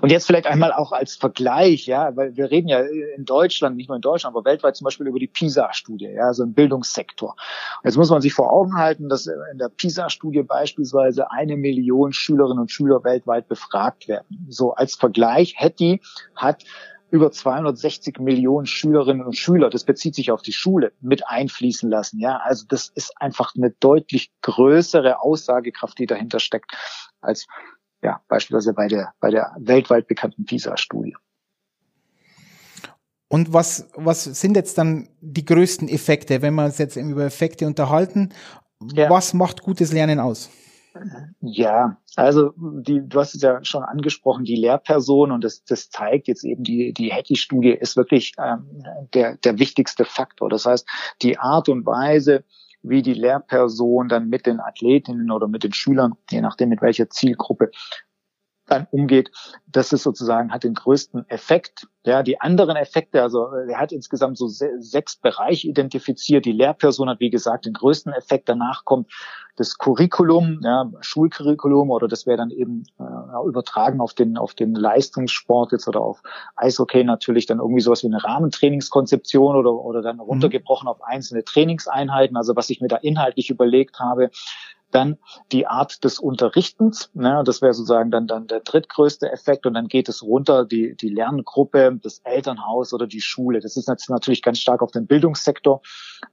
Und 0.00 0.10
jetzt 0.10 0.26
vielleicht 0.26 0.46
einmal 0.46 0.72
auch 0.72 0.92
als 0.92 1.16
Vergleich, 1.16 1.86
ja, 1.86 2.14
weil 2.16 2.36
wir 2.36 2.50
reden 2.50 2.68
ja 2.68 2.80
in 3.16 3.24
Deutschland, 3.24 3.76
nicht 3.76 3.88
nur 3.88 3.96
in 3.96 4.02
Deutschland, 4.02 4.36
aber 4.36 4.44
weltweit 4.44 4.76
zum 4.76 4.84
Beispiel 4.84 5.06
über 5.06 5.18
die 5.18 5.26
PISA-Studie, 5.26 6.10
ja, 6.14 6.26
also 6.26 6.44
im 6.44 6.54
Bildungssektor. 6.54 7.34
Jetzt 7.82 7.96
muss 7.96 8.10
man 8.10 8.20
sich 8.20 8.32
vor 8.32 8.52
Augen 8.52 8.76
halten, 8.76 9.08
dass 9.08 9.26
in 9.26 9.58
der 9.58 9.68
PISA-Studie 9.68 10.42
beispielsweise 10.42 11.30
eine 11.30 11.56
Million 11.56 12.12
Schülerinnen 12.12 12.60
und 12.60 12.70
Schüler 12.70 13.02
weltweit 13.02 13.48
befragt 13.48 14.08
werden. 14.08 14.46
So 14.48 14.72
als 14.72 14.94
Vergleich, 14.94 15.54
Hetty 15.56 16.00
hat 16.36 16.62
über 17.12 17.30
260 17.30 18.18
Millionen 18.18 18.66
Schülerinnen 18.66 19.24
und 19.24 19.36
Schüler, 19.36 19.68
das 19.68 19.84
bezieht 19.84 20.14
sich 20.14 20.32
auf 20.32 20.40
die 20.40 20.54
Schule, 20.54 20.92
mit 21.02 21.28
einfließen 21.28 21.88
lassen. 21.88 22.18
Ja, 22.18 22.38
also 22.38 22.64
das 22.66 22.88
ist 22.88 23.12
einfach 23.20 23.54
eine 23.54 23.70
deutlich 23.70 24.32
größere 24.40 25.20
Aussagekraft, 25.20 25.98
die 25.98 26.06
dahinter 26.06 26.40
steckt, 26.40 26.72
als 27.20 27.46
ja, 28.02 28.22
beispielsweise 28.28 28.72
bei 28.72 28.88
der, 28.88 29.12
bei 29.20 29.30
der 29.30 29.54
weltweit 29.58 30.08
bekannten 30.08 30.46
PISA-Studie. 30.46 31.14
Und 33.28 33.52
was, 33.52 33.90
was 33.94 34.24
sind 34.24 34.56
jetzt 34.56 34.78
dann 34.78 35.08
die 35.20 35.44
größten 35.44 35.88
Effekte, 35.88 36.40
wenn 36.40 36.54
wir 36.54 36.64
uns 36.64 36.78
jetzt 36.78 36.96
über 36.96 37.24
Effekte 37.26 37.66
unterhalten? 37.66 38.30
Ja. 38.94 39.10
Was 39.10 39.34
macht 39.34 39.62
gutes 39.62 39.92
Lernen 39.92 40.18
aus? 40.18 40.50
Ja, 41.40 41.98
also 42.16 42.52
die, 42.58 43.00
du 43.06 43.20
hast 43.20 43.34
es 43.34 43.42
ja 43.42 43.64
schon 43.64 43.82
angesprochen, 43.82 44.44
die 44.44 44.56
Lehrperson 44.56 45.32
und 45.32 45.42
das, 45.44 45.64
das 45.64 45.90
zeigt 45.90 46.28
jetzt 46.28 46.44
eben 46.44 46.62
die, 46.62 46.92
die 46.92 47.12
Hattie-Studie 47.12 47.70
ist 47.70 47.96
wirklich 47.96 48.32
ähm, 48.38 48.84
der, 49.14 49.36
der 49.38 49.58
wichtigste 49.58 50.04
Faktor. 50.04 50.50
Das 50.50 50.66
heißt, 50.66 50.86
die 51.22 51.38
Art 51.38 51.68
und 51.68 51.86
Weise, 51.86 52.44
wie 52.82 53.02
die 53.02 53.14
Lehrperson 53.14 54.08
dann 54.08 54.28
mit 54.28 54.46
den 54.46 54.60
Athletinnen 54.60 55.30
oder 55.30 55.48
mit 55.48 55.64
den 55.64 55.72
Schülern, 55.72 56.14
je 56.30 56.40
nachdem 56.40 56.68
mit 56.68 56.82
welcher 56.82 57.08
Zielgruppe, 57.08 57.70
dann 58.72 58.86
umgeht, 58.90 59.30
das 59.66 59.92
ist 59.92 60.02
sozusagen, 60.02 60.52
hat 60.52 60.64
den 60.64 60.74
größten 60.74 61.28
Effekt. 61.28 61.86
Ja, 62.04 62.22
die 62.24 62.40
anderen 62.40 62.76
Effekte, 62.76 63.22
also 63.22 63.46
er 63.46 63.78
hat 63.78 63.92
insgesamt 63.92 64.36
so 64.36 64.48
sechs 64.48 65.16
Bereiche 65.16 65.68
identifiziert. 65.68 66.44
Die 66.44 66.52
Lehrperson 66.52 67.08
hat, 67.08 67.20
wie 67.20 67.30
gesagt, 67.30 67.64
den 67.64 67.74
größten 67.74 68.12
Effekt. 68.12 68.48
Danach 68.48 68.84
kommt 68.84 69.08
das 69.56 69.78
Curriculum, 69.78 70.60
ja, 70.62 70.90
Schulcurriculum, 71.00 71.90
oder 71.90 72.08
das 72.08 72.26
wäre 72.26 72.38
dann 72.38 72.50
eben 72.50 72.84
äh, 72.98 73.46
übertragen 73.46 74.00
auf 74.00 74.14
den, 74.14 74.36
auf 74.36 74.54
den 74.54 74.74
Leistungssport 74.74 75.72
jetzt 75.72 75.86
oder 75.86 76.00
auf 76.00 76.22
Eishockey 76.56 77.04
natürlich 77.04 77.46
dann 77.46 77.58
irgendwie 77.58 77.82
sowas 77.82 78.02
wie 78.02 78.08
eine 78.08 78.24
Rahmentrainingskonzeption 78.24 79.54
oder, 79.54 79.72
oder 79.72 80.02
dann 80.02 80.16
mhm. 80.16 80.22
runtergebrochen 80.22 80.88
auf 80.88 81.02
einzelne 81.04 81.44
Trainingseinheiten. 81.44 82.36
Also 82.36 82.56
was 82.56 82.70
ich 82.70 82.80
mir 82.80 82.88
da 82.88 82.96
inhaltlich 82.96 83.50
überlegt 83.50 84.00
habe, 84.00 84.30
dann 84.94 85.18
die 85.50 85.66
Art 85.66 86.04
des 86.04 86.18
Unterrichtens, 86.18 87.10
ne, 87.14 87.42
das 87.44 87.62
wäre 87.62 87.74
sozusagen 87.74 88.10
dann, 88.10 88.26
dann 88.26 88.46
der 88.46 88.60
drittgrößte 88.60 89.30
Effekt 89.30 89.66
und 89.66 89.74
dann 89.74 89.88
geht 89.88 90.08
es 90.08 90.22
runter, 90.22 90.64
die, 90.64 90.96
die 90.96 91.08
Lerngruppe, 91.08 91.98
das 92.02 92.20
Elternhaus 92.24 92.92
oder 92.92 93.06
die 93.06 93.20
Schule. 93.20 93.60
Das 93.60 93.76
ist 93.76 93.88
natürlich 93.88 94.42
ganz 94.42 94.58
stark 94.58 94.82
auf 94.82 94.90
den 94.90 95.06
Bildungssektor 95.06 95.82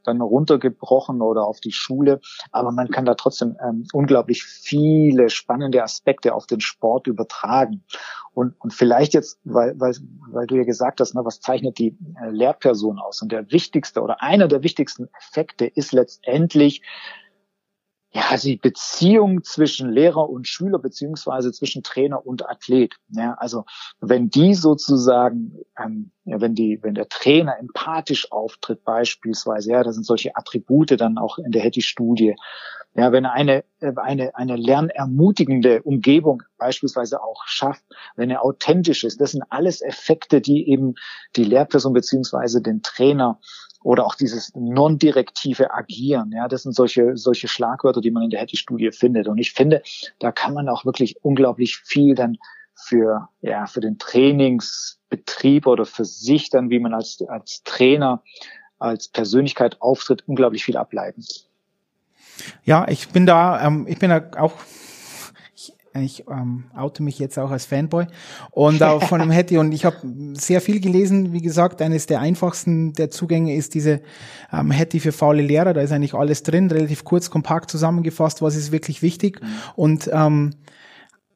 dann 0.03 0.21
runtergebrochen 0.21 1.21
oder 1.21 1.45
auf 1.45 1.59
die 1.59 1.71
Schule, 1.71 2.19
aber 2.51 2.71
man 2.71 2.89
kann 2.89 3.05
da 3.05 3.15
trotzdem 3.15 3.57
ähm, 3.63 3.85
unglaublich 3.93 4.43
viele 4.43 5.29
spannende 5.29 5.83
Aspekte 5.83 6.33
auf 6.33 6.45
den 6.45 6.61
Sport 6.61 7.07
übertragen. 7.07 7.83
Und, 8.33 8.55
und 8.59 8.73
vielleicht 8.73 9.13
jetzt, 9.13 9.39
weil, 9.43 9.79
weil, 9.79 9.95
weil 10.31 10.47
du 10.47 10.55
ja 10.55 10.63
gesagt 10.63 11.01
hast, 11.01 11.15
ne, 11.15 11.25
was 11.25 11.41
zeichnet 11.41 11.77
die 11.77 11.97
äh, 12.21 12.29
Lehrperson 12.29 12.99
aus? 12.99 13.21
Und 13.21 13.31
der 13.31 13.51
wichtigste 13.51 14.01
oder 14.01 14.21
einer 14.21 14.47
der 14.47 14.63
wichtigsten 14.63 15.09
Effekte 15.17 15.65
ist 15.65 15.91
letztendlich, 15.91 16.81
ja, 18.11 18.35
die 18.37 18.57
Beziehung 18.57 19.43
zwischen 19.43 19.91
Lehrer 19.91 20.29
und 20.29 20.47
Schüler 20.47 20.79
beziehungsweise 20.79 21.51
zwischen 21.51 21.83
Trainer 21.83 22.25
und 22.25 22.49
Athlet. 22.49 22.95
Ja, 23.09 23.35
also 23.35 23.65
wenn 23.99 24.29
die 24.29 24.55
sozusagen, 24.55 25.59
ähm, 25.77 26.11
ja, 26.25 26.41
wenn 26.41 26.55
die, 26.55 26.79
wenn 26.81 26.95
der 26.95 27.07
Trainer 27.07 27.59
empathisch 27.59 28.31
auftritt 28.31 28.83
beispielsweise, 28.83 29.71
ja, 29.71 29.83
das 29.83 29.93
sind 29.93 30.05
solche 30.05 30.35
Attribute 30.35 30.99
dann 30.99 31.19
auch 31.19 31.37
in 31.37 31.51
der 31.51 31.61
Hetty-Studie. 31.61 32.35
Ja, 32.95 33.11
wenn 33.11 33.25
er 33.25 33.33
eine, 33.33 33.63
äh, 33.79 33.93
eine, 33.97 34.35
eine 34.35 34.55
lernermutigende 34.55 35.83
Umgebung 35.83 36.41
beispielsweise 36.57 37.21
auch 37.21 37.43
schafft, 37.45 37.83
wenn 38.15 38.31
er 38.31 38.43
authentisch 38.43 39.03
ist, 39.03 39.21
das 39.21 39.31
sind 39.31 39.43
alles 39.51 39.81
Effekte, 39.81 40.41
die 40.41 40.67
eben 40.67 40.95
die 41.35 41.43
Lehrperson 41.43 41.93
beziehungsweise 41.93 42.63
den 42.63 42.81
Trainer 42.81 43.39
oder 43.83 44.05
auch 44.05 44.15
dieses 44.15 44.53
non-direktive 44.55 45.73
Agieren. 45.73 46.31
Ja, 46.33 46.47
das 46.47 46.63
sind 46.63 46.75
solche, 46.75 47.15
solche 47.15 47.47
Schlagwörter, 47.47 48.01
die 48.01 48.11
man 48.11 48.23
in 48.23 48.29
der 48.29 48.41
Hattie-Studie 48.41 48.91
findet. 48.91 49.27
Und 49.27 49.37
ich 49.37 49.53
finde, 49.53 49.81
da 50.19 50.31
kann 50.31 50.53
man 50.53 50.67
auch 50.67 50.85
wirklich 50.85 51.23
unglaublich 51.23 51.77
viel 51.77 52.15
dann 52.15 52.37
für, 52.75 53.29
ja, 53.41 53.67
für 53.67 53.81
den 53.81 53.97
Trainingsbetrieb 53.97 55.67
oder 55.67 55.85
für 55.85 56.05
sich 56.05 56.49
dann, 56.49 56.69
wie 56.69 56.79
man 56.79 56.93
als, 56.93 57.21
als 57.27 57.63
Trainer, 57.63 58.23
als 58.79 59.07
Persönlichkeit 59.07 59.81
auftritt, 59.81 60.23
unglaublich 60.27 60.63
viel 60.63 60.77
ableiten. 60.77 61.25
Ja, 62.63 62.87
ich 62.87 63.09
bin 63.09 63.25
da, 63.25 63.65
ähm, 63.65 63.85
ich 63.87 63.99
bin 63.99 64.09
da 64.09 64.31
auch 64.37 64.53
ich 65.95 66.25
ähm, 66.29 66.65
oute 66.75 67.03
mich 67.03 67.19
jetzt 67.19 67.37
auch 67.39 67.51
als 67.51 67.65
Fanboy 67.65 68.05
und 68.51 68.83
auch 68.83 69.03
von 69.03 69.19
dem 69.19 69.31
Hattie 69.31 69.57
und 69.57 69.71
ich 69.71 69.85
habe 69.85 69.97
sehr 70.33 70.61
viel 70.61 70.79
gelesen. 70.79 71.33
Wie 71.33 71.41
gesagt, 71.41 71.81
eines 71.81 72.05
der 72.05 72.19
einfachsten 72.19 72.93
der 72.93 73.09
Zugänge 73.09 73.55
ist 73.55 73.73
diese 73.73 74.01
ähm, 74.51 74.71
Hattie 74.71 74.99
für 74.99 75.11
faule 75.11 75.41
Lehrer. 75.41 75.73
Da 75.73 75.81
ist 75.81 75.91
eigentlich 75.91 76.13
alles 76.13 76.43
drin, 76.43 76.69
relativ 76.69 77.03
kurz, 77.03 77.29
kompakt 77.29 77.71
zusammengefasst. 77.71 78.41
Was 78.41 78.55
ist 78.55 78.71
wirklich 78.71 79.01
wichtig? 79.01 79.41
Mhm. 79.41 79.47
Und 79.75 80.09
ähm, 80.13 80.51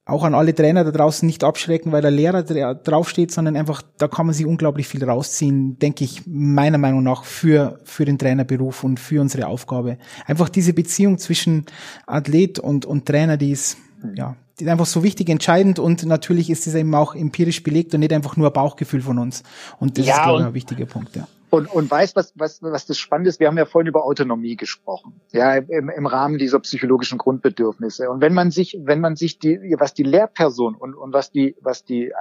auch 0.05 0.23
an 0.23 0.35
alle 0.35 0.53
Trainer 0.53 0.83
da 0.83 0.91
draußen 0.91 1.25
nicht 1.25 1.43
abschrecken, 1.43 1.93
weil 1.93 2.01
der 2.01 2.11
Lehrer 2.11 2.43
draufsteht, 2.43 3.31
sondern 3.31 3.55
einfach, 3.55 3.81
da 3.97 4.09
kann 4.09 4.25
man 4.25 4.35
sich 4.35 4.45
unglaublich 4.45 4.87
viel 4.87 5.03
rausziehen, 5.03 5.79
denke 5.79 6.03
ich, 6.03 6.23
meiner 6.27 6.77
Meinung 6.77 7.03
nach, 7.03 7.23
für, 7.23 7.79
für 7.85 8.03
den 8.03 8.19
Trainerberuf 8.19 8.83
und 8.83 8.99
für 8.99 9.21
unsere 9.21 9.47
Aufgabe. 9.47 9.97
Einfach 10.25 10.49
diese 10.49 10.73
Beziehung 10.73 11.19
zwischen 11.19 11.65
Athlet 12.05 12.59
und, 12.59 12.85
und 12.85 13.05
Trainer, 13.05 13.37
die 13.37 13.51
ist, 13.51 13.77
mhm. 14.01 14.15
ja, 14.15 14.35
einfach 14.65 14.85
so 14.85 15.03
wichtig, 15.03 15.29
entscheidend 15.29 15.79
und 15.79 16.05
natürlich 16.05 16.49
ist 16.49 16.67
es 16.67 16.75
eben 16.75 16.93
auch 16.95 17.15
empirisch 17.15 17.63
belegt 17.63 17.93
und 17.93 18.01
nicht 18.01 18.13
einfach 18.13 18.37
nur 18.37 18.47
ein 18.47 18.53
Bauchgefühl 18.53 19.01
von 19.01 19.19
uns. 19.19 19.43
Und 19.79 19.97
das 19.97 20.05
ja, 20.05 20.15
ist, 20.15 20.23
glaube 20.23 20.39
ich, 20.41 20.45
ein 20.47 20.53
wichtiger 20.53 20.85
Punkt, 20.85 21.15
ja. 21.15 21.27
Und, 21.49 21.67
und 21.67 21.91
weißt, 21.91 22.15
was, 22.15 22.33
was, 22.35 22.63
was 22.63 22.87
das 22.87 22.97
Spannende 22.97 23.29
ist? 23.29 23.39
Wir 23.39 23.45
haben 23.45 23.59
ja 23.59 23.65
vorhin 23.65 23.87
über 23.87 24.05
Autonomie 24.05 24.55
gesprochen, 24.55 25.21
ja, 25.33 25.53
im, 25.55 25.89
im 25.89 26.05
Rahmen 26.07 26.39
dieser 26.39 26.59
psychologischen 26.59 27.19
Grundbedürfnisse. 27.19 28.09
Und 28.09 28.21
wenn 28.21 28.33
man 28.33 28.49
sich, 28.49 28.75
wenn 28.81 28.99
man 28.99 29.15
sich 29.15 29.37
die, 29.37 29.75
was 29.77 29.93
die 29.93 30.01
Lehrperson 30.01 30.73
und, 30.73 30.95
und 30.95 31.13
was 31.13 31.29
die, 31.29 31.55
was 31.61 31.85
die, 31.85 32.05
äh, 32.05 32.13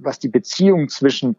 was 0.00 0.18
die 0.18 0.28
Beziehung 0.28 0.88
zwischen 0.88 1.36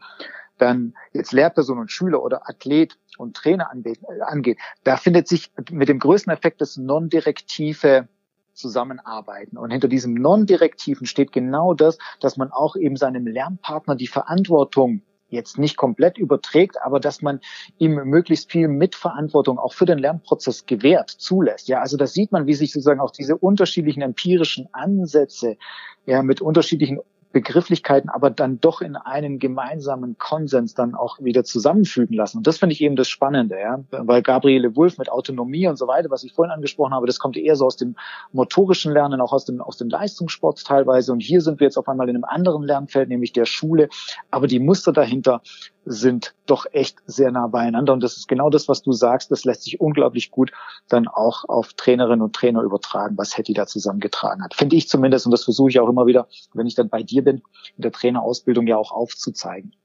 dann 0.58 0.93
jetzt 1.12 1.34
Lehrperson 1.34 1.80
und 1.80 1.91
Schüler 1.91 2.24
oder 2.24 2.50
Athlet 2.50 2.98
und 3.18 3.36
Trainer 3.36 3.72
angeht, 3.72 4.58
da 4.86 4.96
findet 4.96 5.28
sich 5.28 5.52
mit 5.72 5.89
dem 5.89 6.00
größten 6.00 6.32
Effekt 6.32 6.62
das 6.62 6.78
non-direktive 6.78 8.08
zusammenarbeiten. 8.56 9.58
Und 9.58 9.72
hinter 9.72 9.88
diesem 9.88 10.14
Non-Direktiven 10.16 11.06
steht 11.06 11.32
genau 11.32 11.74
das, 11.74 11.97
dass 12.20 12.38
man 12.38 12.51
auch 12.51 12.76
eben 12.76 12.95
seinem 12.95 13.28
Lernpartner 13.28 13.95
die 13.95 14.08
Verantwortung 14.08 15.01
jetzt 15.30 15.58
nicht 15.58 15.76
komplett 15.76 16.18
überträgt, 16.18 16.78
aber 16.84 16.99
dass 16.99 17.22
man 17.22 17.39
ihm 17.78 17.95
möglichst 18.06 18.51
viel 18.51 18.68
Mitverantwortung 18.68 19.58
auch 19.60 19.74
für 19.74 19.86
den 19.86 19.97
Lernprozess 19.97 20.66
gewährt, 20.66 21.10
zulässt. 21.10 21.68
Ja, 21.68 21.82
also 21.82 21.97
da 21.97 22.08
sieht 22.08 22.32
man, 22.32 22.47
wie 22.47 22.53
sich 22.53 22.72
sozusagen 22.72 23.01
auch 23.01 23.12
diese 23.12 23.36
unterschiedlichen 23.36 24.01
empirischen 24.01 24.70
Ansätze 24.72 25.58
ja 26.06 26.22
mit 26.22 26.41
unterschiedlichen 26.41 26.99
Begrifflichkeiten 27.36 28.10
aber 28.10 28.30
dann 28.30 28.62
doch 28.62 28.80
in 28.80 28.96
einen 28.96 29.40
gemeinsamen 29.40 30.18
Konsens 30.18 30.74
dann 30.74 30.96
auch 30.96 31.20
wieder 31.20 31.44
zusammenfügen 31.44 32.16
lassen. 32.16 32.38
Und 32.38 32.48
das 32.48 32.60
finde 32.60 32.72
ich 32.72 32.80
eben 32.80 32.96
das 32.96 33.10
Spannende, 33.10 33.60
ja, 33.60 33.84
weil 33.92 34.22
Gabriele 34.22 34.74
Wulff 34.78 34.98
mit 34.98 35.12
Autonomie 35.12 35.68
und 35.68 35.76
so 35.76 35.86
weiter, 35.86 36.10
was 36.10 36.24
ich 36.24 36.32
vorhin 36.32 36.54
angesprochen 36.54 36.94
habe, 36.94 37.08
das 37.08 37.20
kommt 37.20 37.36
eher 37.36 37.58
so 37.58 37.66
aus 37.66 37.76
dem 37.76 37.98
motorischen 38.32 38.94
Lernen, 38.94 39.20
auch 39.20 39.34
aus 39.34 39.44
dem, 39.44 39.60
aus 39.60 39.76
dem 39.76 39.90
Leistungssport 39.90 40.64
teilweise. 40.64 41.12
Und 41.12 41.20
hier 41.20 41.42
sind 41.42 41.60
wir 41.60 41.66
jetzt 41.66 41.76
auf 41.76 41.90
einmal 41.90 42.08
in 42.08 42.16
einem 42.16 42.24
anderen 42.24 42.64
Lernfeld, 42.64 43.10
nämlich 43.10 43.34
der 43.34 43.44
Schule. 43.46 43.90
Aber 44.32 44.48
die 44.48 44.62
Muster 44.62 44.94
dahinter 44.94 45.42
sind 45.86 46.34
doch 46.46 46.66
echt 46.72 46.98
sehr 47.06 47.32
nah 47.32 47.48
beieinander. 47.48 47.94
Und 47.94 48.02
das 48.02 48.18
ist 48.18 48.28
genau 48.28 48.50
das, 48.50 48.68
was 48.68 48.82
du 48.82 48.92
sagst. 48.92 49.32
Das 49.32 49.46
lässt 49.46 49.64
sich 49.64 49.80
unglaublich 49.80 50.32
gut 50.32 50.52
dann 50.90 51.08
auch 51.08 51.48
auf 51.48 51.74
Trainerinnen 51.74 52.22
und 52.22 52.36
Trainer 52.36 52.62
übertragen, 52.62 53.18
was 53.18 53.38
Hetty 53.38 53.54
da 53.54 53.68
zusammengetragen 53.68 54.44
hat. 54.44 54.54
Finde 54.56 54.76
ich 54.76 54.90
zumindest. 54.90 55.26
Und 55.26 55.32
das 55.32 55.44
versuche 55.44 55.70
ich 55.70 55.80
auch 55.80 55.90
immer 55.90 56.06
wieder, 56.06 56.28
wenn 56.54 56.68
ich 56.68 56.76
dann 56.76 56.90
bei 56.90 57.04
dir 57.04 57.24
bin, 57.24 57.42
in 57.78 57.82
der 57.84 57.92
Trainerausbildung 57.92 58.68
ja 58.68 58.78
auch 58.78 58.92
aufzuzeigen. 58.92 59.76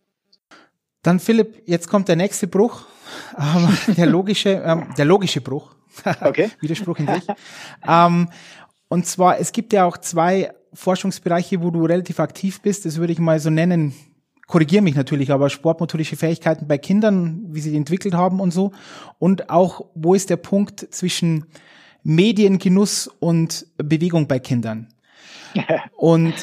Dann 1.02 1.20
Philipp, 1.20 1.62
jetzt 1.66 1.88
kommt 1.88 2.08
der 2.08 2.16
nächste 2.16 2.46
Bruch, 2.46 2.82
ähm, 3.38 3.94
der 3.94 4.06
logische, 4.06 4.62
ähm, 4.64 4.88
der 4.96 5.04
logische 5.04 5.40
Bruch. 5.40 5.74
Okay. 6.22 6.50
Widerspruch 6.60 6.98
in 6.98 7.08
sich. 7.08 7.26
ähm, 7.86 8.30
und 8.88 9.06
zwar, 9.06 9.38
es 9.38 9.52
gibt 9.52 9.72
ja 9.72 9.84
auch 9.84 9.98
zwei 9.98 10.52
Forschungsbereiche, 10.72 11.62
wo 11.62 11.70
du 11.70 11.84
relativ 11.84 12.20
aktiv 12.20 12.60
bist. 12.62 12.86
Das 12.86 12.96
würde 12.96 13.12
ich 13.12 13.18
mal 13.18 13.40
so 13.40 13.50
nennen. 13.50 13.94
Korrigiere 14.50 14.82
mich 14.82 14.96
natürlich, 14.96 15.30
aber 15.30 15.48
sportmotorische 15.48 16.16
Fähigkeiten 16.16 16.66
bei 16.66 16.76
Kindern, 16.76 17.40
wie 17.50 17.60
sie 17.60 17.70
die 17.70 17.76
entwickelt 17.76 18.14
haben 18.14 18.40
und 18.40 18.50
so. 18.50 18.72
Und 19.20 19.48
auch, 19.48 19.86
wo 19.94 20.12
ist 20.14 20.28
der 20.28 20.38
Punkt 20.38 20.92
zwischen 20.92 21.46
Mediengenuss 22.02 23.06
und 23.06 23.66
Bewegung 23.76 24.26
bei 24.26 24.40
Kindern? 24.40 24.88
und 25.96 26.34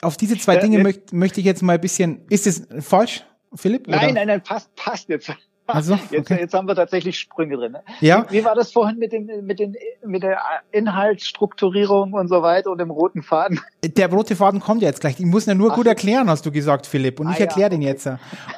auf 0.00 0.16
diese 0.16 0.36
zwei 0.38 0.56
Dinge 0.56 0.80
möchte 0.80 1.14
möchte 1.14 1.38
ich 1.38 1.46
jetzt 1.46 1.62
mal 1.62 1.74
ein 1.74 1.80
bisschen, 1.80 2.22
ist 2.30 2.48
es 2.48 2.66
falsch, 2.80 3.24
Philipp? 3.54 3.86
Nein, 3.86 4.06
oder? 4.06 4.12
nein, 4.14 4.26
nein, 4.26 4.42
passt, 4.42 4.74
passt 4.74 5.08
jetzt. 5.08 5.30
Also, 5.66 5.94
okay. 5.94 6.02
jetzt, 6.10 6.30
jetzt 6.30 6.54
haben 6.54 6.68
wir 6.68 6.74
tatsächlich 6.74 7.18
Sprünge 7.18 7.56
drin. 7.56 7.72
Ne? 7.72 7.82
Ja. 8.00 8.26
Wie, 8.28 8.38
wie, 8.38 8.44
war 8.44 8.54
das 8.54 8.70
vorhin 8.72 8.98
mit 8.98 9.12
dem, 9.12 9.26
mit 9.44 9.58
den, 9.58 9.74
mit 10.04 10.22
der 10.22 10.38
Inhaltsstrukturierung 10.72 12.12
und 12.12 12.28
so 12.28 12.42
weiter 12.42 12.70
und 12.70 12.78
dem 12.78 12.90
roten 12.90 13.22
Faden? 13.22 13.60
Der 13.82 14.10
rote 14.10 14.36
Faden 14.36 14.60
kommt 14.60 14.82
ja 14.82 14.88
jetzt 14.88 15.00
gleich. 15.00 15.18
Ich 15.18 15.26
muss 15.26 15.46
ihn 15.46 15.50
ja 15.50 15.54
nur 15.54 15.72
Ach. 15.72 15.76
gut 15.76 15.86
erklären, 15.86 16.28
hast 16.28 16.44
du 16.44 16.52
gesagt, 16.52 16.86
Philipp. 16.86 17.18
Und 17.18 17.28
ah, 17.28 17.32
ich 17.32 17.40
erkläre 17.40 17.60
ja, 17.60 17.66
okay. 17.68 17.76
den 17.76 17.82
jetzt. 17.82 18.08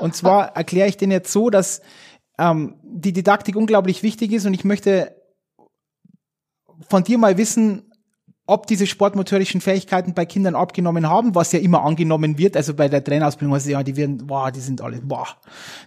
Und 0.00 0.16
zwar 0.16 0.48
erkläre 0.56 0.88
ich 0.88 0.96
den 0.96 1.12
jetzt 1.12 1.32
so, 1.32 1.48
dass 1.48 1.80
ähm, 2.38 2.74
die 2.82 3.12
Didaktik 3.12 3.54
unglaublich 3.56 4.02
wichtig 4.02 4.32
ist 4.32 4.46
und 4.46 4.54
ich 4.54 4.64
möchte 4.64 5.14
von 6.88 7.04
dir 7.04 7.18
mal 7.18 7.38
wissen, 7.38 7.90
ob 8.46 8.68
diese 8.68 8.86
sportmotorischen 8.86 9.60
Fähigkeiten 9.60 10.14
bei 10.14 10.24
Kindern 10.24 10.54
abgenommen 10.54 11.08
haben, 11.08 11.34
was 11.34 11.50
ja 11.50 11.58
immer 11.58 11.82
angenommen 11.82 12.38
wird, 12.38 12.56
also 12.56 12.74
bei 12.74 12.88
der 12.88 13.02
Trainerausbildung, 13.02 13.52
also 13.52 13.70
ja, 13.70 13.82
die 13.82 13.96
werden, 13.96 14.26
boah, 14.26 14.52
die 14.52 14.60
sind 14.60 14.80
alle, 14.80 15.00
boah, 15.00 15.26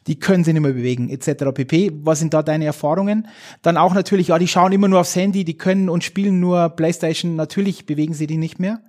die 0.08 0.20
können 0.20 0.44
sich 0.44 0.54
nicht 0.54 0.62
mehr 0.62 0.74
bewegen, 0.74 1.10
etc. 1.10 1.46
pp. 1.54 1.92
Was 2.04 2.20
sind 2.20 2.34
da 2.34 2.44
deine 2.44 2.66
Erfahrungen? 2.66 3.28
Dann 3.62 3.78
auch 3.78 3.94
natürlich, 3.94 4.28
ja, 4.28 4.38
die 4.38 4.48
schauen 4.48 4.74
immer 4.74 4.90
nur 4.90 5.00
aufs 5.00 5.16
Handy, 5.16 5.46
die 5.46 5.58
können 5.58 5.90
und 5.90 6.04
spielen 6.04 6.42
nur 6.42 6.70
Playstation, 6.70 7.38
natürlich 7.38 7.86
bewegen 7.86 8.14
sie 8.14 8.28
die 8.28 8.38
nicht 8.38 8.60
mehr. 8.60 8.82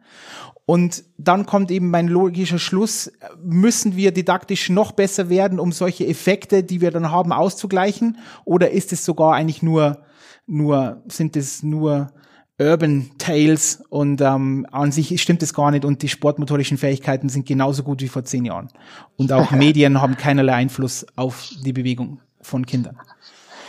Und 0.67 1.05
dann 1.19 1.47
kommt 1.47 1.71
eben 1.71 1.91
mein 1.91 2.09
logischer 2.09 2.59
Schluss, 2.59 3.13
müssen 3.43 3.97
wir 3.97 4.13
didaktisch 4.13 4.69
noch 4.69 4.93
besser 4.93 5.29
werden, 5.29 5.59
um 5.59 5.73
solche 5.73 6.07
Effekte, 6.07 6.63
die 6.63 6.81
wir 6.81 6.91
dann 6.91 7.11
haben, 7.11 7.33
auszugleichen? 7.33 8.19
Oder 8.45 8.71
ist 8.71 8.93
es 8.93 9.05
sogar 9.05 9.35
eigentlich 9.35 9.63
nur, 9.63 10.05
nur, 10.47 11.03
sind 11.09 11.37
es 11.37 11.63
nur 11.63 12.13
Urban 12.61 13.11
Tales 13.17 13.83
und 13.89 14.21
ähm, 14.21 14.67
an 14.71 14.93
sich 14.93 15.21
stimmt 15.23 15.43
es 15.43 15.55
gar 15.55 15.71
nicht 15.71 15.87
und 15.87 16.03
die 16.03 16.09
sportmotorischen 16.09 16.77
Fähigkeiten 16.77 17.31
sind 17.31 17.47
genauso 17.47 17.83
gut 17.83 18.03
wie 18.03 18.09
vor 18.09 18.23
zehn 18.25 18.45
Jahren. 18.45 18.69
Und 19.17 19.33
auch 19.33 19.51
Medien 19.51 20.01
haben 20.03 20.19
keinerlei 20.19 20.53
Einfluss 20.55 21.07
auf 21.17 21.49
die 21.65 21.73
Bewegung 21.73 22.21
von 22.43 22.67
Kindern. 22.67 22.99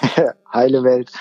Heile 0.53 0.83
Welt. 0.83 1.11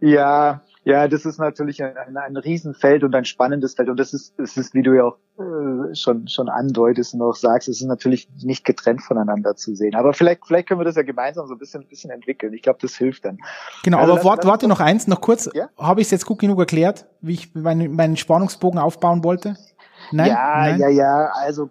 Ja, 0.00 0.62
ja, 0.88 1.06
das 1.06 1.26
ist 1.26 1.38
natürlich 1.38 1.82
ein, 1.82 1.98
ein, 1.98 2.16
ein 2.16 2.36
Riesenfeld 2.38 3.04
und 3.04 3.14
ein 3.14 3.26
spannendes 3.26 3.74
Feld. 3.74 3.90
Und 3.90 4.00
das 4.00 4.14
ist, 4.14 4.32
das 4.38 4.56
ist, 4.56 4.72
wie 4.72 4.82
du 4.82 4.96
ja 4.96 5.04
auch 5.04 5.18
äh, 5.38 5.94
schon, 5.94 6.26
schon 6.28 6.48
andeutest 6.48 7.12
und 7.12 7.20
auch 7.20 7.36
sagst, 7.36 7.68
es 7.68 7.82
ist 7.82 7.86
natürlich 7.86 8.26
nicht 8.42 8.64
getrennt 8.64 9.02
voneinander 9.02 9.54
zu 9.54 9.74
sehen. 9.74 9.94
Aber 9.94 10.14
vielleicht, 10.14 10.46
vielleicht 10.46 10.66
können 10.66 10.80
wir 10.80 10.86
das 10.86 10.96
ja 10.96 11.02
gemeinsam 11.02 11.46
so 11.46 11.52
ein 11.52 11.58
bisschen, 11.58 11.82
ein 11.82 11.88
bisschen 11.88 12.10
entwickeln. 12.10 12.54
Ich 12.54 12.62
glaube, 12.62 12.78
das 12.80 12.94
hilft 12.96 13.26
dann. 13.26 13.36
Genau, 13.84 13.98
also 13.98 14.14
aber 14.14 14.24
warte, 14.24 14.48
warte 14.48 14.66
noch 14.66 14.80
eins, 14.80 15.06
noch 15.06 15.20
kurz. 15.20 15.50
Ja? 15.52 15.68
Habe 15.76 16.00
ich 16.00 16.06
es 16.06 16.10
jetzt 16.10 16.24
gut 16.24 16.38
genug 16.38 16.58
erklärt, 16.58 17.04
wie 17.20 17.34
ich 17.34 17.54
meinen, 17.54 17.94
meinen 17.94 18.16
Spannungsbogen 18.16 18.80
aufbauen 18.80 19.22
wollte? 19.22 19.58
Nein? 20.12 20.28
Ja, 20.28 20.54
Nein? 20.56 20.80
ja, 20.80 20.88
ja, 20.88 21.30
also 21.34 21.68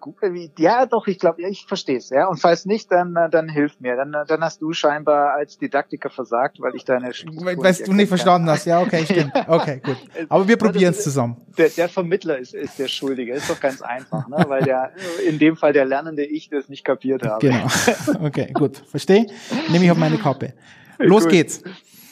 ja, 0.58 0.86
doch, 0.86 1.08
ich 1.08 1.20
glaube, 1.20 1.42
ja, 1.42 1.50
ich 1.50 1.66
verstehe 1.66 1.98
es, 1.98 2.10
ja. 2.10 2.28
Und 2.28 2.40
falls 2.40 2.66
nicht, 2.66 2.92
dann 2.92 3.16
äh, 3.16 3.30
dann 3.30 3.50
hilf 3.50 3.80
mir. 3.80 3.96
Dann 3.96 4.16
dann 4.28 4.42
hast 4.42 4.62
du 4.62 4.74
scheinbar 4.74 5.34
als 5.34 5.58
Didaktiker 5.58 6.10
versagt, 6.10 6.60
weil 6.60 6.76
ich 6.76 6.86
deine 6.86 7.08
Weil 7.08 7.56
du 7.56 7.94
nicht 7.94 8.10
verstanden 8.10 8.50
hast. 8.50 8.66
Ja, 8.66 8.82
okay, 8.82 9.06
stimmt. 9.06 9.34
Okay, 9.48 9.82
gut. 9.84 9.98
Aber 10.30 10.48
wir 10.48 10.58
probieren 10.58 10.92
es 10.92 11.04
zusammen. 11.04 11.38
Der, 11.58 11.70
der 11.70 11.88
Vermittler 11.90 12.38
ist 12.38 12.54
ist 12.54 12.78
der 12.80 12.88
Schuldige. 12.88 13.34
Ist 13.34 13.50
doch 13.50 13.60
ganz 13.60 13.82
einfach, 13.82 14.28
ne? 14.28 14.44
Weil 14.48 14.64
der 14.64 14.92
in 15.26 15.40
dem 15.40 15.56
Fall 15.56 15.74
der 15.74 15.86
lernende 15.86 16.26
ich 16.26 16.50
das 16.50 16.70
nicht 16.70 16.84
kapiert 16.84 17.24
habe. 17.24 17.40
Genau. 17.40 17.68
Okay, 18.22 18.52
gut. 18.54 18.78
Verstehe? 18.90 19.28
Nehme 19.70 19.86
ich 19.86 19.92
auf 19.92 19.98
meine 19.98 20.18
Kappe. 20.18 20.54
Los 20.98 21.24
gut. 21.24 21.32
geht's. 21.32 21.64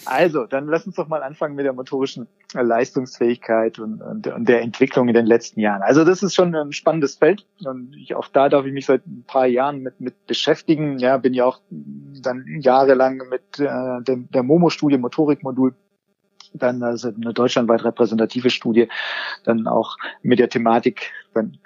Also, 0.06 0.46
dann 0.46 0.68
lass 0.68 0.86
uns 0.86 0.96
doch 0.96 1.08
mal 1.08 1.24
anfangen 1.24 1.56
mit 1.56 1.66
der 1.66 1.74
motorischen 1.74 2.28
Leistungsfähigkeit 2.54 3.80
und, 3.80 4.02
und, 4.02 4.28
und, 4.28 4.48
der 4.48 4.62
Entwicklung 4.62 5.08
in 5.08 5.14
den 5.14 5.26
letzten 5.26 5.60
Jahren. 5.60 5.82
Also 5.82 6.06
das 6.06 6.24
ist 6.24 6.36
schon 6.36 6.56
ein 6.56 6.72
spannendes 6.72 7.16
Feld 7.16 7.46
und 7.66 7.96
ich, 7.96 8.16
auch 8.16 8.28
da 8.30 8.50
darf 8.50 8.66
ich 8.66 8.74
mich 8.74 8.86
seit 8.86 9.06
ein 9.06 9.24
paar 9.28 9.46
Jahren 9.46 9.82
mit, 9.82 10.00
mit 10.00 10.28
beschäftigen. 10.28 11.00
Ja, 11.00 11.18
bin 11.18 11.34
ja 11.34 11.46
auch 11.46 11.60
dann 11.70 12.46
jahrelang 12.62 13.22
mit 13.30 13.60
äh, 13.60 14.02
dem, 14.04 14.30
der 14.32 14.44
Momo-Studie, 14.44 14.98
Motorikmodul 14.98 15.76
dann 16.54 16.84
also 16.84 17.10
eine 17.10 17.34
deutschlandweit 17.34 17.84
repräsentative 17.84 18.50
Studie, 18.50 18.88
dann 19.44 19.68
auch 19.68 19.98
mit 20.22 20.40
der 20.40 20.50
Thematik 20.50 21.12
dann 21.34 21.58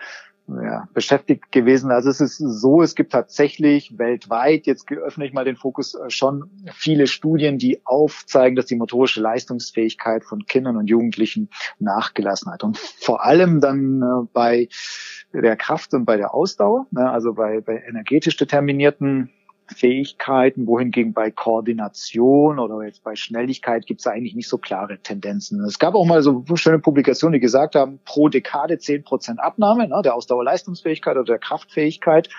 ja, 0.63 0.87
beschäftigt 0.93 1.51
gewesen. 1.51 1.91
Also 1.91 2.09
es 2.09 2.21
ist 2.21 2.37
so, 2.37 2.81
es 2.81 2.95
gibt 2.95 3.11
tatsächlich 3.11 3.97
weltweit, 3.97 4.65
jetzt 4.65 4.91
öffne 4.91 5.25
ich 5.25 5.33
mal 5.33 5.45
den 5.45 5.55
Fokus, 5.55 5.95
äh, 5.95 6.09
schon 6.09 6.49
viele 6.73 7.07
Studien, 7.07 7.57
die 7.57 7.81
aufzeigen, 7.85 8.55
dass 8.55 8.65
die 8.65 8.75
motorische 8.75 9.21
Leistungsfähigkeit 9.21 10.23
von 10.23 10.45
Kindern 10.45 10.77
und 10.77 10.87
Jugendlichen 10.87 11.49
nachgelassen 11.79 12.51
hat. 12.51 12.63
Und 12.63 12.77
vor 12.77 13.23
allem 13.23 13.61
dann 13.61 14.01
äh, 14.01 14.27
bei 14.33 14.69
der 15.33 15.55
Kraft 15.55 15.93
und 15.93 16.05
bei 16.05 16.17
der 16.17 16.33
Ausdauer, 16.33 16.87
ne, 16.91 17.09
also 17.09 17.33
bei, 17.33 17.61
bei 17.61 17.83
energetisch 17.87 18.37
determinierten 18.37 19.29
Fähigkeiten, 19.75 20.67
wohingegen 20.67 21.13
bei 21.13 21.31
Koordination 21.31 22.59
oder 22.59 22.83
jetzt 22.83 23.03
bei 23.03 23.15
Schnelligkeit 23.15 23.85
gibt 23.85 24.01
es 24.01 24.07
eigentlich 24.07 24.35
nicht 24.35 24.49
so 24.49 24.57
klare 24.57 24.99
Tendenzen. 24.99 25.63
Es 25.63 25.79
gab 25.79 25.95
auch 25.95 26.05
mal 26.05 26.21
so 26.21 26.43
schöne 26.55 26.79
Publikationen, 26.79 27.33
die 27.33 27.39
gesagt 27.39 27.75
haben, 27.75 27.99
pro 28.05 28.29
Dekade 28.29 28.77
zehn 28.77 29.03
Prozent 29.03 29.39
Abnahme 29.39 29.87
ne, 29.87 30.01
der 30.03 30.15
Ausdauerleistungsfähigkeit 30.15 31.15
oder 31.15 31.25
der 31.25 31.39
Kraftfähigkeit. 31.39 32.29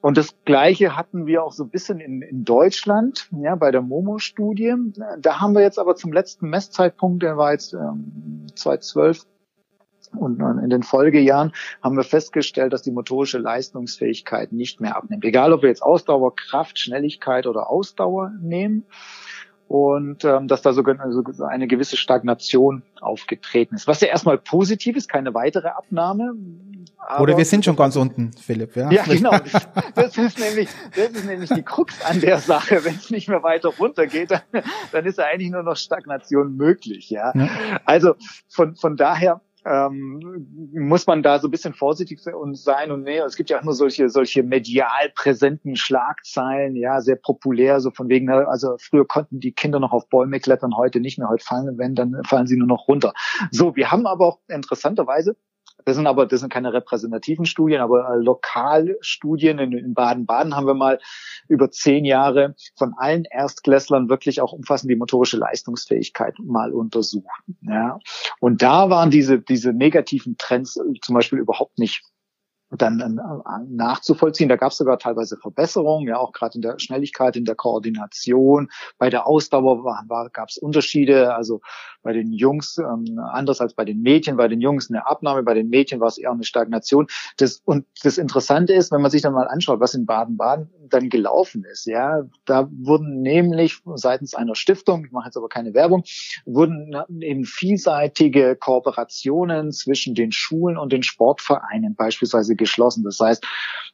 Und 0.00 0.16
das 0.16 0.34
Gleiche 0.44 0.96
hatten 0.96 1.26
wir 1.26 1.44
auch 1.44 1.52
so 1.52 1.62
ein 1.62 1.70
bisschen 1.70 2.00
in, 2.00 2.22
in 2.22 2.44
Deutschland, 2.44 3.28
ja, 3.40 3.54
bei 3.54 3.70
der 3.70 3.82
Momo-Studie. 3.82 4.74
Da 5.20 5.40
haben 5.40 5.54
wir 5.54 5.62
jetzt 5.62 5.78
aber 5.78 5.94
zum 5.94 6.12
letzten 6.12 6.50
Messzeitpunkt, 6.50 7.22
der 7.22 7.36
war 7.36 7.52
jetzt 7.52 7.72
ähm, 7.72 8.46
2012, 8.56 9.24
und 10.14 10.40
in 10.40 10.70
den 10.70 10.82
Folgejahren 10.82 11.52
haben 11.82 11.96
wir 11.96 12.04
festgestellt, 12.04 12.72
dass 12.72 12.82
die 12.82 12.90
motorische 12.90 13.38
Leistungsfähigkeit 13.38 14.52
nicht 14.52 14.80
mehr 14.80 14.96
abnimmt. 14.96 15.24
Egal, 15.24 15.52
ob 15.52 15.62
wir 15.62 15.68
jetzt 15.68 15.82
Ausdauer, 15.82 16.34
Kraft, 16.36 16.78
Schnelligkeit 16.78 17.46
oder 17.46 17.70
Ausdauer 17.70 18.32
nehmen. 18.40 18.84
Und 19.68 20.26
ähm, 20.26 20.48
dass 20.48 20.60
da 20.60 20.74
sogar 20.74 20.98
so 21.10 21.44
eine 21.44 21.66
gewisse 21.66 21.96
Stagnation 21.96 22.82
aufgetreten 23.00 23.74
ist. 23.74 23.86
Was 23.86 24.02
ja 24.02 24.08
erstmal 24.08 24.36
positiv 24.36 24.96
ist, 24.96 25.08
keine 25.08 25.32
weitere 25.32 25.68
Abnahme. 25.68 26.34
Oder 27.18 27.38
wir 27.38 27.46
sind 27.46 27.64
schon 27.64 27.74
ganz 27.74 27.96
unten, 27.96 28.32
Philipp. 28.32 28.76
Ja, 28.76 28.90
ja 28.90 29.02
genau. 29.04 29.30
Das, 29.30 29.68
das, 29.94 30.18
ist 30.18 30.38
nämlich, 30.38 30.68
das 30.94 31.08
ist 31.12 31.24
nämlich 31.24 31.48
die 31.48 31.62
Krux 31.62 32.04
an 32.04 32.20
der 32.20 32.36
Sache. 32.38 32.84
Wenn 32.84 32.96
es 32.96 33.08
nicht 33.08 33.30
mehr 33.30 33.42
weiter 33.42 33.70
runtergeht, 33.70 34.30
dann, 34.30 34.42
dann 34.92 35.06
ist 35.06 35.16
ja 35.16 35.24
eigentlich 35.24 35.50
nur 35.50 35.62
noch 35.62 35.76
Stagnation 35.76 36.54
möglich. 36.54 37.08
Ja. 37.08 37.32
ja. 37.34 37.48
Also 37.86 38.16
von, 38.48 38.76
von 38.76 38.98
daher 38.98 39.40
ähm, 39.64 40.70
muss 40.72 41.06
man 41.06 41.22
da 41.22 41.38
so 41.38 41.48
ein 41.48 41.50
bisschen 41.50 41.74
vorsichtig 41.74 42.20
sein 42.20 42.90
und 42.90 43.02
nee, 43.02 43.18
es 43.18 43.36
gibt 43.36 43.50
ja 43.50 43.58
auch 43.58 43.62
nur 43.62 43.74
solche 43.74 44.08
solche 44.08 44.42
medial 44.42 45.10
präsenten 45.14 45.76
Schlagzeilen, 45.76 46.76
ja, 46.76 47.00
sehr 47.00 47.16
populär, 47.16 47.80
so 47.80 47.90
von 47.90 48.08
wegen, 48.08 48.28
also 48.30 48.76
früher 48.78 49.06
konnten 49.06 49.40
die 49.40 49.52
Kinder 49.52 49.78
noch 49.80 49.92
auf 49.92 50.08
Bäume 50.08 50.40
klettern, 50.40 50.76
heute 50.76 51.00
nicht 51.00 51.18
mehr, 51.18 51.28
heute 51.28 51.44
fallen, 51.44 51.78
wenn, 51.78 51.94
dann 51.94 52.22
fallen 52.24 52.46
sie 52.46 52.56
nur 52.56 52.68
noch 52.68 52.88
runter. 52.88 53.12
So, 53.50 53.76
wir 53.76 53.90
haben 53.90 54.06
aber 54.06 54.26
auch 54.26 54.38
interessanterweise 54.48 55.36
das 55.84 55.96
sind 55.96 56.06
aber, 56.06 56.26
das 56.26 56.40
sind 56.40 56.52
keine 56.52 56.72
repräsentativen 56.72 57.46
Studien, 57.46 57.80
aber 57.80 58.08
äh, 58.08 58.16
Lokalstudien 58.16 59.58
in, 59.58 59.94
Baden-Baden 59.94 60.56
haben 60.56 60.66
wir 60.66 60.74
mal 60.74 61.00
über 61.48 61.70
zehn 61.70 62.04
Jahre 62.04 62.54
von 62.76 62.94
allen 62.96 63.24
Erstklässlern 63.24 64.08
wirklich 64.08 64.40
auch 64.40 64.52
umfassend 64.52 64.90
die 64.90 64.96
motorische 64.96 65.36
Leistungsfähigkeit 65.36 66.34
mal 66.38 66.72
untersucht. 66.72 67.26
Ja. 67.62 67.98
Und 68.40 68.62
da 68.62 68.90
waren 68.90 69.10
diese, 69.10 69.40
diese 69.40 69.72
negativen 69.72 70.36
Trends 70.38 70.78
zum 71.02 71.14
Beispiel 71.14 71.38
überhaupt 71.38 71.78
nicht 71.78 72.02
dann 72.78 73.00
äh, 73.00 73.64
nachzuvollziehen. 73.68 74.48
Da 74.48 74.56
gab 74.56 74.72
es 74.72 74.78
sogar 74.78 74.98
teilweise 74.98 75.36
Verbesserungen, 75.36 76.08
ja 76.08 76.18
auch 76.18 76.32
gerade 76.32 76.56
in 76.56 76.62
der 76.62 76.78
Schnelligkeit, 76.78 77.36
in 77.36 77.44
der 77.44 77.54
Koordination. 77.54 78.70
Bei 78.98 79.10
der 79.10 79.26
Ausdauer 79.26 79.84
war, 79.84 80.04
war, 80.08 80.30
gab 80.30 80.48
es 80.48 80.58
Unterschiede. 80.58 81.34
Also 81.34 81.60
bei 82.02 82.12
den 82.12 82.32
Jungs 82.32 82.78
ähm, 82.78 83.18
anders 83.18 83.60
als 83.60 83.74
bei 83.74 83.84
den 83.84 84.00
Mädchen. 84.00 84.36
Bei 84.36 84.48
den 84.48 84.60
Jungs 84.60 84.90
eine 84.90 85.06
Abnahme, 85.06 85.42
bei 85.42 85.54
den 85.54 85.68
Mädchen 85.68 86.00
war 86.00 86.08
es 86.08 86.18
eher 86.18 86.32
eine 86.32 86.44
Stagnation. 86.44 87.06
Das, 87.36 87.62
und 87.64 87.86
das 88.02 88.18
Interessante 88.18 88.72
ist, 88.72 88.90
wenn 88.90 89.02
man 89.02 89.10
sich 89.10 89.22
dann 89.22 89.34
mal 89.34 89.48
anschaut, 89.48 89.80
was 89.80 89.94
in 89.94 90.06
Baden-Baden 90.06 90.70
dann 90.88 91.08
gelaufen 91.08 91.64
ist. 91.64 91.86
Ja, 91.86 92.22
da 92.44 92.68
wurden 92.70 93.22
nämlich 93.22 93.80
seitens 93.94 94.34
einer 94.34 94.54
Stiftung, 94.54 95.04
ich 95.04 95.12
mache 95.12 95.26
jetzt 95.26 95.36
aber 95.36 95.48
keine 95.48 95.74
Werbung, 95.74 96.04
wurden 96.44 96.94
eben 97.20 97.44
vielseitige 97.44 98.56
Kooperationen 98.56 99.72
zwischen 99.72 100.14
den 100.14 100.32
Schulen 100.32 100.76
und 100.76 100.92
den 100.92 101.02
Sportvereinen 101.02 101.94
beispielsweise 101.94 102.56
geschlossen. 102.62 103.04
Das 103.04 103.18
heißt, 103.20 103.44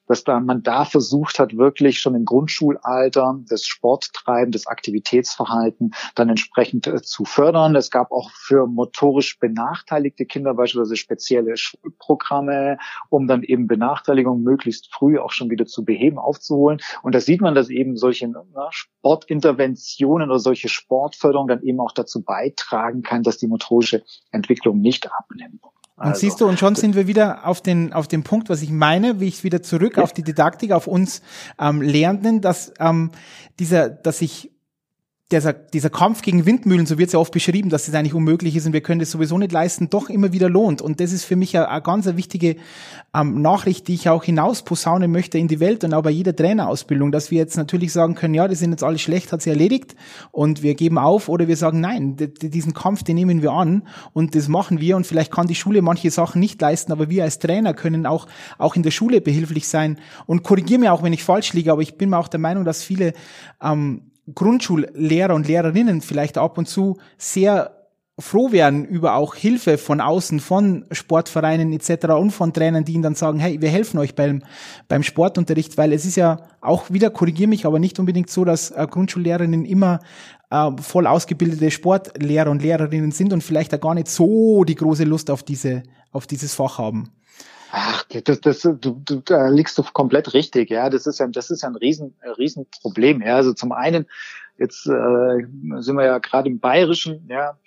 dass 0.09 0.25
da 0.25 0.41
man 0.41 0.63
da 0.63 0.85
versucht 0.85 1.39
hat, 1.39 1.57
wirklich 1.57 2.01
schon 2.01 2.15
im 2.15 2.25
Grundschulalter 2.25 3.39
das 3.49 3.65
Sporttreiben, 3.65 4.51
das 4.51 4.67
Aktivitätsverhalten 4.67 5.93
dann 6.15 6.31
entsprechend 6.31 6.87
äh, 6.87 7.03
zu 7.03 7.25
fördern. 7.25 7.77
Es 7.77 7.91
gab 7.91 8.11
auch 8.11 8.31
für 8.31 8.67
motorisch 8.67 9.39
benachteiligte 9.39 10.25
Kinder 10.25 10.55
beispielsweise 10.55 10.97
spezielle 10.97 11.57
Schulprogramme, 11.57 12.79
um 13.11 13.29
dann 13.29 13.43
eben 13.43 13.67
Benachteiligung 13.67 14.43
möglichst 14.43 14.93
früh 14.93 15.19
auch 15.19 15.33
schon 15.33 15.51
wieder 15.51 15.67
zu 15.67 15.85
beheben, 15.85 16.19
aufzuholen. 16.19 16.81
Und 17.03 17.15
da 17.15 17.21
sieht 17.21 17.41
man, 17.41 17.55
dass 17.55 17.69
eben 17.69 17.97
solche 17.97 18.29
na, 18.29 18.69
Sportinterventionen 18.71 20.31
oder 20.31 20.41
solche 20.41 20.69
Sportförderung 20.69 21.49
dann 21.49 21.63
eben 21.63 21.81
auch 21.81 21.93
dazu 21.93 22.23
beitragen 22.23 23.03
kann, 23.03 23.23
dass 23.23 23.39
die 23.39 23.47
motorische 23.47 24.03
Entwicklung 24.33 24.81
nicht 24.81 25.11
abnimmt. 25.13 25.61
Und 25.99 26.07
also, 26.07 26.21
siehst 26.21 26.41
du, 26.41 26.47
und 26.47 26.61
schon 26.61 26.77
sind 26.77 26.95
wir 26.95 27.09
wieder 27.09 27.45
auf 27.45 27.61
den, 27.61 27.93
auf 27.93 28.07
den 28.07 28.23
Punkt, 28.23 28.49
was 28.49 28.63
ich 28.63 28.71
meine, 28.71 29.19
wie 29.19 29.27
ich 29.27 29.43
wieder 29.43 29.63
zurück 29.63 29.99
auf 29.99 30.13
die 30.13 30.23
Didaktik, 30.23 30.71
auf 30.71 30.87
uns 30.87 31.23
ähm, 31.59 31.83
Lehrenden, 31.83 32.41
dass 32.41 32.73
ähm, 32.79 33.11
dieser, 33.59 33.89
dass 33.89 34.23
ich 34.23 34.53
dieser, 35.31 35.53
dieser 35.53 35.91
Kampf 35.91 36.23
gegen 36.23 36.47
Windmühlen, 36.47 36.87
so 36.87 36.97
wird 36.97 37.09
es 37.09 37.13
ja 37.13 37.19
oft 37.19 37.35
beschrieben, 37.35 37.69
dass 37.69 37.87
es 37.87 37.93
eigentlich 37.93 38.15
unmöglich 38.15 38.57
ist 38.57 38.65
und 38.65 38.73
wir 38.73 38.81
können 38.81 39.01
das 39.01 39.11
sowieso 39.11 39.37
nicht 39.37 39.53
leisten, 39.53 39.91
doch 39.91 40.09
immer 40.09 40.33
wieder 40.33 40.49
lohnt. 40.49 40.81
Und 40.81 41.01
das 41.01 41.13
ist 41.13 41.25
für 41.25 41.37
mich 41.37 41.55
eine, 41.55 41.69
eine 41.69 41.83
ganz 41.83 42.07
wichtige 42.07 42.57
ähm, 43.15 43.43
Nachricht, 43.43 43.89
die 43.89 43.95
ich 43.95 44.09
auch 44.09 44.25
hinaus 44.25 44.63
posaunen 44.63 45.13
möchte 45.13 45.37
in 45.37 45.47
die 45.47 45.61
Welt 45.61 45.85
und 45.85 45.93
auch 45.93 46.03
bei 46.03 46.11
jeder 46.11 46.35
Trainerausbildung, 46.35 47.13
dass 47.13 47.31
wir 47.31 47.37
jetzt 47.37 47.59
natürlich 47.59 47.93
sagen 47.93 48.15
können, 48.15 48.33
ja, 48.33 48.49
die 48.49 48.55
sind 48.55 48.71
jetzt 48.71 48.83
alle 48.83 48.99
schlecht, 48.99 49.31
hat 49.31 49.43
sie 49.43 49.51
erledigt 49.51 49.97
und 50.31 50.63
wir 50.63 50.75
geben 50.75 50.97
auf 50.97 51.29
oder 51.29 51.47
wir 51.47 51.59
sagen, 51.59 51.81
nein, 51.81 52.17
diesen 52.17 52.73
Kampf, 52.73 53.03
den 53.03 53.17
nehmen 53.17 53.43
wir 53.43 53.53
an 53.53 53.87
und 54.15 54.35
das 54.35 54.49
machen 54.49 54.81
wir 54.81 54.97
und 54.97 55.07
vielleicht 55.07 55.31
kann 55.31 55.47
die 55.47 55.55
Schule 55.55 55.83
manche 55.83 56.11
Sachen 56.11 56.41
nicht 56.41 56.59
leisten, 56.59 56.91
aber 56.91 57.11
wir 57.11 57.25
als 57.25 57.39
Trainer 57.39 57.75
können 57.75 58.07
auch, 58.07 58.29
auch 58.57 58.77
in 58.77 58.83
der 58.83 58.93
Schule 58.93 59.21
behilflich 59.21 59.69
sein 59.69 59.99
und 60.25 60.43
korrigiere 60.43 60.81
mir 60.81 60.93
auch, 60.95 61.03
wenn 61.03 61.13
ich 61.13 61.23
falsch 61.23 61.53
liege, 61.53 61.71
aber 61.71 61.83
ich 61.83 61.99
bin 61.99 62.09
mir 62.09 62.19
auch 62.19 62.29
der 62.29 62.41
Meinung, 62.41 62.65
dass 62.65 62.83
viele 62.83 63.13
ähm, 63.63 64.08
Grundschullehrer 64.35 65.35
und 65.35 65.47
Lehrerinnen 65.47 66.01
vielleicht 66.01 66.39
ab 66.39 66.59
und 66.59 66.69
zu 66.69 66.99
sehr 67.17 67.79
froh 68.19 68.51
werden 68.51 68.85
über 68.85 69.15
auch 69.15 69.37
Hilfe 69.37 69.79
von 69.79 70.01
außen, 70.01 70.41
von 70.41 70.85
Sportvereinen 70.91 71.73
etc. 71.73 72.09
und 72.09 72.33
von 72.33 72.53
Trainern, 72.53 72.85
die 72.85 72.95
ihnen 72.95 73.05
dann 73.05 73.15
sagen, 73.15 73.39
hey, 73.39 73.61
wir 73.61 73.69
helfen 73.69 73.99
euch 73.99 74.15
beim, 74.17 74.43
beim 74.89 75.05
Sportunterricht, 75.05 75.79
weil 75.79 75.93
es 75.93 76.05
ist 76.05 76.17
ja 76.17 76.41
auch 76.61 76.91
wieder, 76.91 77.11
korrigiere 77.11 77.49
mich, 77.49 77.65
aber 77.65 77.79
nicht 77.79 77.99
unbedingt 78.01 78.29
so, 78.29 78.45
dass 78.45 78.73
äh, 78.73 78.87
Grundschullehrerinnen 78.91 79.65
immer 79.65 80.01
äh, 80.51 80.71
voll 80.81 81.07
ausgebildete 81.07 81.71
Sportlehrer 81.71 82.51
und 82.51 82.63
Lehrerinnen 82.63 83.13
sind 83.13 83.33
und 83.33 83.45
vielleicht 83.45 83.73
auch 83.75 83.81
gar 83.81 83.95
nicht 83.95 84.09
so 84.09 84.65
die 84.65 84.75
große 84.75 85.05
Lust 85.05 85.31
auf 85.31 85.45
diese, 85.45 85.85
auf 86.11 86.27
dieses 86.27 86.55
Fach 86.55 86.79
haben. 86.79 87.11
Ach, 87.71 88.05
das, 88.05 88.41
das, 88.41 88.63
du, 88.63 88.77
du, 88.77 89.21
da 89.25 89.49
liegst 89.49 89.77
du 89.77 89.83
komplett 89.93 90.33
richtig, 90.35 90.71
ja. 90.71 90.89
Das 90.89 91.07
ist 91.07 91.19
ja, 91.19 91.27
das 91.27 91.51
ist 91.51 91.63
ja 91.63 91.69
ein 91.69 91.77
riesen, 91.77 92.15
riesen 92.39 92.67
Problem. 92.83 93.21
Ja, 93.21 93.37
also 93.37 93.53
zum 93.53 93.73
einen, 93.73 94.07
jetzt 94.59 94.87
äh, 94.87 95.47
sind 95.81 95.97
wir 95.97 96.05
ja 96.05 96.19
gerade 96.19 96.49
im 96.49 96.61
Bayerischen, 96.61 97.27
ja, 97.29 97.59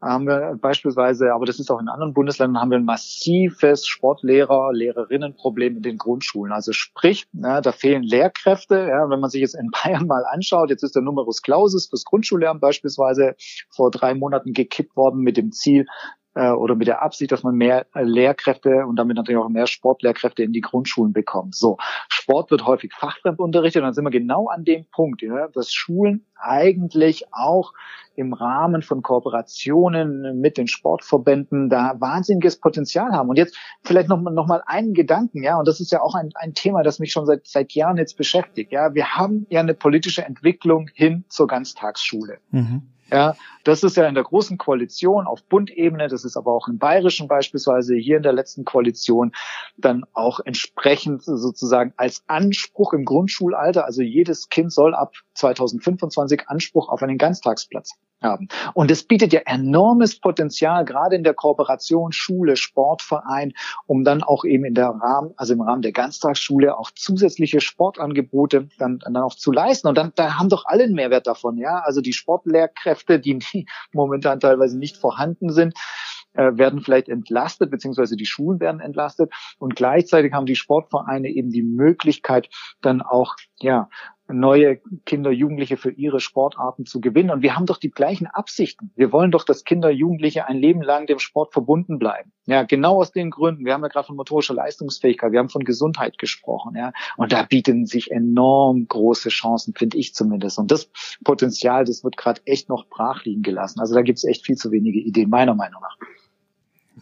haben 0.00 0.26
wir 0.26 0.56
beispielsweise, 0.58 1.34
aber 1.34 1.44
das 1.44 1.60
ist 1.60 1.70
auch 1.70 1.80
in 1.80 1.88
anderen 1.88 2.14
Bundesländern, 2.14 2.62
haben 2.62 2.70
wir 2.70 2.78
ein 2.78 2.84
massives 2.84 3.86
Sportlehrer, 3.86 4.72
Lehrerinnenproblem 4.72 5.76
in 5.76 5.82
den 5.82 5.98
Grundschulen. 5.98 6.52
Also 6.52 6.72
sprich, 6.72 7.26
ja, 7.32 7.60
da 7.60 7.72
fehlen 7.72 8.02
Lehrkräfte. 8.02 8.86
Ja, 8.88 9.10
wenn 9.10 9.20
man 9.20 9.28
sich 9.28 9.42
jetzt 9.42 9.54
in 9.54 9.70
Bayern 9.70 10.06
mal 10.06 10.24
anschaut, 10.30 10.70
jetzt 10.70 10.82
ist 10.82 10.94
der 10.94 11.02
Numerus 11.02 11.42
Clausus 11.42 11.88
fürs 11.88 12.04
Grundschullehramt 12.04 12.62
beispielsweise 12.62 13.34
vor 13.68 13.90
drei 13.90 14.14
Monaten 14.14 14.54
gekippt 14.54 14.96
worden 14.96 15.20
mit 15.20 15.36
dem 15.36 15.52
Ziel, 15.52 15.86
äh, 16.34 16.50
oder 16.50 16.74
mit 16.74 16.86
der 16.86 17.02
Absicht, 17.02 17.32
dass 17.32 17.42
man 17.42 17.54
mehr 17.54 17.86
Lehrkräfte 17.94 18.86
und 18.86 18.96
damit 18.96 19.16
natürlich 19.16 19.40
auch 19.40 19.48
mehr 19.48 19.66
Sportlehrkräfte 19.66 20.42
in 20.42 20.52
die 20.52 20.60
Grundschulen 20.60 21.12
bekommt. 21.12 21.54
So, 21.54 21.78
Sport 22.08 22.50
wird 22.50 22.66
häufig 22.66 22.92
fachfremd 22.94 23.38
unterrichtet 23.38 23.82
und 23.82 23.86
dann 23.86 23.94
sind 23.94 24.04
wir 24.04 24.10
genau 24.10 24.48
an 24.48 24.64
dem 24.64 24.86
Punkt, 24.92 25.22
ja, 25.22 25.48
dass 25.48 25.72
Schulen 25.72 26.26
eigentlich 26.36 27.24
auch 27.32 27.72
im 28.16 28.32
Rahmen 28.32 28.82
von 28.82 29.02
Kooperationen 29.02 30.40
mit 30.40 30.56
den 30.56 30.66
Sportverbänden 30.66 31.68
da 31.68 31.94
wahnsinniges 31.98 32.58
Potenzial 32.58 33.12
haben. 33.12 33.28
Und 33.28 33.36
jetzt 33.36 33.56
vielleicht 33.82 34.08
noch, 34.08 34.20
noch 34.20 34.46
mal 34.46 34.62
einen 34.66 34.94
Gedanken, 34.94 35.42
ja, 35.42 35.58
und 35.58 35.66
das 35.66 35.80
ist 35.80 35.92
ja 35.92 36.00
auch 36.02 36.14
ein, 36.14 36.30
ein 36.34 36.54
Thema, 36.54 36.82
das 36.82 36.98
mich 36.98 37.12
schon 37.12 37.26
seit, 37.26 37.46
seit 37.46 37.72
Jahren 37.72 37.96
jetzt 37.96 38.16
beschäftigt. 38.16 38.72
Ja, 38.72 38.94
wir 38.94 39.16
haben 39.16 39.46
ja 39.48 39.60
eine 39.60 39.74
politische 39.74 40.24
Entwicklung 40.24 40.88
hin 40.94 41.24
zur 41.28 41.46
Ganztagsschule. 41.46 42.38
Mhm. 42.50 42.82
Ja, 43.12 43.34
das 43.64 43.82
ist 43.82 43.96
ja 43.96 44.06
in 44.06 44.14
der 44.14 44.22
großen 44.22 44.56
Koalition 44.56 45.26
auf 45.26 45.42
Bundebene, 45.42 46.06
das 46.06 46.24
ist 46.24 46.36
aber 46.36 46.52
auch 46.52 46.68
im 46.68 46.78
Bayerischen 46.78 47.26
beispielsweise 47.26 47.96
hier 47.96 48.18
in 48.18 48.22
der 48.22 48.32
letzten 48.32 48.64
Koalition 48.64 49.32
dann 49.76 50.04
auch 50.12 50.38
entsprechend 50.44 51.22
sozusagen 51.24 51.92
als 51.96 52.22
Anspruch 52.28 52.92
im 52.92 53.04
Grundschulalter, 53.04 53.84
also 53.84 54.02
jedes 54.02 54.48
Kind 54.48 54.72
soll 54.72 54.94
ab 54.94 55.14
2025 55.34 56.48
Anspruch 56.48 56.88
auf 56.88 57.02
einen 57.02 57.18
Ganztagsplatz 57.18 57.96
haben. 58.22 58.48
Und 58.74 58.90
es 58.90 59.04
bietet 59.04 59.32
ja 59.32 59.40
enormes 59.46 60.18
Potenzial, 60.18 60.84
gerade 60.84 61.16
in 61.16 61.24
der 61.24 61.34
Kooperation 61.34 62.12
Schule, 62.12 62.56
Sportverein, 62.56 63.52
um 63.86 64.04
dann 64.04 64.22
auch 64.22 64.44
eben 64.44 64.64
in 64.64 64.74
der 64.74 64.88
Rahmen, 64.88 65.32
also 65.36 65.54
im 65.54 65.60
Rahmen 65.60 65.82
der 65.82 65.92
Ganztagsschule 65.92 66.78
auch 66.78 66.90
zusätzliche 66.90 67.60
Sportangebote 67.60 68.68
dann, 68.78 68.98
dann 68.98 69.16
auch 69.16 69.34
zu 69.34 69.52
leisten. 69.52 69.88
Und 69.88 69.96
dann, 69.96 70.12
da 70.14 70.38
haben 70.38 70.48
doch 70.48 70.64
alle 70.66 70.84
einen 70.84 70.94
Mehrwert 70.94 71.26
davon, 71.26 71.58
ja. 71.58 71.80
Also 71.84 72.00
die 72.00 72.12
Sportlehrkräfte, 72.12 73.18
die 73.18 73.38
momentan 73.92 74.40
teilweise 74.40 74.78
nicht 74.78 74.96
vorhanden 74.96 75.50
sind, 75.50 75.74
äh, 76.34 76.56
werden 76.56 76.80
vielleicht 76.80 77.08
entlastet, 77.08 77.70
beziehungsweise 77.70 78.16
die 78.16 78.26
Schulen 78.26 78.60
werden 78.60 78.80
entlastet. 78.80 79.32
Und 79.58 79.76
gleichzeitig 79.76 80.32
haben 80.32 80.46
die 80.46 80.56
Sportvereine 80.56 81.28
eben 81.28 81.50
die 81.50 81.62
Möglichkeit, 81.62 82.48
dann 82.82 83.02
auch, 83.02 83.34
ja, 83.60 83.88
neue 84.32 84.80
Kinder, 85.06 85.30
Jugendliche 85.30 85.76
für 85.76 85.90
ihre 85.90 86.20
Sportarten 86.20 86.86
zu 86.86 87.00
gewinnen. 87.00 87.30
Und 87.30 87.42
wir 87.42 87.56
haben 87.56 87.66
doch 87.66 87.78
die 87.78 87.90
gleichen 87.90 88.26
Absichten. 88.26 88.90
Wir 88.96 89.12
wollen 89.12 89.30
doch, 89.30 89.44
dass 89.44 89.64
Kinder, 89.64 89.90
Jugendliche 89.90 90.46
ein 90.46 90.56
Leben 90.56 90.82
lang 90.82 91.06
dem 91.06 91.18
Sport 91.18 91.52
verbunden 91.52 91.98
bleiben. 91.98 92.32
Ja, 92.46 92.62
genau 92.62 92.96
aus 92.96 93.12
den 93.12 93.30
Gründen. 93.30 93.64
Wir 93.64 93.74
haben 93.74 93.82
ja 93.82 93.88
gerade 93.88 94.06
von 94.06 94.16
motorischer 94.16 94.54
Leistungsfähigkeit, 94.54 95.32
wir 95.32 95.38
haben 95.38 95.50
von 95.50 95.64
Gesundheit 95.64 96.18
gesprochen. 96.18 96.74
Ja, 96.76 96.92
und 97.16 97.32
da 97.32 97.42
bieten 97.42 97.86
sich 97.86 98.10
enorm 98.10 98.86
große 98.88 99.28
Chancen, 99.28 99.74
finde 99.74 99.98
ich 99.98 100.14
zumindest. 100.14 100.58
Und 100.58 100.70
das 100.70 100.90
Potenzial, 101.24 101.84
das 101.84 102.02
wird 102.04 102.16
gerade 102.16 102.40
echt 102.44 102.68
noch 102.68 102.86
brach 102.86 103.24
liegen 103.24 103.42
gelassen. 103.42 103.80
Also 103.80 103.94
da 103.94 104.02
gibt 104.02 104.18
es 104.18 104.24
echt 104.24 104.46
viel 104.46 104.56
zu 104.56 104.70
wenige 104.70 105.00
Ideen, 105.00 105.30
meiner 105.30 105.54
Meinung 105.54 105.80
nach 105.80 105.96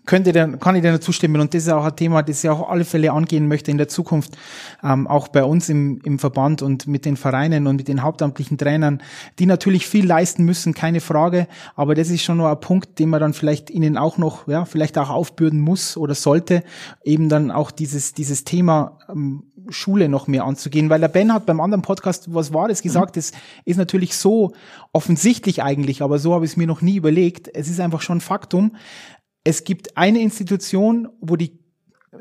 könnte 0.08 0.32
dann, 0.32 0.58
kann 0.58 0.74
ich 0.74 0.80
dir 0.80 0.90
nur 0.90 1.02
zustimmen 1.02 1.40
und 1.40 1.52
das 1.52 1.64
ist 1.64 1.68
auch 1.68 1.84
ein 1.84 1.94
Thema, 1.94 2.22
das 2.22 2.42
ich 2.42 2.48
auch 2.48 2.70
alle 2.70 2.86
Fälle 2.86 3.12
angehen 3.12 3.46
möchte 3.46 3.70
in 3.70 3.76
der 3.76 3.88
Zukunft, 3.88 4.38
ähm, 4.82 5.06
auch 5.06 5.28
bei 5.28 5.44
uns 5.44 5.68
im, 5.68 6.00
im 6.02 6.18
Verband 6.18 6.62
und 6.62 6.86
mit 6.86 7.04
den 7.04 7.18
Vereinen 7.18 7.66
und 7.66 7.76
mit 7.76 7.88
den 7.88 8.02
hauptamtlichen 8.02 8.56
Trainern, 8.56 9.02
die 9.38 9.44
natürlich 9.44 9.86
viel 9.86 10.06
leisten 10.06 10.44
müssen, 10.44 10.72
keine 10.72 11.00
Frage, 11.00 11.46
aber 11.76 11.94
das 11.94 12.08
ist 12.08 12.22
schon 12.22 12.38
noch 12.38 12.46
ein 12.46 12.58
Punkt, 12.58 12.98
den 12.98 13.10
man 13.10 13.20
dann 13.20 13.34
vielleicht 13.34 13.68
ihnen 13.68 13.98
auch 13.98 14.16
noch, 14.16 14.48
ja, 14.48 14.64
vielleicht 14.64 14.96
auch 14.96 15.10
aufbürden 15.10 15.60
muss 15.60 15.98
oder 15.98 16.14
sollte, 16.14 16.64
eben 17.04 17.28
dann 17.28 17.50
auch 17.50 17.70
dieses, 17.70 18.14
dieses 18.14 18.44
Thema 18.44 18.98
ähm, 19.10 19.42
Schule 19.70 20.08
noch 20.08 20.26
mehr 20.26 20.44
anzugehen, 20.44 20.88
weil 20.88 21.00
der 21.00 21.08
Ben 21.08 21.32
hat 21.32 21.44
beim 21.44 21.60
anderen 21.60 21.82
Podcast 21.82 22.32
was 22.32 22.54
Wahres 22.54 22.80
gesagt, 22.80 23.16
mhm. 23.16 23.18
das 23.18 23.32
ist 23.66 23.76
natürlich 23.76 24.16
so 24.16 24.52
offensichtlich 24.92 25.62
eigentlich, 25.62 26.02
aber 26.02 26.18
so 26.18 26.34
habe 26.34 26.44
ich 26.44 26.52
es 26.52 26.56
mir 26.56 26.66
noch 26.66 26.80
nie 26.80 26.96
überlegt. 26.96 27.54
Es 27.54 27.68
ist 27.68 27.80
einfach 27.80 28.00
schon 28.00 28.20
Faktum, 28.20 28.72
es 29.48 29.64
gibt 29.64 29.96
eine 29.96 30.20
Institution, 30.20 31.08
wo 31.22 31.36
die, 31.36 31.58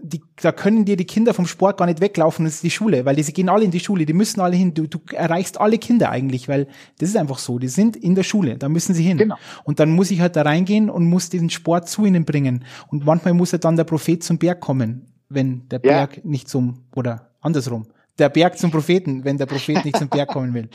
die, 0.02 0.22
da 0.42 0.54
können 0.54 0.86
dir 0.86 0.96
die 0.96 1.04
Kinder 1.04 1.34
vom 1.34 1.46
Sport 1.46 1.78
gar 1.78 1.86
nicht 1.86 2.00
weglaufen, 2.00 2.46
das 2.46 2.56
ist 2.56 2.64
die 2.64 2.72
Schule, 2.72 3.04
weil 3.04 3.18
die, 3.18 3.24
sie 3.24 3.34
gehen 3.34 3.50
alle 3.50 3.66
in 3.66 3.72
die 3.72 3.82
Schule, 3.82 4.06
die 4.06 4.14
müssen 4.14 4.40
alle 4.40 4.56
hin, 4.56 4.74
du, 4.74 4.88
du 4.88 4.98
erreichst 5.12 5.60
alle 5.60 5.78
Kinder 5.78 6.10
eigentlich, 6.10 6.48
weil 6.48 6.68
das 7.00 7.10
ist 7.10 7.18
einfach 7.18 7.40
so, 7.40 7.60
die 7.60 7.68
sind 7.68 7.98
in 7.98 8.16
der 8.16 8.24
Schule, 8.24 8.58
da 8.58 8.70
müssen 8.70 8.96
sie 8.96 9.04
hin. 9.04 9.18
Genau. 9.18 9.36
Und 9.66 9.82
dann 9.82 9.92
muss 9.92 10.10
ich 10.10 10.22
halt 10.22 10.38
da 10.38 10.44
reingehen 10.44 10.90
und 10.90 11.06
muss 11.06 11.30
den 11.30 11.50
Sport 11.50 11.90
zu 11.90 12.06
ihnen 12.06 12.24
bringen. 12.24 12.64
Und 12.88 13.06
manchmal 13.06 13.34
muss 13.34 13.52
halt 13.52 13.66
dann 13.66 13.76
der 13.76 13.84
Prophet 13.84 14.24
zum 14.24 14.38
Berg 14.38 14.62
kommen, 14.62 15.08
wenn 15.28 15.68
der 15.68 15.80
Berg 15.80 16.16
ja. 16.16 16.24
nicht 16.24 16.48
zum, 16.48 16.86
oder 16.96 17.32
andersrum 17.42 17.88
der 18.20 18.30
Berg 18.30 18.58
zum 18.58 18.72
Propheten, 18.72 19.24
wenn 19.26 19.38
der 19.38 19.46
Prophet 19.46 19.86
nicht 19.86 19.98
zum 19.98 20.10
Berg 20.10 20.30
kommen 20.30 20.52
will. 20.54 20.70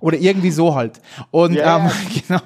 Oder 0.00 0.18
irgendwie 0.18 0.50
so 0.50 0.74
halt. 0.74 1.00
Und 1.30 1.54
ja, 1.54 1.86
ähm, 1.86 1.90
genau. 2.28 2.40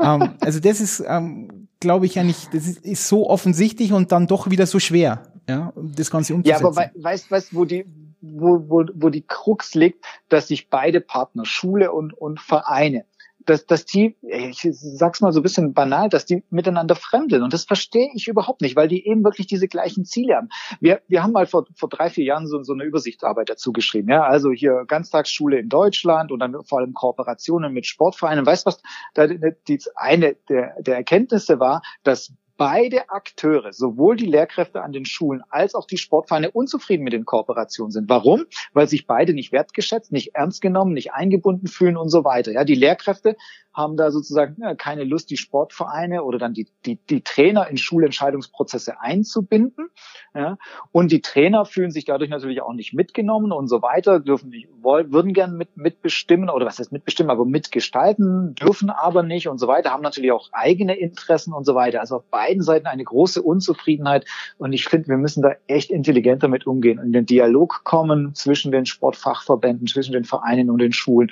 Ähm, 0.00 0.34
also 0.40 0.58
das 0.58 0.80
ist, 0.80 1.04
ähm, 1.06 1.65
glaube 1.80 2.06
ich, 2.06 2.18
eigentlich, 2.18 2.48
das 2.52 2.66
ist, 2.66 2.84
ist, 2.84 3.08
so 3.08 3.28
offensichtlich 3.28 3.92
und 3.92 4.12
dann 4.12 4.26
doch 4.26 4.50
wieder 4.50 4.66
so 4.66 4.78
schwer, 4.78 5.32
ja, 5.48 5.72
das 5.76 6.10
Ganze 6.10 6.34
umzusetzen. 6.34 6.62
Ja, 6.62 6.68
aber 6.68 6.76
we 6.76 6.90
weißt, 7.02 7.30
weißt, 7.30 7.54
wo 7.54 7.64
die, 7.64 7.86
wo, 8.20 8.64
wo, 8.68 8.84
wo 8.94 9.08
die 9.10 9.22
Krux 9.26 9.74
liegt, 9.74 10.04
dass 10.28 10.48
sich 10.48 10.68
beide 10.68 11.00
Partner, 11.00 11.44
Schule 11.44 11.92
und, 11.92 12.12
und 12.12 12.40
Vereine, 12.40 13.04
dass, 13.46 13.66
dass 13.66 13.84
die, 13.86 14.16
ich 14.22 14.66
sag's 14.70 15.20
mal 15.20 15.32
so 15.32 15.40
ein 15.40 15.42
bisschen 15.42 15.72
banal, 15.72 16.08
dass 16.08 16.26
die 16.26 16.44
miteinander 16.50 16.94
fremdeln. 16.94 17.42
Und 17.42 17.52
das 17.52 17.64
verstehe 17.64 18.10
ich 18.14 18.28
überhaupt 18.28 18.60
nicht, 18.60 18.76
weil 18.76 18.88
die 18.88 19.06
eben 19.06 19.24
wirklich 19.24 19.46
diese 19.46 19.68
gleichen 19.68 20.04
Ziele 20.04 20.36
haben. 20.36 20.48
Wir, 20.80 21.00
wir 21.08 21.22
haben 21.22 21.32
mal 21.32 21.46
vor, 21.46 21.66
vor 21.74 21.88
drei, 21.88 22.10
vier 22.10 22.24
Jahren 22.24 22.46
so, 22.46 22.62
so 22.62 22.72
eine 22.72 22.84
Übersichtsarbeit 22.84 23.48
dazu 23.48 23.72
geschrieben. 23.72 24.10
Ja, 24.10 24.24
also 24.24 24.50
hier 24.50 24.84
Ganztagsschule 24.86 25.58
in 25.58 25.68
Deutschland 25.68 26.32
und 26.32 26.40
dann 26.40 26.56
vor 26.64 26.80
allem 26.80 26.92
Kooperationen 26.92 27.72
mit 27.72 27.86
Sportvereinen. 27.86 28.44
Weißt 28.44 28.66
du 28.66 28.68
was? 28.68 28.82
Da, 29.14 29.26
die, 29.26 29.80
eine 29.94 30.36
der, 30.48 30.74
der 30.82 30.96
Erkenntnisse 30.96 31.60
war, 31.60 31.82
dass 32.02 32.32
beide 32.56 33.10
Akteure, 33.10 33.72
sowohl 33.72 34.16
die 34.16 34.26
Lehrkräfte 34.26 34.82
an 34.82 34.92
den 34.92 35.04
Schulen 35.04 35.42
als 35.50 35.74
auch 35.74 35.86
die 35.86 35.98
Sportvereine, 35.98 36.50
unzufrieden 36.50 37.04
mit 37.04 37.12
den 37.12 37.24
Kooperationen 37.24 37.90
sind. 37.90 38.08
Warum? 38.08 38.46
Weil 38.72 38.88
sich 38.88 39.06
beide 39.06 39.34
nicht 39.34 39.52
wertgeschätzt, 39.52 40.12
nicht 40.12 40.34
ernst 40.34 40.60
genommen, 40.60 40.92
nicht 40.92 41.12
eingebunden 41.12 41.66
fühlen 41.66 41.96
und 41.96 42.08
so 42.08 42.24
weiter. 42.24 42.52
Ja, 42.52 42.64
die 42.64 42.74
Lehrkräfte 42.74 43.36
haben 43.76 43.98
da 43.98 44.10
sozusagen 44.10 44.56
ja, 44.58 44.74
keine 44.74 45.04
Lust, 45.04 45.30
die 45.30 45.36
Sportvereine 45.36 46.24
oder 46.24 46.38
dann 46.38 46.54
die, 46.54 46.66
die, 46.86 46.96
die 46.96 47.20
Trainer 47.20 47.68
in 47.68 47.76
Schulentscheidungsprozesse 47.76 49.00
einzubinden. 49.00 49.90
Ja, 50.34 50.56
und 50.92 51.12
die 51.12 51.20
Trainer 51.20 51.66
fühlen 51.66 51.90
sich 51.90 52.06
dadurch 52.06 52.30
natürlich 52.30 52.62
auch 52.62 52.72
nicht 52.72 52.94
mitgenommen 52.94 53.52
und 53.52 53.68
so 53.68 53.82
weiter, 53.82 54.18
dürfen 54.18 54.48
nicht, 54.48 54.68
wollen, 54.80 55.12
würden 55.12 55.34
gern 55.34 55.56
mit, 55.56 55.76
mitbestimmen 55.76 56.48
oder 56.48 56.64
was 56.64 56.78
heißt 56.78 56.90
mitbestimmen, 56.90 57.30
aber 57.30 57.44
mitgestalten, 57.44 58.54
dürfen 58.54 58.88
aber 58.88 59.22
nicht 59.22 59.46
und 59.48 59.58
so 59.58 59.68
weiter, 59.68 59.90
haben 59.90 60.02
natürlich 60.02 60.32
auch 60.32 60.48
eigene 60.52 60.98
Interessen 60.98 61.52
und 61.52 61.64
so 61.64 61.74
weiter. 61.74 62.00
Also 62.00 62.16
auf 62.16 62.24
beiden 62.30 62.62
Seiten 62.62 62.86
eine 62.86 63.04
große 63.04 63.42
Unzufriedenheit 63.42 64.24
und 64.56 64.72
ich 64.72 64.86
finde, 64.86 65.08
wir 65.08 65.18
müssen 65.18 65.42
da 65.42 65.52
echt 65.66 65.90
intelligent 65.90 66.42
damit 66.42 66.66
umgehen 66.66 66.98
und 66.98 67.06
in 67.06 67.12
den 67.12 67.26
Dialog 67.26 67.84
kommen 67.84 68.34
zwischen 68.34 68.72
den 68.72 68.86
Sportfachverbänden, 68.86 69.86
zwischen 69.86 70.12
den 70.12 70.24
Vereinen 70.24 70.70
und 70.70 70.78
den 70.78 70.92
Schulen 70.92 71.30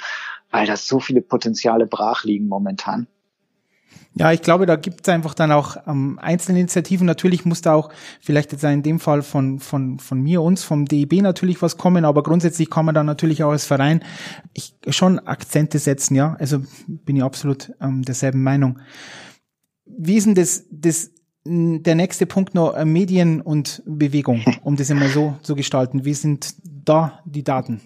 weil 0.54 0.66
da 0.66 0.76
so 0.76 1.00
viele 1.00 1.20
Potenziale 1.20 1.84
brach 1.84 2.22
liegen 2.22 2.46
momentan. 2.46 3.08
Ja, 4.14 4.30
ich 4.30 4.40
glaube, 4.40 4.66
da 4.66 4.76
gibt 4.76 5.00
es 5.02 5.12
einfach 5.12 5.34
dann 5.34 5.50
auch 5.50 5.76
ähm, 5.88 6.20
einzelne 6.22 6.60
Initiativen. 6.60 7.04
Natürlich 7.04 7.44
muss 7.44 7.60
da 7.60 7.74
auch 7.74 7.90
vielleicht 8.20 8.52
jetzt 8.52 8.62
in 8.62 8.84
dem 8.84 9.00
Fall 9.00 9.22
von, 9.22 9.58
von, 9.58 9.98
von 9.98 10.22
mir, 10.22 10.40
uns, 10.40 10.62
vom 10.62 10.86
DEB 10.86 11.22
natürlich 11.22 11.60
was 11.60 11.76
kommen, 11.76 12.04
aber 12.04 12.22
grundsätzlich 12.22 12.70
kann 12.70 12.84
man 12.84 12.94
da 12.94 13.02
natürlich 13.02 13.42
auch 13.42 13.50
als 13.50 13.66
Verein 13.66 14.04
ich, 14.52 14.76
schon 14.90 15.18
Akzente 15.18 15.80
setzen, 15.80 16.14
ja. 16.14 16.36
Also 16.38 16.60
bin 16.86 17.16
ich 17.16 17.24
absolut 17.24 17.72
ähm, 17.80 18.02
derselben 18.02 18.44
Meinung. 18.44 18.78
Wie 19.84 20.14
ist 20.14 20.26
denn 20.26 20.36
das, 20.36 20.66
das 20.70 21.10
der 21.44 21.96
nächste 21.96 22.26
Punkt 22.26 22.54
noch 22.54 22.74
äh, 22.74 22.84
Medien 22.84 23.40
und 23.40 23.82
Bewegung, 23.84 24.44
um 24.62 24.76
das 24.76 24.88
immer 24.88 25.08
so 25.08 25.34
zu 25.42 25.56
gestalten? 25.56 26.04
Wie 26.04 26.14
sind 26.14 26.54
da 26.62 27.18
die 27.24 27.42
Daten? 27.42 27.80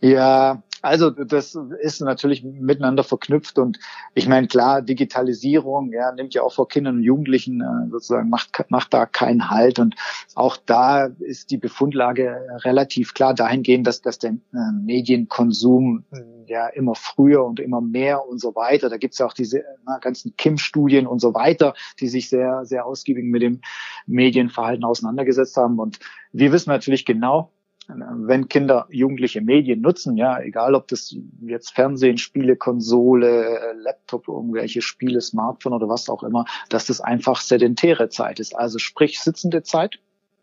Ja, 0.00 0.62
also 0.82 1.10
das 1.10 1.56
ist 1.80 2.00
natürlich 2.00 2.42
miteinander 2.42 3.04
verknüpft 3.04 3.58
und 3.58 3.78
ich 4.14 4.28
meine 4.28 4.48
klar, 4.48 4.82
Digitalisierung 4.82 5.92
ja, 5.92 6.10
nimmt 6.12 6.34
ja 6.34 6.42
auch 6.42 6.52
vor 6.52 6.66
Kindern 6.66 6.96
und 6.96 7.02
Jugendlichen 7.04 7.60
äh, 7.60 7.90
sozusagen 7.90 8.28
macht 8.28 8.64
macht 8.68 8.92
da 8.92 9.06
keinen 9.06 9.48
Halt 9.48 9.78
und 9.78 9.94
auch 10.34 10.56
da 10.56 11.06
ist 11.06 11.52
die 11.52 11.56
Befundlage 11.56 12.36
relativ 12.64 13.14
klar 13.14 13.32
dahingehend, 13.32 13.86
dass 13.86 14.02
dass 14.02 14.18
der 14.18 14.32
äh, 14.32 14.72
Medienkonsum 14.84 16.04
äh, 16.12 16.20
ja 16.46 16.66
immer 16.66 16.96
früher 16.96 17.44
und 17.44 17.60
immer 17.60 17.80
mehr 17.80 18.26
und 18.26 18.40
so 18.40 18.56
weiter. 18.56 18.90
Da 18.90 18.96
gibt's 18.96 19.18
ja 19.18 19.26
auch 19.26 19.34
diese 19.34 19.62
na, 19.86 19.98
ganzen 19.98 20.36
Kim-Studien 20.36 21.06
und 21.06 21.20
so 21.20 21.32
weiter, 21.32 21.74
die 22.00 22.08
sich 22.08 22.28
sehr 22.28 22.64
sehr 22.64 22.86
ausgiebig 22.86 23.24
mit 23.24 23.42
dem 23.42 23.60
Medienverhalten 24.06 24.84
auseinandergesetzt 24.84 25.56
haben 25.56 25.78
und 25.78 26.00
wir 26.32 26.50
wissen 26.50 26.70
natürlich 26.70 27.04
genau, 27.04 27.52
wenn 27.96 28.48
Kinder 28.48 28.86
jugendliche 28.90 29.40
Medien 29.40 29.80
nutzen, 29.80 30.16
ja, 30.16 30.40
egal 30.40 30.74
ob 30.74 30.88
das 30.88 31.14
jetzt 31.40 31.70
Fernsehen, 31.74 32.18
Spiele, 32.18 32.56
Konsole, 32.56 33.74
Laptop, 33.76 34.28
irgendwelche 34.28 34.82
Spiele, 34.82 35.20
Smartphone 35.20 35.72
oder 35.72 35.88
was 35.88 36.08
auch 36.08 36.22
immer, 36.22 36.44
dass 36.68 36.86
das 36.86 37.00
einfach 37.00 37.40
sedentäre 37.40 38.08
Zeit 38.08 38.40
ist, 38.40 38.56
also 38.56 38.78
sprich 38.78 39.20
sitzende 39.20 39.62
Zeit, 39.62 39.98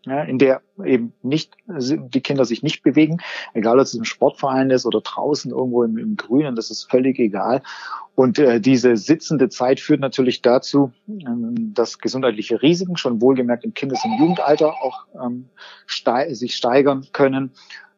ja, 0.06 0.22
in 0.24 0.38
der 0.38 0.62
eben 0.84 1.14
nicht 1.22 1.56
die 1.68 2.22
Kinder 2.22 2.46
sich 2.46 2.64
nicht 2.64 2.84
bewegen, 2.84 3.18
egal 3.54 3.80
ob 3.80 3.84
es 3.84 3.94
im 3.94 4.06
Sportverein 4.06 4.70
ist 4.70 4.86
oder 4.86 5.02
draußen 5.02 5.52
irgendwo 5.52 5.84
im, 5.84 5.98
im 5.98 6.16
Grünen, 6.16 6.56
das 6.56 6.72
ist 6.72 6.90
völlig 6.90 7.20
egal. 7.20 7.62
Und 8.16 8.40
äh, 8.40 8.60
diese 8.60 8.98
sitzende 8.98 9.50
Zeit 9.50 9.80
führt 9.80 10.00
natürlich 10.02 10.42
dazu, 10.42 10.92
ähm, 11.08 11.74
dass 11.74 12.00
gesundheitliche 12.00 12.62
Risiken 12.62 12.98
schon 12.98 13.22
wohlgemerkt 13.22 13.66
im 13.66 13.74
Kindes- 13.74 14.04
und 14.04 14.18
Jugendalter 14.20 14.74
auch 14.82 15.06
ähm, 15.22 15.50
stei 15.86 16.34
sich 16.34 16.56
steigern 16.56 17.08
können 17.12 17.52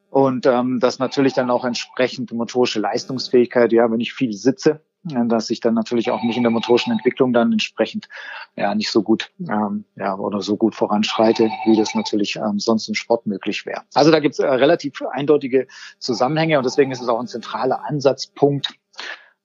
und 0.09 0.45
ähm, 0.45 0.79
dass 0.79 0.99
natürlich 0.99 1.33
dann 1.33 1.49
auch 1.49 1.65
entsprechend 1.65 2.31
motorische 2.33 2.79
Leistungsfähigkeit, 2.79 3.71
ja, 3.71 3.89
wenn 3.89 4.01
ich 4.01 4.13
viel 4.13 4.33
sitze, 4.33 4.81
dass 5.03 5.49
ich 5.49 5.59
dann 5.59 5.73
natürlich 5.73 6.11
auch 6.11 6.21
nicht 6.21 6.37
in 6.37 6.43
der 6.43 6.51
motorischen 6.51 6.91
Entwicklung 6.91 7.33
dann 7.33 7.51
entsprechend 7.51 8.07
ja 8.55 8.75
nicht 8.75 8.91
so 8.91 9.01
gut 9.01 9.31
ähm, 9.39 9.85
ja 9.95 10.15
oder 10.15 10.41
so 10.41 10.57
gut 10.57 10.75
voranschreite, 10.75 11.49
wie 11.65 11.75
das 11.75 11.95
natürlich 11.95 12.35
ähm, 12.35 12.59
sonst 12.59 12.87
im 12.87 12.95
Sport 12.95 13.25
möglich 13.25 13.65
wäre. 13.65 13.81
Also 13.93 14.11
da 14.11 14.19
gibt 14.19 14.33
es 14.33 14.39
äh, 14.39 14.47
relativ 14.47 15.01
eindeutige 15.11 15.67
Zusammenhänge 15.97 16.57
und 16.57 16.65
deswegen 16.65 16.91
ist 16.91 17.01
es 17.01 17.07
auch 17.07 17.19
ein 17.19 17.27
zentraler 17.27 17.83
Ansatzpunkt, 17.85 18.73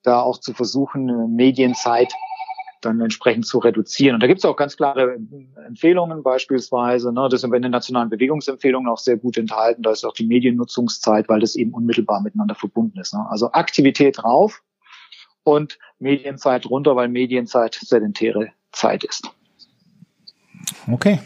da 0.03 0.21
auch 0.21 0.39
zu 0.39 0.53
versuchen, 0.53 1.35
Medienzeit 1.35 2.13
dann 2.81 3.01
entsprechend 3.01 3.45
zu 3.45 3.57
reduzieren. 3.57 4.15
Und 4.15 4.21
da 4.21 4.27
gibt 4.27 4.39
es 4.39 4.45
auch 4.45 4.55
ganz 4.55 4.77
klare 4.77 5.17
Empfehlungen 5.65 6.23
beispielsweise. 6.23 7.11
Ne, 7.11 7.27
das 7.29 7.41
sind 7.41 7.53
in 7.53 7.63
den 7.63 7.71
nationalen 7.71 8.09
Bewegungsempfehlungen 8.09 8.89
auch 8.89 8.99
sehr 8.99 9.17
gut 9.17 9.37
enthalten. 9.37 9.81
Da 9.81 9.91
ist 9.91 10.05
auch 10.05 10.13
die 10.13 10.27
Mediennutzungszeit, 10.27 11.27
weil 11.27 11.39
das 11.39 11.55
eben 11.55 11.73
unmittelbar 11.73 12.21
miteinander 12.21 12.55
verbunden 12.55 12.99
ist. 12.99 13.13
Ne? 13.13 13.25
Also 13.29 13.51
Aktivität 13.51 14.23
rauf, 14.23 14.61
und 15.47 15.79
Medienzeit 15.99 16.65
runter, 16.65 16.97
weil 16.97 17.07
Medienzeit 17.07 17.75
sedentäre 17.75 18.51
Zeit 18.73 19.05
ist. 19.05 19.31
Okay. 20.91 21.19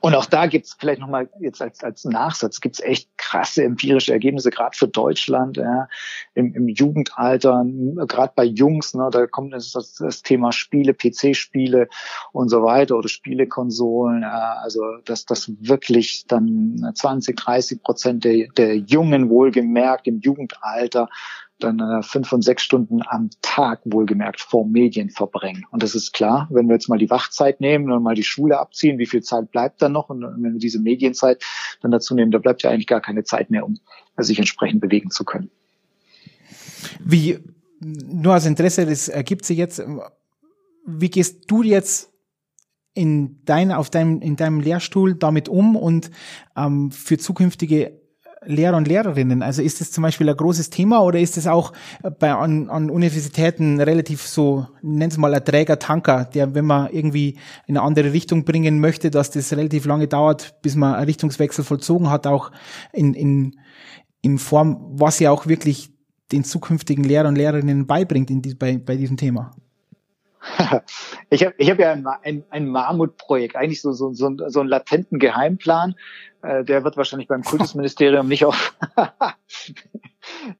Und 0.00 0.14
auch 0.14 0.26
da 0.26 0.46
gibt's 0.46 0.76
vielleicht 0.78 1.00
nochmal 1.00 1.28
jetzt 1.40 1.60
als, 1.60 1.82
als 1.82 2.04
Nachsatz, 2.04 2.60
gibt's 2.60 2.80
echt 2.80 3.08
krasse 3.16 3.64
empirische 3.64 4.12
Ergebnisse, 4.12 4.50
gerade 4.50 4.76
für 4.76 4.86
Deutschland, 4.86 5.56
ja, 5.56 5.88
im, 6.34 6.54
im 6.54 6.68
Jugendalter, 6.68 7.64
gerade 8.06 8.32
bei 8.36 8.44
Jungs, 8.44 8.94
ne, 8.94 9.08
da 9.10 9.26
kommt 9.26 9.52
das, 9.52 9.72
das, 9.72 10.22
Thema 10.22 10.52
Spiele, 10.52 10.94
PC-Spiele 10.94 11.88
und 12.32 12.48
so 12.48 12.62
weiter 12.62 12.96
oder 12.96 13.08
Spielekonsolen, 13.08 14.22
ja, 14.22 14.58
also 14.62 14.82
dass 15.04 15.24
das 15.24 15.50
wirklich 15.60 16.26
dann 16.28 16.92
20, 16.94 17.36
30 17.36 17.82
Prozent 17.82 18.24
der, 18.24 18.46
der 18.56 18.76
Jungen 18.76 19.30
wohlgemerkt 19.30 20.06
im 20.06 20.20
Jugendalter 20.20 21.08
dann 21.58 21.80
äh, 21.80 22.02
fünf 22.02 22.32
und 22.32 22.42
sechs 22.42 22.62
Stunden 22.62 23.00
am 23.06 23.30
Tag 23.42 23.80
wohlgemerkt 23.84 24.40
vor 24.40 24.66
Medien 24.66 25.10
verbringen. 25.10 25.66
Und 25.70 25.82
das 25.82 25.94
ist 25.94 26.12
klar, 26.12 26.48
wenn 26.50 26.68
wir 26.68 26.74
jetzt 26.74 26.88
mal 26.88 26.98
die 26.98 27.10
Wachzeit 27.10 27.60
nehmen 27.60 27.90
und 27.90 28.02
mal 28.02 28.14
die 28.14 28.24
Schule 28.24 28.58
abziehen, 28.58 28.98
wie 28.98 29.06
viel 29.06 29.22
Zeit 29.22 29.50
bleibt 29.50 29.82
da 29.82 29.88
noch? 29.88 30.08
Und 30.08 30.22
wenn 30.22 30.52
wir 30.52 30.60
diese 30.60 30.78
Medienzeit 30.78 31.42
dann 31.82 31.90
dazu 31.90 32.14
nehmen, 32.14 32.30
da 32.30 32.38
bleibt 32.38 32.62
ja 32.62 32.70
eigentlich 32.70 32.86
gar 32.86 33.00
keine 33.00 33.24
Zeit 33.24 33.50
mehr, 33.50 33.64
um 33.64 33.78
sich 34.16 34.38
entsprechend 34.38 34.80
bewegen 34.80 35.10
zu 35.10 35.24
können. 35.24 35.50
Wie, 37.00 37.38
nur 37.80 38.34
als 38.34 38.46
Interesse, 38.46 38.86
das 38.86 39.08
ergibt 39.08 39.44
sich 39.44 39.58
jetzt, 39.58 39.82
wie 40.86 41.10
gehst 41.10 41.50
du 41.50 41.62
jetzt 41.62 42.12
in 42.94 43.44
dein, 43.44 43.70
auf 43.70 43.90
deinem, 43.90 44.20
in 44.20 44.36
deinem 44.36 44.60
Lehrstuhl 44.60 45.14
damit 45.14 45.48
um 45.48 45.76
und 45.76 46.10
ähm, 46.56 46.90
für 46.90 47.18
zukünftige 47.18 48.00
Lehrer 48.44 48.76
und 48.76 48.88
Lehrerinnen? 48.88 49.42
Also 49.42 49.62
ist 49.62 49.80
das 49.80 49.90
zum 49.90 50.02
Beispiel 50.02 50.28
ein 50.28 50.36
großes 50.36 50.70
Thema 50.70 51.00
oder 51.02 51.18
ist 51.18 51.36
es 51.36 51.46
auch 51.46 51.72
bei 52.18 52.32
an, 52.32 52.70
an 52.70 52.90
Universitäten 52.90 53.80
relativ 53.80 54.22
so, 54.22 54.66
nennen 54.82 55.10
es 55.10 55.18
mal 55.18 55.34
ein 55.34 55.44
träger 55.44 55.78
Tanker, 55.78 56.24
der, 56.24 56.54
wenn 56.54 56.64
man 56.64 56.90
irgendwie 56.90 57.38
in 57.66 57.76
eine 57.76 57.82
andere 57.82 58.12
Richtung 58.12 58.44
bringen 58.44 58.80
möchte, 58.80 59.10
dass 59.10 59.30
das 59.30 59.52
relativ 59.52 59.84
lange 59.86 60.08
dauert, 60.08 60.60
bis 60.62 60.76
man 60.76 60.94
einen 60.94 61.06
Richtungswechsel 61.06 61.64
vollzogen 61.64 62.10
hat, 62.10 62.26
auch 62.26 62.50
in, 62.92 63.14
in, 63.14 63.56
in 64.22 64.38
Form, 64.38 64.78
was 64.92 65.18
ja 65.18 65.30
auch 65.30 65.46
wirklich 65.46 65.90
den 66.32 66.44
zukünftigen 66.44 67.04
Lehrer 67.04 67.28
und 67.28 67.36
Lehrerinnen 67.36 67.86
beibringt 67.86 68.30
in 68.30 68.42
die, 68.42 68.54
bei, 68.54 68.78
bei 68.78 68.96
diesem 68.96 69.16
Thema? 69.16 69.52
ich 71.30 71.44
habe 71.44 71.54
ich 71.58 71.70
hab 71.70 71.78
ja 71.78 71.92
ein, 71.92 72.06
ein, 72.06 72.44
ein 72.50 72.68
Mammutprojekt, 72.68 73.56
eigentlich 73.56 73.80
so, 73.80 73.92
so, 73.92 74.12
so, 74.12 74.30
so 74.46 74.60
einen 74.60 74.68
latenten 74.68 75.18
Geheimplan. 75.18 75.94
Äh, 76.42 76.64
der 76.64 76.84
wird 76.84 76.96
wahrscheinlich 76.96 77.28
beim 77.28 77.42
Kultusministerium 77.42 78.28
nicht 78.28 78.44
auf 78.44 78.76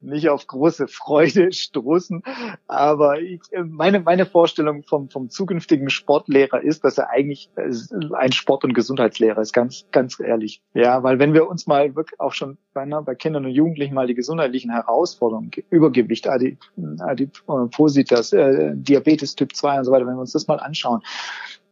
nicht 0.01 0.29
auf 0.29 0.47
große 0.47 0.87
Freude 0.87 1.51
stoßen. 1.51 2.23
Aber 2.67 3.21
ich, 3.21 3.41
meine, 3.65 3.99
meine 3.99 4.25
Vorstellung 4.25 4.83
vom, 4.83 5.09
vom 5.09 5.29
zukünftigen 5.29 5.89
Sportlehrer 5.89 6.61
ist, 6.61 6.83
dass 6.83 6.97
er 6.97 7.09
eigentlich 7.09 7.49
äh, 7.55 7.71
ein 8.15 8.31
Sport- 8.31 8.63
und 8.63 8.73
Gesundheitslehrer 8.73 9.41
ist, 9.41 9.53
ganz, 9.53 9.85
ganz 9.91 10.19
ehrlich. 10.19 10.61
Ja, 10.73 11.03
weil 11.03 11.19
wenn 11.19 11.33
wir 11.33 11.47
uns 11.47 11.67
mal 11.67 11.95
wirklich 11.95 12.19
auch 12.19 12.33
schon 12.33 12.57
bei, 12.73 12.85
bei 12.85 13.15
Kindern 13.15 13.45
und 13.45 13.51
Jugendlichen 13.51 13.93
mal 13.93 14.07
die 14.07 14.15
gesundheitlichen 14.15 14.71
Herausforderungen, 14.71 15.51
Übergewicht, 15.69 16.27
Adipositas, 16.27 18.33
äh, 18.33 18.71
Diabetes 18.75 19.35
Typ 19.35 19.55
2 19.55 19.79
und 19.79 19.85
so 19.85 19.91
weiter, 19.91 20.07
wenn 20.07 20.15
wir 20.15 20.21
uns 20.21 20.33
das 20.33 20.47
mal 20.47 20.59
anschauen, 20.59 21.01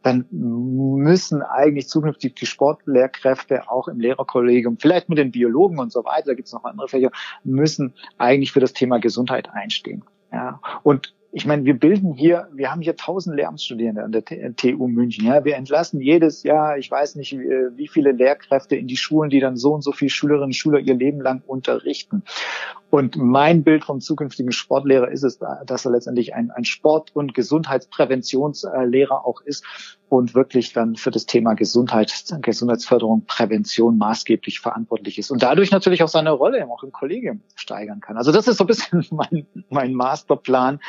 dann 0.04 0.26
müssen 0.32 1.42
eigentlich 1.42 1.90
zukünftig 1.90 2.36
die 2.36 2.46
Sportlehrkräfte 2.46 3.70
auch 3.70 3.88
im 3.88 4.00
Lehrerkollegium, 4.00 4.78
vielleicht 4.80 5.10
mit 5.10 5.18
den 5.18 5.32
Biologen 5.32 5.80
und 5.80 5.92
so 5.92 6.06
weiter, 6.06 6.28
da 6.28 6.34
gibt 6.34 6.48
es 6.48 6.54
noch 6.54 6.64
andere 6.64 6.88
Fächer, 6.88 7.12
müssen 7.44 7.94
eigentlich 8.18 8.52
für 8.52 8.60
das 8.60 8.74
Thema 8.74 9.00
Gesundheit 9.00 9.50
einstehen. 9.52 10.04
Ja, 10.32 10.60
und 10.84 11.16
ich 11.32 11.46
meine, 11.46 11.66
wir 11.66 11.78
bilden 11.78 12.14
hier, 12.14 12.48
wir 12.54 12.72
haben 12.72 12.82
hier 12.82 12.96
tausend 12.96 13.36
Lehramtsstudierende 13.36 14.04
an 14.04 14.12
der 14.12 14.24
TU 14.56 14.88
München. 14.88 15.26
Ja, 15.26 15.44
wir 15.44 15.56
entlassen 15.56 16.02
jedes 16.02 16.44
Jahr, 16.44 16.78
ich 16.78 16.90
weiß 16.90 17.16
nicht, 17.16 17.38
wie 17.38 17.88
viele 17.88 18.12
Lehrkräfte 18.12 18.76
in 18.76 18.88
die 18.88 18.98
Schulen, 18.98 19.30
die 19.30 19.40
dann 19.40 19.58
so 19.58 19.74
und 19.74 19.84
so 19.84 19.92
viele 19.92 20.10
Schülerinnen 20.10 20.46
und 20.46 20.56
Schüler 20.56 20.80
ihr 20.80 20.96
Leben 20.96 21.20
lang 21.20 21.44
unterrichten. 21.46 22.24
Und 22.90 23.18
mein 23.18 23.64
Bild 23.64 23.84
vom 23.84 24.00
zukünftigen 24.00 24.54
Sportlehrer 24.54 25.10
ist 25.10 25.24
es, 25.24 25.40
dass 25.66 25.86
er 25.86 25.92
letztendlich 25.92 26.34
ein, 26.34 26.52
ein 26.52 26.64
Sport- 26.64 27.14
und 27.14 27.34
Gesundheitspräventionslehrer 27.34 29.26
auch 29.26 29.42
ist 29.42 29.66
und 30.10 30.36
wirklich 30.36 30.74
dann 30.74 30.96
für 30.96 31.12
das 31.12 31.26
Thema 31.26 31.54
Gesundheit, 31.54 32.14
Gesundheitsförderung, 32.42 33.26
Prävention 33.26 33.98
maßgeblich 33.98 34.60
verantwortlich 34.60 35.18
ist 35.18 35.32
und 35.32 35.44
dadurch 35.44 35.72
natürlich 35.72 36.02
auch 36.04 36.08
seine 36.08 36.32
Rolle 36.32 36.66
auch 36.70 36.84
im 36.84 36.92
Kollegium 36.92 37.42
steigern 37.56 38.00
kann. 38.00 38.16
Also 38.18 38.32
das 38.32 38.48
ist 38.48 38.58
so 38.58 38.64
ein 38.64 38.68
bisschen 38.68 39.06
mein, 39.12 39.46
mein 39.70 39.94
Masterplan. 39.94 40.80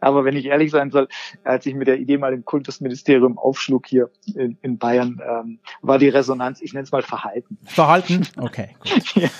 Aber 0.00 0.24
wenn 0.24 0.36
ich 0.36 0.46
ehrlich 0.46 0.70
sein 0.70 0.90
soll, 0.90 1.08
als 1.44 1.66
ich 1.66 1.74
mit 1.74 1.88
der 1.88 1.98
Idee 1.98 2.18
mal 2.18 2.32
im 2.32 2.44
Kultusministerium 2.44 3.36
aufschlug 3.38 3.86
hier 3.86 4.10
in, 4.34 4.56
in 4.62 4.78
Bayern, 4.78 5.20
ähm, 5.26 5.58
war 5.80 5.98
die 5.98 6.08
Resonanz, 6.08 6.60
ich 6.60 6.72
nenne 6.72 6.84
es 6.84 6.92
mal 6.92 7.02
Verhalten. 7.02 7.58
Verhalten? 7.64 8.26
Okay. 8.42 8.70
ja. 9.14 9.28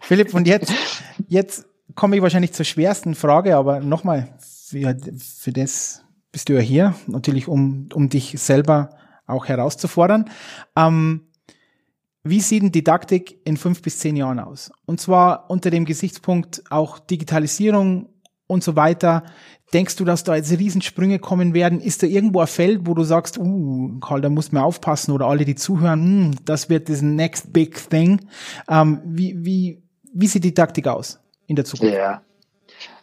Philipp, 0.00 0.34
und 0.34 0.46
jetzt, 0.48 0.72
jetzt 1.28 1.66
komme 1.94 2.16
ich 2.16 2.22
wahrscheinlich 2.22 2.52
zur 2.52 2.64
schwersten 2.64 3.14
Frage, 3.14 3.56
aber 3.56 3.80
nochmal, 3.80 4.28
für, 4.40 4.96
für 5.18 5.52
das 5.52 6.05
bist 6.36 6.50
du 6.50 6.52
ja 6.52 6.60
hier, 6.60 6.94
natürlich 7.06 7.48
um, 7.48 7.88
um 7.94 8.10
dich 8.10 8.34
selber 8.38 8.90
auch 9.26 9.46
herauszufordern. 9.46 10.28
Ähm, 10.76 11.28
wie 12.24 12.42
sieht 12.42 12.62
denn 12.62 12.72
Didaktik 12.72 13.40
in 13.46 13.56
fünf 13.56 13.80
bis 13.80 14.00
zehn 14.00 14.16
Jahren 14.16 14.38
aus? 14.38 14.70
Und 14.84 15.00
zwar 15.00 15.48
unter 15.48 15.70
dem 15.70 15.86
Gesichtspunkt 15.86 16.62
auch 16.68 16.98
Digitalisierung 16.98 18.10
und 18.46 18.62
so 18.62 18.76
weiter. 18.76 19.22
Denkst 19.72 19.96
du, 19.96 20.04
dass 20.04 20.24
da 20.24 20.36
jetzt 20.36 20.50
Riesensprünge 20.50 21.20
kommen 21.20 21.54
werden? 21.54 21.80
Ist 21.80 22.02
da 22.02 22.06
irgendwo 22.06 22.40
ein 22.40 22.48
Feld, 22.48 22.82
wo 22.86 22.92
du 22.92 23.02
sagst, 23.02 23.38
uh, 23.38 23.98
Karl, 24.00 24.20
da 24.20 24.28
musst 24.28 24.52
du 24.52 24.56
mir 24.56 24.62
aufpassen 24.62 25.12
oder 25.12 25.28
alle, 25.28 25.46
die 25.46 25.54
zuhören, 25.54 26.02
hm, 26.02 26.34
das 26.44 26.68
wird 26.68 26.90
das 26.90 27.00
next 27.00 27.50
big 27.54 27.88
thing. 27.88 28.28
Ähm, 28.68 29.00
wie, 29.06 29.42
wie, 29.42 29.82
wie 30.12 30.26
sieht 30.26 30.44
Didaktik 30.44 30.86
aus 30.86 31.18
in 31.46 31.56
der 31.56 31.64
Zukunft? 31.64 31.94
Ja. 31.94 32.20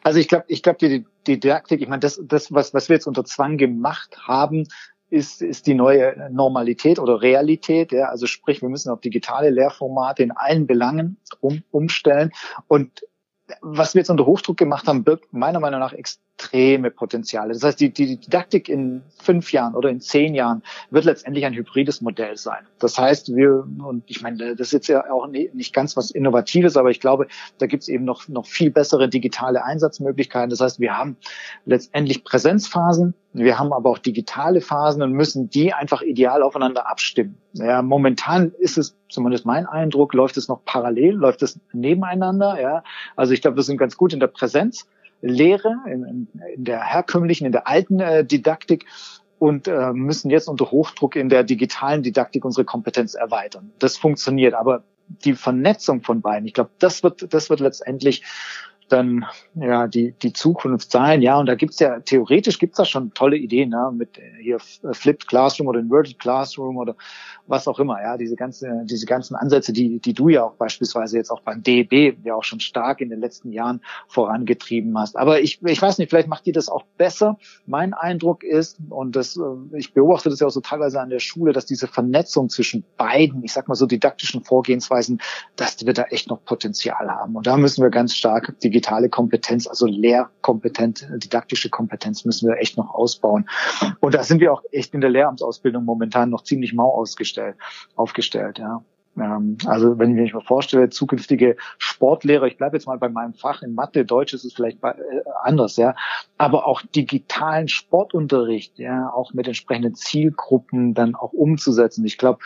Also 0.04 0.20
ich 0.20 0.28
glaube, 0.28 0.46
ich 0.48 0.62
glaube, 0.62 0.78
die, 0.80 1.06
die 1.28 1.40
Didaktik, 1.40 1.82
ich 1.82 1.88
meine, 1.88 2.02
das, 2.02 2.22
das, 2.24 2.54
was, 2.54 2.74
was 2.74 2.90
wir 2.90 2.96
jetzt 2.96 3.08
unter 3.08 3.24
Zwang 3.24 3.58
gemacht 3.58 4.18
haben, 4.28 4.68
ist, 5.10 5.42
ist 5.42 5.68
die 5.68 5.76
neue 5.76 6.30
Normalität 6.32 7.00
oder 7.00 7.22
Realität. 7.22 7.92
Ja? 7.92 8.10
Also 8.10 8.26
sprich, 8.26 8.62
wir 8.62 8.70
müssen 8.70 8.90
auf 8.90 9.00
digitale 9.00 9.50
Lehrformate 9.50 10.24
in 10.24 10.32
allen 10.32 10.68
Belangen 10.68 11.18
um, 11.40 11.64
umstellen. 11.72 12.32
Und 12.68 13.06
was 13.62 13.94
wir 13.94 14.00
jetzt 14.00 14.10
unter 14.10 14.26
Hochdruck 14.26 14.58
gemacht 14.58 14.88
haben, 14.88 15.04
birgt 15.04 15.32
meiner 15.32 15.60
Meinung 15.60 15.80
nach 15.80 15.94
extreme 16.38 16.92
Potenziale. 16.92 17.54
Das 17.54 17.64
heißt, 17.64 17.80
die, 17.80 17.92
die 17.92 18.18
Didaktik 18.18 18.70
in 18.70 19.02
fünf 19.22 19.52
Jahren 19.52 19.76
oder 19.76 19.90
in 19.90 20.02
zehn 20.02 20.34
Jahren 20.34 20.64
wird 20.90 21.06
letztendlich 21.06 21.46
ein 21.46 21.54
hybrides 21.54 22.02
Modell 22.02 22.38
sein. 22.38 22.66
Das 22.80 22.98
heißt, 22.98 23.36
wir, 23.36 23.66
und 23.84 24.04
ich 24.08 24.22
meine, 24.22 24.56
das 24.56 24.68
ist 24.68 24.74
jetzt 24.74 24.88
ja 24.88 25.10
auch 25.12 25.28
nicht 25.28 25.74
ganz 25.74 25.96
was 25.96 26.12
Innovatives, 26.12 26.76
aber 26.76 26.90
ich 26.90 27.00
glaube, 27.00 27.28
da 27.60 27.66
gibt 27.66 27.84
es 27.84 27.90
eben 27.90 28.04
noch, 28.04 28.28
noch 28.28 28.46
viel 28.46 28.72
bessere 28.72 29.10
digitale 29.10 29.64
Einsatzmöglichkeiten. 29.64 30.50
Das 30.50 30.60
heißt, 30.60 30.80
wir 30.80 30.98
haben 30.98 31.18
letztendlich 31.66 32.24
Präsenzphasen, 32.24 33.14
wir 33.34 33.58
haben 33.58 33.74
aber 33.74 33.90
auch 33.90 33.98
digitale 33.98 34.62
Phasen 34.62 35.02
und 35.02 35.14
müssen 35.14 35.50
die 35.50 35.74
einfach 35.74 36.02
ideal 36.02 36.44
aufeinander 36.44 36.90
abstimmen. 36.90 37.38
Ja, 37.54 37.82
momentan 37.82 38.52
ist 38.60 38.78
es, 38.78 38.96
zumindest 39.10 39.46
mein 39.46 39.66
Eindruck, 39.66 40.14
läuft 40.14 40.38
es 40.38 40.48
noch 40.48 40.66
parallel, 40.66 41.14
läuft 41.16 41.42
es 41.42 41.60
nebeneinander. 41.72 42.60
Ja, 42.62 42.84
also 43.16 43.34
ich 43.34 43.42
glaube, 43.42 43.58
wir 43.58 43.64
sind 43.64 43.78
ganz 43.78 43.98
gut 43.98 44.14
in 44.14 44.20
der 44.20 44.28
Präsenzlehre, 45.24 45.76
in, 45.88 46.28
in 46.56 46.64
der 46.66 46.84
herkömmlichen, 46.84 47.46
in 47.46 47.52
der 47.52 47.68
alten 47.68 48.00
äh, 48.00 48.26
Didaktik 48.26 48.86
und 49.40 49.68
äh, 49.68 49.94
müssen 49.94 50.30
jetzt 50.30 50.48
unter 50.48 50.72
Hochdruck 50.72 51.16
in 51.16 51.30
der 51.30 51.44
digitalen 51.44 52.04
Didaktik 52.04 52.46
unsere 52.46 52.66
Kompetenz 52.66 53.14
erweitern. 53.16 53.72
Das 53.80 53.98
funktioniert, 53.98 54.54
aber 54.54 54.84
die 55.08 55.34
Vernetzung 55.34 56.02
von 56.02 56.22
beiden, 56.22 56.46
ich 56.48 56.54
glaube, 56.54 56.72
das 56.80 57.04
wird, 57.04 57.34
das 57.34 57.50
wird 57.50 57.60
letztendlich 57.60 58.24
dann 58.94 59.26
ja 59.56 59.88
die 59.88 60.14
die 60.14 60.32
Zukunft 60.32 60.92
sein. 60.92 61.22
Ja, 61.22 61.40
und 61.40 61.48
da 61.48 61.56
gibt's 61.56 61.80
ja 61.80 62.00
theoretisch 62.00 62.60
gibt's 62.60 62.78
da 62.78 62.86
schon 62.86 63.14
tolle 63.14 63.38
Ideen, 63.38 63.70
ne? 63.70 63.92
mit 63.94 64.18
äh, 64.18 64.22
hier 64.42 64.60
Flipped 64.60 65.28
Classroom 65.28 65.68
oder 65.68 65.80
Inverted 65.80 66.20
Classroom 66.20 66.78
oder 66.78 66.96
was 67.48 67.68
auch 67.68 67.80
immer. 67.80 68.02
Ja, 68.02 68.18
diese 68.18 68.36
ganze 68.36 68.84
diese 68.86 69.06
ganzen 69.06 69.36
Ansätze, 69.36 69.74
die 69.74 70.00
die 70.00 70.14
du 70.14 70.30
ja 70.30 70.44
auch 70.44 70.54
beispielsweise 70.54 71.18
jetzt 71.18 71.32
auch 71.32 71.42
beim 71.42 71.64
DEB 71.64 72.18
ja 72.24 72.36
auch 72.36 72.44
schon 72.44 72.60
stark 72.60 73.02
in 73.02 73.10
den 73.10 73.20
letzten 73.20 73.52
Jahren 73.52 73.82
vorangetrieben 74.08 74.98
hast. 74.98 75.18
Aber 75.18 75.42
ich 75.42 75.62
ich 75.64 75.82
weiß 75.82 75.98
nicht, 75.98 76.10
vielleicht 76.10 76.30
macht 76.30 76.48
ihr 76.48 76.54
das 76.54 76.70
auch 76.70 76.86
besser. 76.98 77.38
Mein 77.66 77.94
Eindruck 77.94 78.44
ist 78.44 78.78
und 78.90 79.16
das 79.16 79.36
äh, 79.36 79.78
ich 79.78 79.94
beobachte 79.94 80.30
das 80.30 80.40
ja 80.40 80.48
auch 80.48 80.52
so 80.52 80.62
teilweise 80.62 81.02
an 81.02 81.10
der 81.10 81.20
Schule, 81.20 81.52
dass 81.52 81.66
diese 81.66 81.88
Vernetzung 81.88 82.50
zwischen 82.50 82.86
beiden, 82.98 83.44
ich 83.44 83.54
sag 83.54 83.68
mal 83.68 83.76
so 83.76 83.88
didaktischen 83.88 84.44
Vorgehensweisen, 84.44 85.20
dass 85.56 85.86
wir 85.86 85.94
da 85.94 86.04
echt 86.04 86.30
noch 86.30 86.44
Potenzial 86.46 87.10
haben. 87.10 87.36
Und 87.36 87.48
da 87.48 87.58
müssen 87.58 87.82
wir 87.82 87.90
ganz 87.90 88.16
stark 88.16 88.60
digital 88.62 88.83
digitale 88.84 89.10
Kompetenz, 89.10 89.68
also 89.68 89.86
Lehrkompetenz, 89.86 91.06
didaktische 91.16 91.70
Kompetenz 91.70 92.26
müssen 92.26 92.50
wir 92.50 92.58
echt 92.58 92.78
noch 92.78 92.94
ausbauen. 92.94 93.48
Und 94.02 94.14
da 94.14 94.24
sind 94.24 94.42
wir 94.42 94.52
auch 94.52 94.62
echt 94.72 94.94
in 94.94 95.00
der 95.00 95.10
Lehramtsausbildung 95.10 95.86
momentan 95.86 96.30
noch 96.30 96.44
ziemlich 96.44 96.74
mau 96.74 96.90
ausgestellt, 96.90 97.56
aufgestellt, 97.96 98.60
ja. 98.60 98.84
Ähm, 99.16 99.58
also 99.66 100.00
wenn 100.00 100.18
ich 100.18 100.34
mir 100.34 100.42
vorstelle, 100.42 100.90
zukünftige 100.90 101.56
Sportlehrer, 101.78 102.48
ich 102.48 102.58
bleibe 102.58 102.76
jetzt 102.76 102.88
mal 102.88 102.98
bei 102.98 103.10
meinem 103.10 103.34
Fach 103.34 103.62
in 103.62 103.74
Mathe, 103.74 104.06
Deutsch 104.06 104.34
ist 104.34 104.44
es 104.44 104.54
vielleicht 104.54 104.84
äh, 104.84 104.94
anders, 105.44 105.78
ja, 105.78 105.96
aber 106.38 106.68
auch 106.68 106.82
digitalen 106.82 107.68
Sportunterricht, 107.68 108.80
ja, 108.80 109.12
auch 109.14 109.34
mit 109.34 109.48
entsprechenden 109.48 109.96
Zielgruppen 109.96 110.94
dann 110.94 111.16
auch 111.16 111.32
umzusetzen. 111.32 112.04
Ich 112.06 112.18
glaube, 112.18 112.40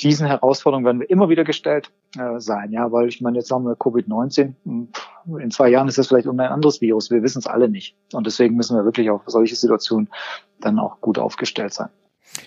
diesen 0.00 0.26
Herausforderungen 0.26 0.84
werden 0.84 1.00
wir 1.00 1.10
immer 1.10 1.28
wieder 1.28 1.44
gestellt 1.44 1.90
äh, 2.18 2.40
sein, 2.40 2.72
ja, 2.72 2.90
weil 2.90 3.08
ich 3.08 3.20
meine, 3.20 3.38
jetzt 3.38 3.50
haben 3.50 3.64
wir 3.64 3.74
Covid-19, 3.74 4.54
in 5.38 5.50
zwei 5.50 5.68
Jahren 5.68 5.88
ist 5.88 5.98
das 5.98 6.08
vielleicht 6.08 6.26
irgendein 6.26 6.50
anderes 6.50 6.80
Virus, 6.80 7.10
wir 7.10 7.22
wissen 7.22 7.38
es 7.38 7.46
alle 7.46 7.68
nicht. 7.68 7.96
Und 8.12 8.26
deswegen 8.26 8.56
müssen 8.56 8.76
wir 8.76 8.84
wirklich 8.84 9.10
auf 9.10 9.22
solche 9.26 9.54
Situationen 9.54 10.08
dann 10.60 10.78
auch 10.78 11.00
gut 11.00 11.18
aufgestellt 11.18 11.72
sein. 11.72 11.88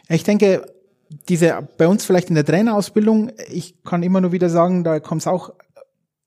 Ich 0.10 0.24
denke, 0.24 0.66
diese 1.30 1.68
bei 1.78 1.88
uns 1.88 2.06
vielleicht 2.06 2.30
in 2.30 2.36
der 2.36 2.46
Trainerausbildung, 2.46 3.32
ich 3.50 3.82
kann 3.84 4.04
immer 4.04 4.20
nur 4.20 4.34
wieder 4.34 4.50
sagen, 4.50 4.84
da 4.84 5.00
kommt 5.00 5.22
es 5.22 5.28
auch 5.28 5.52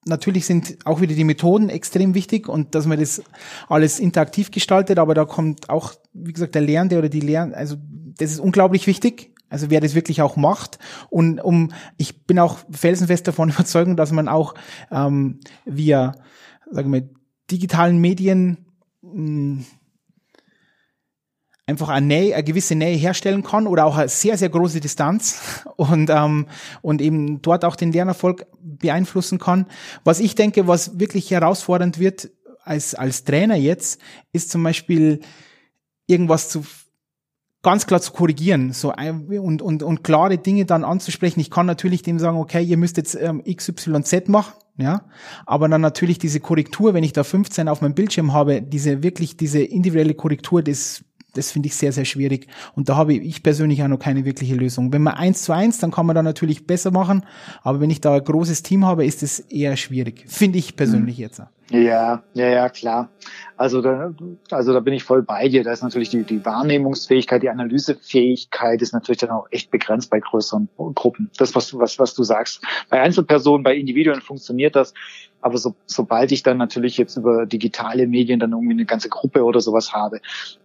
natürlich 0.05 0.45
sind 0.45 0.79
auch 0.85 1.01
wieder 1.01 1.13
die 1.13 1.23
Methoden 1.23 1.69
extrem 1.69 2.15
wichtig 2.15 2.47
und 2.49 2.73
dass 2.75 2.87
man 2.87 2.99
das 2.99 3.21
alles 3.69 3.99
interaktiv 3.99 4.51
gestaltet, 4.51 4.97
aber 4.97 5.13
da 5.13 5.25
kommt 5.25 5.69
auch, 5.69 5.93
wie 6.13 6.33
gesagt, 6.33 6.55
der 6.55 6.63
Lernende 6.63 6.97
oder 6.97 7.09
die 7.09 7.19
Lern, 7.19 7.53
also 7.53 7.75
das 8.17 8.31
ist 8.31 8.39
unglaublich 8.39 8.87
wichtig. 8.87 9.30
Also 9.51 9.69
wer 9.69 9.81
das 9.81 9.93
wirklich 9.93 10.21
auch 10.21 10.37
macht. 10.37 10.79
Und 11.09 11.39
um, 11.39 11.71
ich 11.97 12.25
bin 12.25 12.39
auch 12.39 12.59
felsenfest 12.71 13.27
davon 13.27 13.49
überzeugt, 13.51 13.99
dass 13.99 14.11
man 14.11 14.27
auch 14.27 14.55
ähm, 14.89 15.41
via, 15.65 16.13
sagen 16.71 16.91
wir, 16.91 17.07
digitalen 17.51 17.99
Medien 17.99 18.65
mh, 19.01 19.11
hm, 19.13 19.65
einfach 21.67 21.89
eine, 21.89 22.05
Nähe, 22.05 22.33
eine 22.33 22.43
gewisse 22.43 22.75
Nähe 22.75 22.95
herstellen 22.95 23.43
kann 23.43 23.67
oder 23.67 23.85
auch 23.85 23.97
eine 23.97 24.09
sehr, 24.09 24.37
sehr 24.37 24.49
große 24.49 24.79
Distanz 24.79 25.65
und, 25.75 26.09
ähm, 26.09 26.47
und 26.81 27.01
eben 27.01 27.41
dort 27.41 27.65
auch 27.65 27.75
den 27.75 27.91
Lernerfolg 27.91 28.47
beeinflussen 28.59 29.37
kann. 29.37 29.67
Was 30.03 30.19
ich 30.19 30.35
denke, 30.35 30.67
was 30.67 30.99
wirklich 30.99 31.29
herausfordernd 31.29 31.99
wird 31.99 32.31
als, 32.63 32.95
als 32.95 33.25
Trainer 33.25 33.55
jetzt, 33.55 33.99
ist 34.31 34.51
zum 34.51 34.63
Beispiel 34.63 35.19
irgendwas 36.07 36.49
zu 36.49 36.63
ganz 37.63 37.85
klar 37.85 38.01
zu 38.01 38.11
korrigieren 38.11 38.73
so 38.73 38.93
und, 38.93 39.61
und, 39.61 39.83
und 39.83 40.03
klare 40.03 40.37
Dinge 40.37 40.65
dann 40.65 40.83
anzusprechen. 40.83 41.39
Ich 41.39 41.51
kann 41.51 41.65
natürlich 41.65 42.01
dem 42.01 42.19
sagen, 42.19 42.37
okay, 42.37 42.63
ihr 42.63 42.77
müsst 42.77 42.97
jetzt 42.97 43.15
ähm, 43.15 43.43
XYZ 43.43 44.27
machen, 44.27 44.53
ja, 44.77 45.03
aber 45.45 45.69
dann 45.69 45.81
natürlich 45.81 46.17
diese 46.17 46.39
Korrektur, 46.39 46.93
wenn 46.93 47.03
ich 47.03 47.13
da 47.13 47.23
15 47.23 47.67
auf 47.67 47.81
meinem 47.81 47.93
Bildschirm 47.93 48.33
habe, 48.33 48.61
diese 48.61 49.03
wirklich 49.03 49.37
diese 49.37 49.61
individuelle 49.61 50.15
Korrektur, 50.15 50.63
das 50.63 51.03
das 51.33 51.51
finde 51.51 51.67
ich 51.67 51.75
sehr, 51.75 51.93
sehr 51.93 52.05
schwierig. 52.05 52.47
Und 52.75 52.89
da 52.89 52.97
habe 52.97 53.13
ich 53.13 53.41
persönlich 53.41 53.81
auch 53.83 53.87
noch 53.87 53.99
keine 53.99 54.25
wirkliche 54.25 54.55
Lösung. 54.55 54.91
Wenn 54.91 55.01
man 55.01 55.13
eins 55.13 55.43
zu 55.43 55.53
eins, 55.53 55.77
dann 55.77 55.91
kann 55.91 56.05
man 56.05 56.15
da 56.15 56.23
natürlich 56.23 56.67
besser 56.67 56.91
machen. 56.91 57.25
Aber 57.63 57.79
wenn 57.79 57.89
ich 57.89 58.01
da 58.01 58.15
ein 58.15 58.23
großes 58.23 58.63
Team 58.63 58.85
habe, 58.85 59.05
ist 59.05 59.23
es 59.23 59.39
eher 59.39 59.77
schwierig. 59.77 60.25
Finde 60.27 60.59
ich 60.59 60.75
persönlich 60.75 61.17
mhm. 61.17 61.23
jetzt. 61.23 61.41
Ja, 61.71 62.21
ja, 62.33 62.49
ja, 62.49 62.67
klar. 62.67 63.09
Also 63.55 63.81
da, 63.81 64.13
also 64.49 64.73
da 64.73 64.81
bin 64.81 64.93
ich 64.93 65.05
voll 65.05 65.23
bei 65.23 65.47
dir. 65.47 65.63
Da 65.63 65.71
ist 65.71 65.83
natürlich 65.83 66.09
die, 66.09 66.23
die 66.23 66.43
Wahrnehmungsfähigkeit, 66.43 67.41
die 67.43 67.49
Analysefähigkeit 67.49 68.81
ist 68.81 68.91
natürlich 68.91 69.19
dann 69.19 69.29
auch 69.29 69.47
echt 69.51 69.71
begrenzt 69.71 70.09
bei 70.09 70.19
größeren 70.19 70.67
Gruppen. 70.77 71.31
Das, 71.37 71.55
was, 71.55 71.73
was, 71.77 71.97
was 71.97 72.13
du 72.13 72.23
sagst. 72.23 72.61
Bei 72.89 72.99
Einzelpersonen, 72.99 73.63
bei 73.63 73.75
Individuen 73.75 74.19
funktioniert 74.19 74.75
das. 74.75 74.93
Aber 75.39 75.57
so, 75.57 75.73
sobald 75.85 76.33
ich 76.33 76.43
dann 76.43 76.57
natürlich 76.57 76.97
jetzt 76.97 77.15
über 77.15 77.45
digitale 77.45 78.05
Medien 78.05 78.41
dann 78.41 78.51
irgendwie 78.51 78.73
eine 78.73 78.85
ganze 78.85 79.07
Gruppe 79.07 79.45
oder 79.45 79.61
sowas 79.61 79.93
habe, 79.93 80.19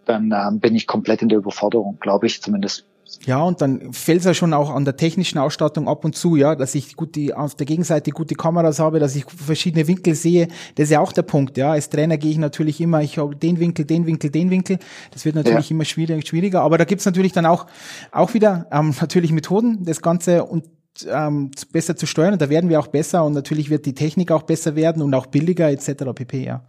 dann 0.07 0.33
ähm, 0.33 0.59
bin 0.59 0.75
ich 0.75 0.89
komplett 0.89 1.23
in 1.23 1.29
der 1.29 1.39
Überforderung, 1.39 1.99
glaube 2.01 2.27
ich 2.27 2.43
zumindest. 2.43 2.85
Ja, 3.25 3.43
und 3.43 3.61
dann 3.61 3.93
fällt 3.93 4.21
es 4.21 4.25
ja 4.25 4.35
schon 4.35 4.53
auch 4.53 4.71
an 4.71 4.85
der 4.85 4.97
technischen 4.97 5.39
Ausstattung 5.39 5.89
ab 5.89 6.05
und 6.05 6.17
zu, 6.17 6.37
ja, 6.37 6.55
dass 6.55 6.75
ich 6.75 6.97
gut 6.97 7.15
die, 7.15 7.33
auf 7.35 7.55
der 7.55 7.67
Gegenseite 7.67 8.11
gute 8.11 8.35
Kameras 8.35 8.79
habe, 8.79 8.99
dass 8.99 9.15
ich 9.15 9.25
verschiedene 9.25 9.87
Winkel 9.87 10.15
sehe. 10.15 10.49
Das 10.75 10.85
ist 10.85 10.91
ja 10.91 11.01
auch 11.01 11.13
der 11.13 11.23
Punkt, 11.23 11.57
ja. 11.57 11.73
Als 11.73 11.89
Trainer 11.89 12.19
gehe 12.19 12.31
ich 12.31 12.39
natürlich 12.39 12.81
immer, 12.81 13.03
ich 13.03 13.19
habe 13.19 13.37
den 13.37 13.61
Winkel, 13.61 13.85
den 13.85 14.07
Winkel, 14.07 14.31
den 14.31 14.51
Winkel. 14.51 14.79
Das 15.13 15.25
wird 15.25 15.37
natürlich 15.37 15.71
ja. 15.71 15.75
immer 15.75 15.85
schwieriger, 15.85 16.25
schwieriger. 16.27 16.63
Aber 16.63 16.79
da 16.79 16.85
gibt's 16.85 17.05
natürlich 17.05 17.33
dann 17.33 17.47
auch, 17.47 17.67
auch 18.11 18.35
wieder 18.35 18.67
ähm, 18.73 18.95
natürlich 19.01 19.33
Methoden, 19.33 19.85
das 19.85 20.03
Ganze 20.03 20.45
und 20.45 20.65
ähm, 21.09 21.51
besser 21.73 21.97
zu 21.97 22.07
steuern. 22.07 22.35
Und 22.35 22.43
da 22.43 22.49
werden 22.49 22.71
wir 22.71 22.81
auch 22.81 22.89
besser 22.89 23.25
und 23.25 23.33
natürlich 23.35 23.71
wird 23.71 23.87
die 23.87 23.95
Technik 23.95 24.33
auch 24.33 24.43
besser 24.43 24.77
werden 24.77 25.03
und 25.03 25.15
auch 25.15 25.27
billiger 25.27 25.71
etc. 25.71 26.05
pp. 26.15 26.45
Ja. 26.45 26.63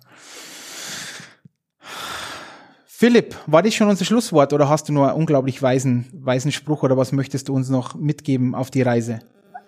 Philipp, 3.00 3.36
war 3.46 3.62
das 3.62 3.76
schon 3.76 3.90
unser 3.90 4.06
Schlusswort 4.06 4.54
oder 4.54 4.70
hast 4.70 4.90
du 4.90 4.94
nur 4.94 5.10
einen 5.10 5.18
unglaublich 5.18 5.62
weisen, 5.62 6.10
weisen 6.14 6.52
Spruch 6.52 6.82
oder 6.82 6.98
was 6.98 7.12
möchtest 7.12 7.48
du 7.48 7.54
uns 7.54 7.70
noch 7.70 7.94
mitgeben 7.94 8.56
auf 8.56 8.72
die 8.72 8.82
Reise? 8.82 9.20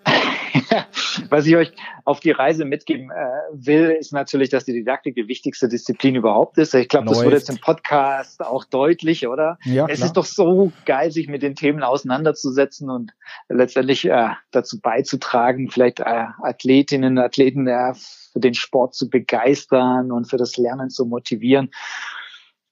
was 1.30 1.46
ich 1.46 1.56
euch 1.56 1.72
auf 2.06 2.22
die 2.22 2.32
Reise 2.32 2.66
mitgeben 2.66 3.12
äh, 3.12 3.28
will, 3.54 3.92
ist 3.92 4.14
natürlich, 4.14 4.50
dass 4.50 4.66
die 4.66 4.74
Didaktik 4.74 5.14
die 5.14 5.28
wichtigste 5.28 5.68
Disziplin 5.68 6.16
überhaupt 6.16 6.58
ist. 6.58 6.74
Ich 6.74 6.90
glaube, 6.90 7.06
das 7.06 7.24
wurde 7.24 7.36
jetzt 7.36 7.52
im 7.52 7.60
Podcast 7.60 8.42
auch 8.42 8.66
deutlich, 8.66 9.28
oder? 9.28 9.60
Ja, 9.64 9.86
es 9.88 9.98
klar. 9.98 10.08
ist 10.08 10.18
doch 10.18 10.26
so 10.26 10.72
geil, 10.88 11.12
sich 11.12 11.28
mit 11.28 11.44
den 11.44 11.54
Themen 11.54 11.84
auseinanderzusetzen 11.84 12.90
und 12.90 13.12
letztendlich 13.48 14.06
äh, 14.06 14.30
dazu 14.50 14.82
beizutragen, 14.82 15.70
vielleicht 15.70 16.00
äh, 16.00 16.26
Athletinnen, 16.42 17.20
Athleten 17.20 17.68
äh, 17.68 17.94
für 18.34 18.40
den 18.40 18.56
Sport 18.56 18.96
zu 18.96 19.08
begeistern 19.08 20.12
und 20.12 20.28
für 20.28 20.38
das 20.38 20.58
Lernen 20.58 20.90
zu 20.90 21.06
motivieren. 21.06 21.70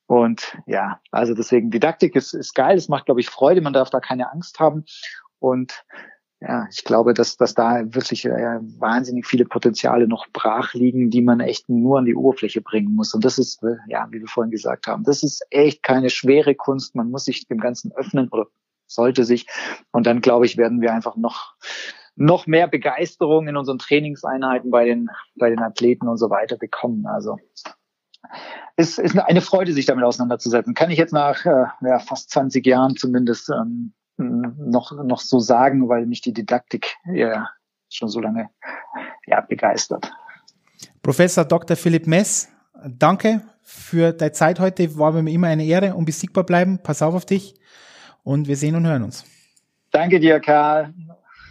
Und 0.08 0.58
ja, 0.66 1.01
also 1.12 1.34
deswegen 1.34 1.70
Didaktik 1.70 2.16
ist, 2.16 2.34
ist 2.34 2.55
geil, 2.55 2.78
es 2.78 2.88
macht, 2.88 3.05
glaube 3.05 3.20
ich, 3.20 3.30
Freude, 3.30 3.62
man 3.62 3.74
darf 3.74 3.89
da 3.89 3.99
keine 3.99 4.32
Angst 4.32 4.60
haben. 4.60 4.86
Und 5.39 5.84
ja, 6.39 6.68
ich 6.72 6.84
glaube, 6.84 7.14
dass, 7.14 7.36
dass 7.36 7.55
da 7.55 7.82
wirklich 7.93 8.26
äh, 8.26 8.60
wahnsinnig 8.80 9.26
viele 9.26 9.45
Potenziale 9.45 10.08
noch 10.08 10.28
brach 10.32 10.74
liegen, 10.74 11.10
die 11.10 11.22
man 11.22 11.39
echt 11.39 11.68
nur 11.68 11.97
an 11.97 12.05
die 12.05 12.16
Oberfläche 12.16 12.62
bringen 12.62 12.93
muss. 12.93 13.14
Und 13.14 13.26
das 13.26 13.38
ist, 13.39 13.64
äh, 13.64 13.78
ja, 13.88 14.08
wie 14.12 14.20
wir 14.20 14.28
vorhin 14.28 14.51
gesagt 14.51 14.88
haben, 14.88 15.03
das 15.03 15.24
ist 15.24 15.45
echt 15.49 15.82
keine 15.82 16.10
schwere 16.10 16.53
Kunst. 16.53 16.95
Man 16.95 17.10
muss 17.10 17.26
sich 17.26 17.47
dem 17.47 17.60
Ganzen 17.60 17.91
öffnen 17.91 18.30
oder 18.30 18.47
sollte 18.86 19.26
sich. 19.26 19.47
Und 19.91 20.05
dann, 20.05 20.22
glaube 20.22 20.45
ich, 20.45 20.58
werden 20.58 20.80
wir 20.80 20.93
einfach 20.93 21.18
noch, 21.18 21.55
noch 22.16 22.45
mehr 22.45 22.68
Begeisterung 22.68 23.47
in 23.47 23.58
unseren 23.58 23.80
Trainingseinheiten 23.80 24.70
bei 24.70 24.86
den, 24.86 25.10
bei 25.36 25.49
den 25.49 25.60
Athleten 25.60 26.08
und 26.08 26.18
so 26.18 26.30
weiter 26.30 26.58
bekommen. 26.58 27.08
Also 27.08 27.38
ist, 28.75 28.99
ist 28.99 29.17
eine 29.17 29.41
Freude, 29.41 29.73
sich 29.73 29.86
damit 29.86 30.03
auseinanderzusetzen. 30.03 30.73
Kann 30.73 30.91
ich 30.91 30.97
jetzt 30.97 31.13
nach 31.13 31.45
äh, 31.45 31.65
ja, 31.82 31.99
fast 31.99 32.30
20 32.32 32.65
Jahren 32.65 32.95
zumindest 32.95 33.49
ähm, 33.49 33.93
noch, 34.17 34.91
noch 34.91 35.19
so 35.19 35.39
sagen, 35.39 35.89
weil 35.89 36.05
mich 36.05 36.21
die 36.21 36.34
Didaktik 36.34 36.95
ja 37.11 37.49
schon 37.89 38.09
so 38.09 38.19
lange 38.19 38.49
ja, 39.25 39.41
begeistert. 39.41 40.11
Professor 41.01 41.45
Dr. 41.45 41.78
Philipp 41.78 42.07
Mess, 42.07 42.49
danke 42.86 43.41
für 43.63 44.13
deine 44.13 44.32
Zeit 44.32 44.59
heute. 44.59 44.97
War 44.97 45.11
mir 45.11 45.32
immer 45.32 45.47
eine 45.47 45.65
Ehre 45.65 45.95
und 45.95 46.05
besiegbar 46.05 46.43
bleiben. 46.43 46.80
Pass 46.82 47.01
auf 47.01 47.15
auf 47.15 47.25
dich 47.25 47.55
und 48.23 48.47
wir 48.47 48.57
sehen 48.57 48.75
und 48.75 48.86
hören 48.86 49.03
uns. 49.03 49.25
Danke 49.91 50.19
dir, 50.19 50.39
Karl. 50.39 50.93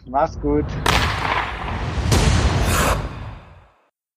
Mach's 0.07 0.39
gut. 0.41 0.67